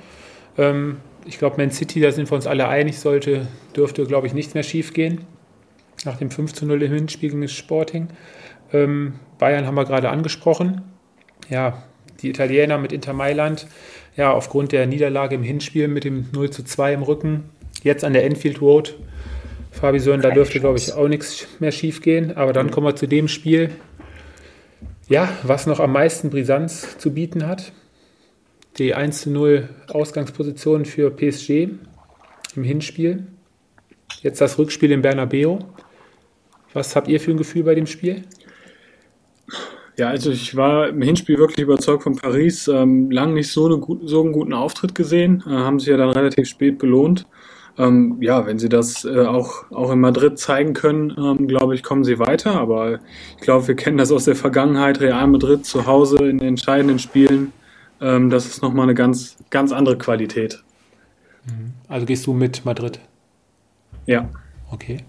[0.57, 4.33] Ähm, ich glaube, Man City, da sind wir uns alle einig, sollte, dürfte, glaube ich,
[4.33, 5.25] nichts mehr schief gehen.
[6.03, 8.09] Nach dem 5 zu 0 im Hinspiel gegen Sporting.
[8.73, 10.81] Ähm, Bayern haben wir gerade angesprochen.
[11.49, 11.83] Ja,
[12.21, 13.67] die Italiener mit Inter Mailand
[14.15, 17.43] ja, aufgrund der Niederlage im Hinspiel mit dem 0 zu 2 im Rücken,
[17.83, 18.95] jetzt an der Enfield Road,
[19.71, 22.37] Fabi Sören, da dürfte, glaube ich, auch nichts mehr schief gehen.
[22.37, 23.71] Aber dann kommen wir zu dem Spiel,
[25.09, 27.73] ja, was noch am meisten Brisanz zu bieten hat.
[28.77, 31.69] Die 1 zu 0 Ausgangsposition für PSG
[32.55, 33.27] im Hinspiel.
[34.21, 35.59] Jetzt das Rückspiel in Bernabeu.
[36.73, 38.23] Was habt ihr für ein Gefühl bei dem Spiel?
[39.97, 42.67] Ja, also ich war im Hinspiel wirklich überzeugt von Paris.
[42.67, 46.09] Ähm, lang nicht so, eine, so einen guten Auftritt gesehen, äh, haben sie ja dann
[46.09, 47.25] relativ spät belohnt.
[47.77, 51.83] Ähm, ja, wenn sie das äh, auch, auch in Madrid zeigen können, ähm, glaube ich,
[51.83, 52.59] kommen sie weiter.
[52.59, 52.99] Aber
[53.37, 54.99] ich glaube, wir kennen das aus der Vergangenheit.
[54.99, 57.53] Real Madrid zu Hause in entscheidenden Spielen.
[58.01, 60.63] Ähm, das ist nochmal eine ganz, ganz andere Qualität.
[61.45, 61.73] Mhm.
[61.87, 62.99] Also gehst du mit Madrid?
[64.05, 64.29] Ja.
[64.71, 65.03] Okay.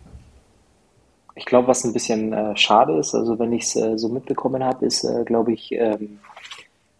[1.36, 4.64] Ich glaube, was ein bisschen äh, schade ist, also wenn ich es äh, so mitbekommen
[4.64, 6.18] habe, ist, äh, glaube ich, ähm,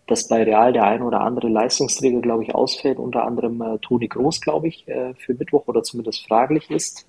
[0.07, 4.07] dass bei Real der ein oder andere Leistungsträger, glaube ich, ausfällt, unter anderem äh, Toni
[4.07, 7.07] Groß, glaube ich, äh, für Mittwoch oder zumindest fraglich ist.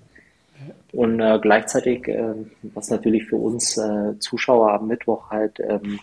[0.92, 6.00] Und äh, gleichzeitig, äh, was natürlich für uns äh, Zuschauer am Mittwoch halt ähm,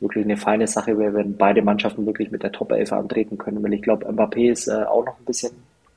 [0.00, 3.62] wirklich eine feine Sache wäre, wenn beide Mannschaften wirklich mit der Top 11 antreten können,
[3.62, 5.52] weil ich glaube, Mbappé ist auch noch ein bisschen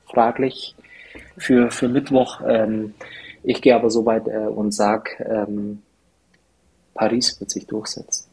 [0.06, 0.74] fraglich
[1.36, 2.40] für, für Mittwoch.
[2.48, 2.94] Ähm,
[3.42, 5.82] ich gehe aber so weit äh, und sage, ähm,
[6.94, 8.26] Paris wird sich durchsetzen.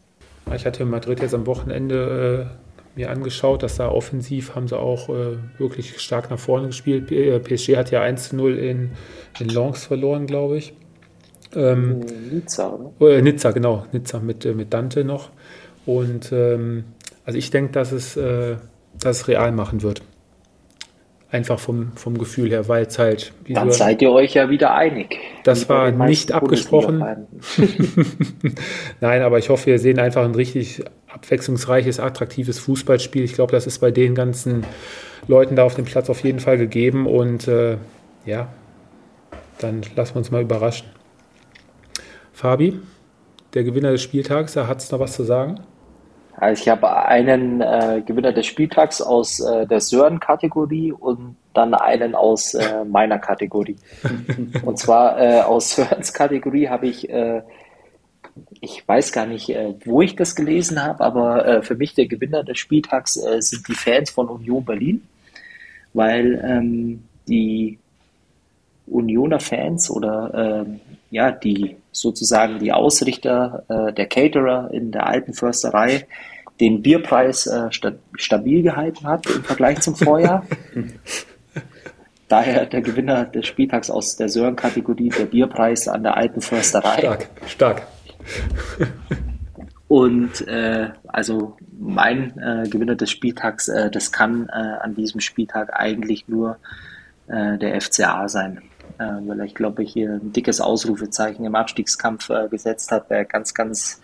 [0.55, 2.49] Ich hatte Madrid jetzt am Wochenende
[2.95, 7.07] äh, mir angeschaut, dass da offensiv haben sie auch äh, wirklich stark nach vorne gespielt.
[7.07, 8.91] PSG äh, hat ja 1 zu 0 in,
[9.39, 10.73] in Lens verloren, glaube ich.
[11.55, 12.01] Ähm,
[12.31, 12.69] Nizza,
[12.99, 13.17] oder?
[13.17, 13.85] Äh, Nizza, genau.
[13.91, 15.29] Nizza mit, äh, mit Dante noch.
[15.85, 16.85] Und ähm,
[17.25, 18.57] also ich denke, dass es, dass
[19.17, 20.01] es real machen wird.
[21.29, 23.33] Einfach vom, vom Gefühl her, weil es halt.
[23.49, 25.17] Dann seid ihr euch ja wieder einig.
[25.43, 26.99] Das war nicht abgesprochen.
[29.01, 33.23] Nein, aber ich hoffe, wir sehen einfach ein richtig abwechslungsreiches, attraktives Fußballspiel.
[33.23, 34.65] Ich glaube, das ist bei den ganzen
[35.27, 37.05] Leuten da auf dem Platz auf jeden Fall gegeben.
[37.07, 37.77] Und äh,
[38.25, 38.47] ja,
[39.59, 40.87] dann lassen wir uns mal überraschen.
[42.31, 42.79] Fabi,
[43.53, 45.59] der Gewinner des Spieltags, da hat es noch was zu sagen?
[46.39, 52.13] Also ich habe einen äh, Gewinner des Spieltags aus äh, der Sören-Kategorie und dann einen
[52.13, 53.77] aus äh, meiner Kategorie.
[54.63, 57.41] und zwar äh, aus Sörens Kategorie habe ich, äh,
[58.61, 62.43] ich weiß gar nicht, äh, wo ich das gelesen habe, aber für mich der Gewinner
[62.43, 65.01] des Spieltags sind die Fans von Union Berlin,
[65.93, 67.79] weil ähm, die
[68.85, 70.79] Unioner Fans oder ähm,
[71.09, 76.05] ja, die sozusagen die Ausrichter, äh, der Caterer in der alten Försterei
[76.59, 80.45] den Bierpreis äh, sta stabil gehalten hat im Vergleich zum Vorjahr.
[82.27, 86.99] Daher der Gewinner des Spieltags aus der Sören-Kategorie, der Bierpreis an der alten Försterei.
[86.99, 87.87] Stark, stark.
[89.87, 95.69] Und äh, also mein äh, Gewinner des Spieltags, äh, das kann äh, an diesem Spieltag
[95.73, 96.57] eigentlich nur
[97.27, 98.61] äh, der FCA sein
[98.99, 104.01] weil ich glaube, hier ein dickes Ausrufezeichen im Abstiegskampf äh, gesetzt hat, der ganz, ganz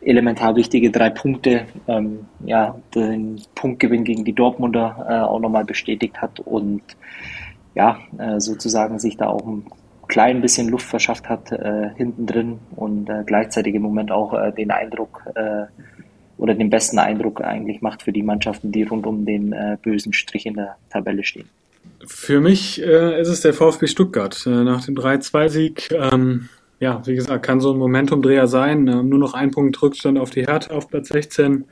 [0.00, 6.20] elementar wichtige drei Punkte, ähm, ja, den Punktgewinn gegen die Dortmunder äh, auch nochmal bestätigt
[6.20, 6.82] hat und
[7.74, 9.66] ja, äh, sozusagen sich da auch ein
[10.08, 14.52] klein bisschen Luft verschafft hat äh, hinten drin und äh, gleichzeitig im Moment auch äh,
[14.52, 15.64] den Eindruck äh,
[16.36, 20.12] oder den besten Eindruck eigentlich macht für die Mannschaften, die rund um den äh, bösen
[20.12, 21.48] Strich in der Tabelle stehen.
[22.06, 24.44] Für mich äh, ist es der VfB Stuttgart.
[24.46, 26.48] Äh, nach dem 3-2-Sieg, ähm,
[26.80, 28.88] ja, wie gesagt, kann so ein Momentumdreher sein.
[28.88, 31.64] Äh, nur noch ein Punkt Rückstand auf die Härte auf Platz 16.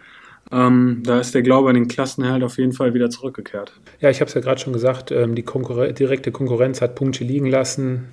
[0.52, 3.73] Ähm, da ist der Glaube an den Klassenhalt auf jeden Fall wieder zurückgekehrt.
[4.01, 7.24] Ja, ich habe es ja gerade schon gesagt, ähm, die Konkurren direkte Konkurrenz hat Punkte
[7.24, 8.09] liegen lassen.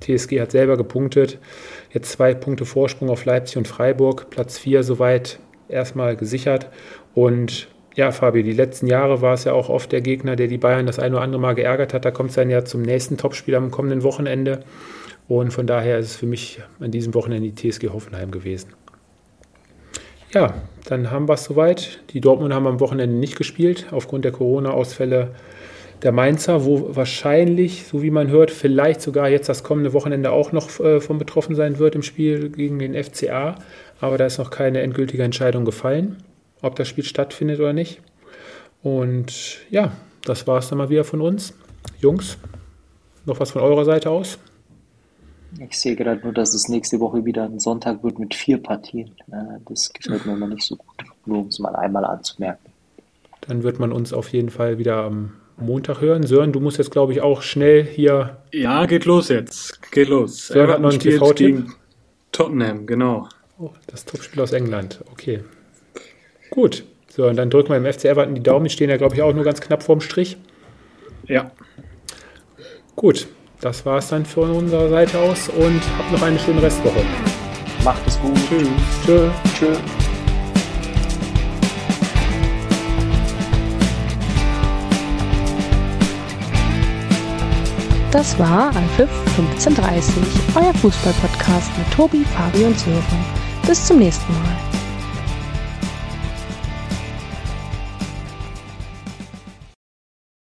[0.00, 1.38] TSG hat selber gepunktet.
[1.92, 4.30] Jetzt zwei Punkte Vorsprung auf Leipzig und Freiburg.
[4.30, 5.38] Platz 4 soweit
[5.68, 6.68] erstmal gesichert.
[7.14, 10.58] Und ja, Fabi, die letzten Jahre war es ja auch oft der Gegner, der die
[10.58, 12.04] Bayern das ein oder andere Mal geärgert hat.
[12.04, 14.60] Da kommt es dann ja zum nächsten Topspiel am kommenden Wochenende.
[15.28, 18.72] Und von daher ist es für mich an diesem Wochenende die TSG Hoffenheim gewesen.
[20.32, 20.54] Ja,
[20.86, 22.00] dann haben wir es soweit.
[22.10, 25.34] Die Dortmund haben am Wochenende nicht gespielt, aufgrund der Corona-Ausfälle
[26.02, 30.50] der Mainzer, wo wahrscheinlich, so wie man hört, vielleicht sogar jetzt das kommende Wochenende auch
[30.50, 33.56] noch äh, von betroffen sein wird im Spiel gegen den FCA.
[34.00, 36.16] Aber da ist noch keine endgültige Entscheidung gefallen
[36.62, 38.00] ob das Spiel stattfindet oder nicht.
[38.82, 39.92] Und ja,
[40.24, 41.54] das war es dann mal wieder von uns.
[42.00, 42.38] Jungs,
[43.26, 44.38] noch was von eurer Seite aus?
[45.60, 49.10] Ich sehe gerade nur, dass es nächste Woche wieder ein Sonntag wird mit vier Partien.
[49.68, 52.72] Das gefällt mir immer nicht so gut, nur um es mal einmal anzumerken.
[53.42, 56.22] Dann wird man uns auf jeden Fall wieder am Montag hören.
[56.22, 58.38] Sören, du musst jetzt, glaube ich, auch schnell hier.
[58.52, 59.82] Ja, geht los jetzt.
[59.92, 60.46] Geht los.
[60.46, 61.66] Sören hat noch ein TV-Tipp.
[62.32, 63.28] Tottenham, genau.
[63.58, 65.04] Oh, das Topspiel aus England.
[65.12, 65.44] Okay.
[66.52, 66.84] Gut.
[67.08, 68.64] So, und dann drücken wir im FC Everton die Daumen.
[68.64, 70.36] Die stehen ja, glaube ich, auch nur ganz knapp vorm Strich.
[71.26, 71.50] Ja.
[72.94, 73.26] Gut,
[73.62, 77.02] das war es dann von unserer Seite aus und habt noch eine schöne Restwoche.
[77.82, 78.36] Macht es gut.
[78.48, 78.68] Tschüss.
[79.06, 79.30] Tschö.
[79.58, 79.76] Tschö.
[88.10, 89.08] Das war Anpfiff
[89.38, 90.14] 1530,
[90.54, 93.02] euer Fußballpodcast mit Tobi, Fabi und Sören.
[93.66, 94.61] Bis zum nächsten Mal.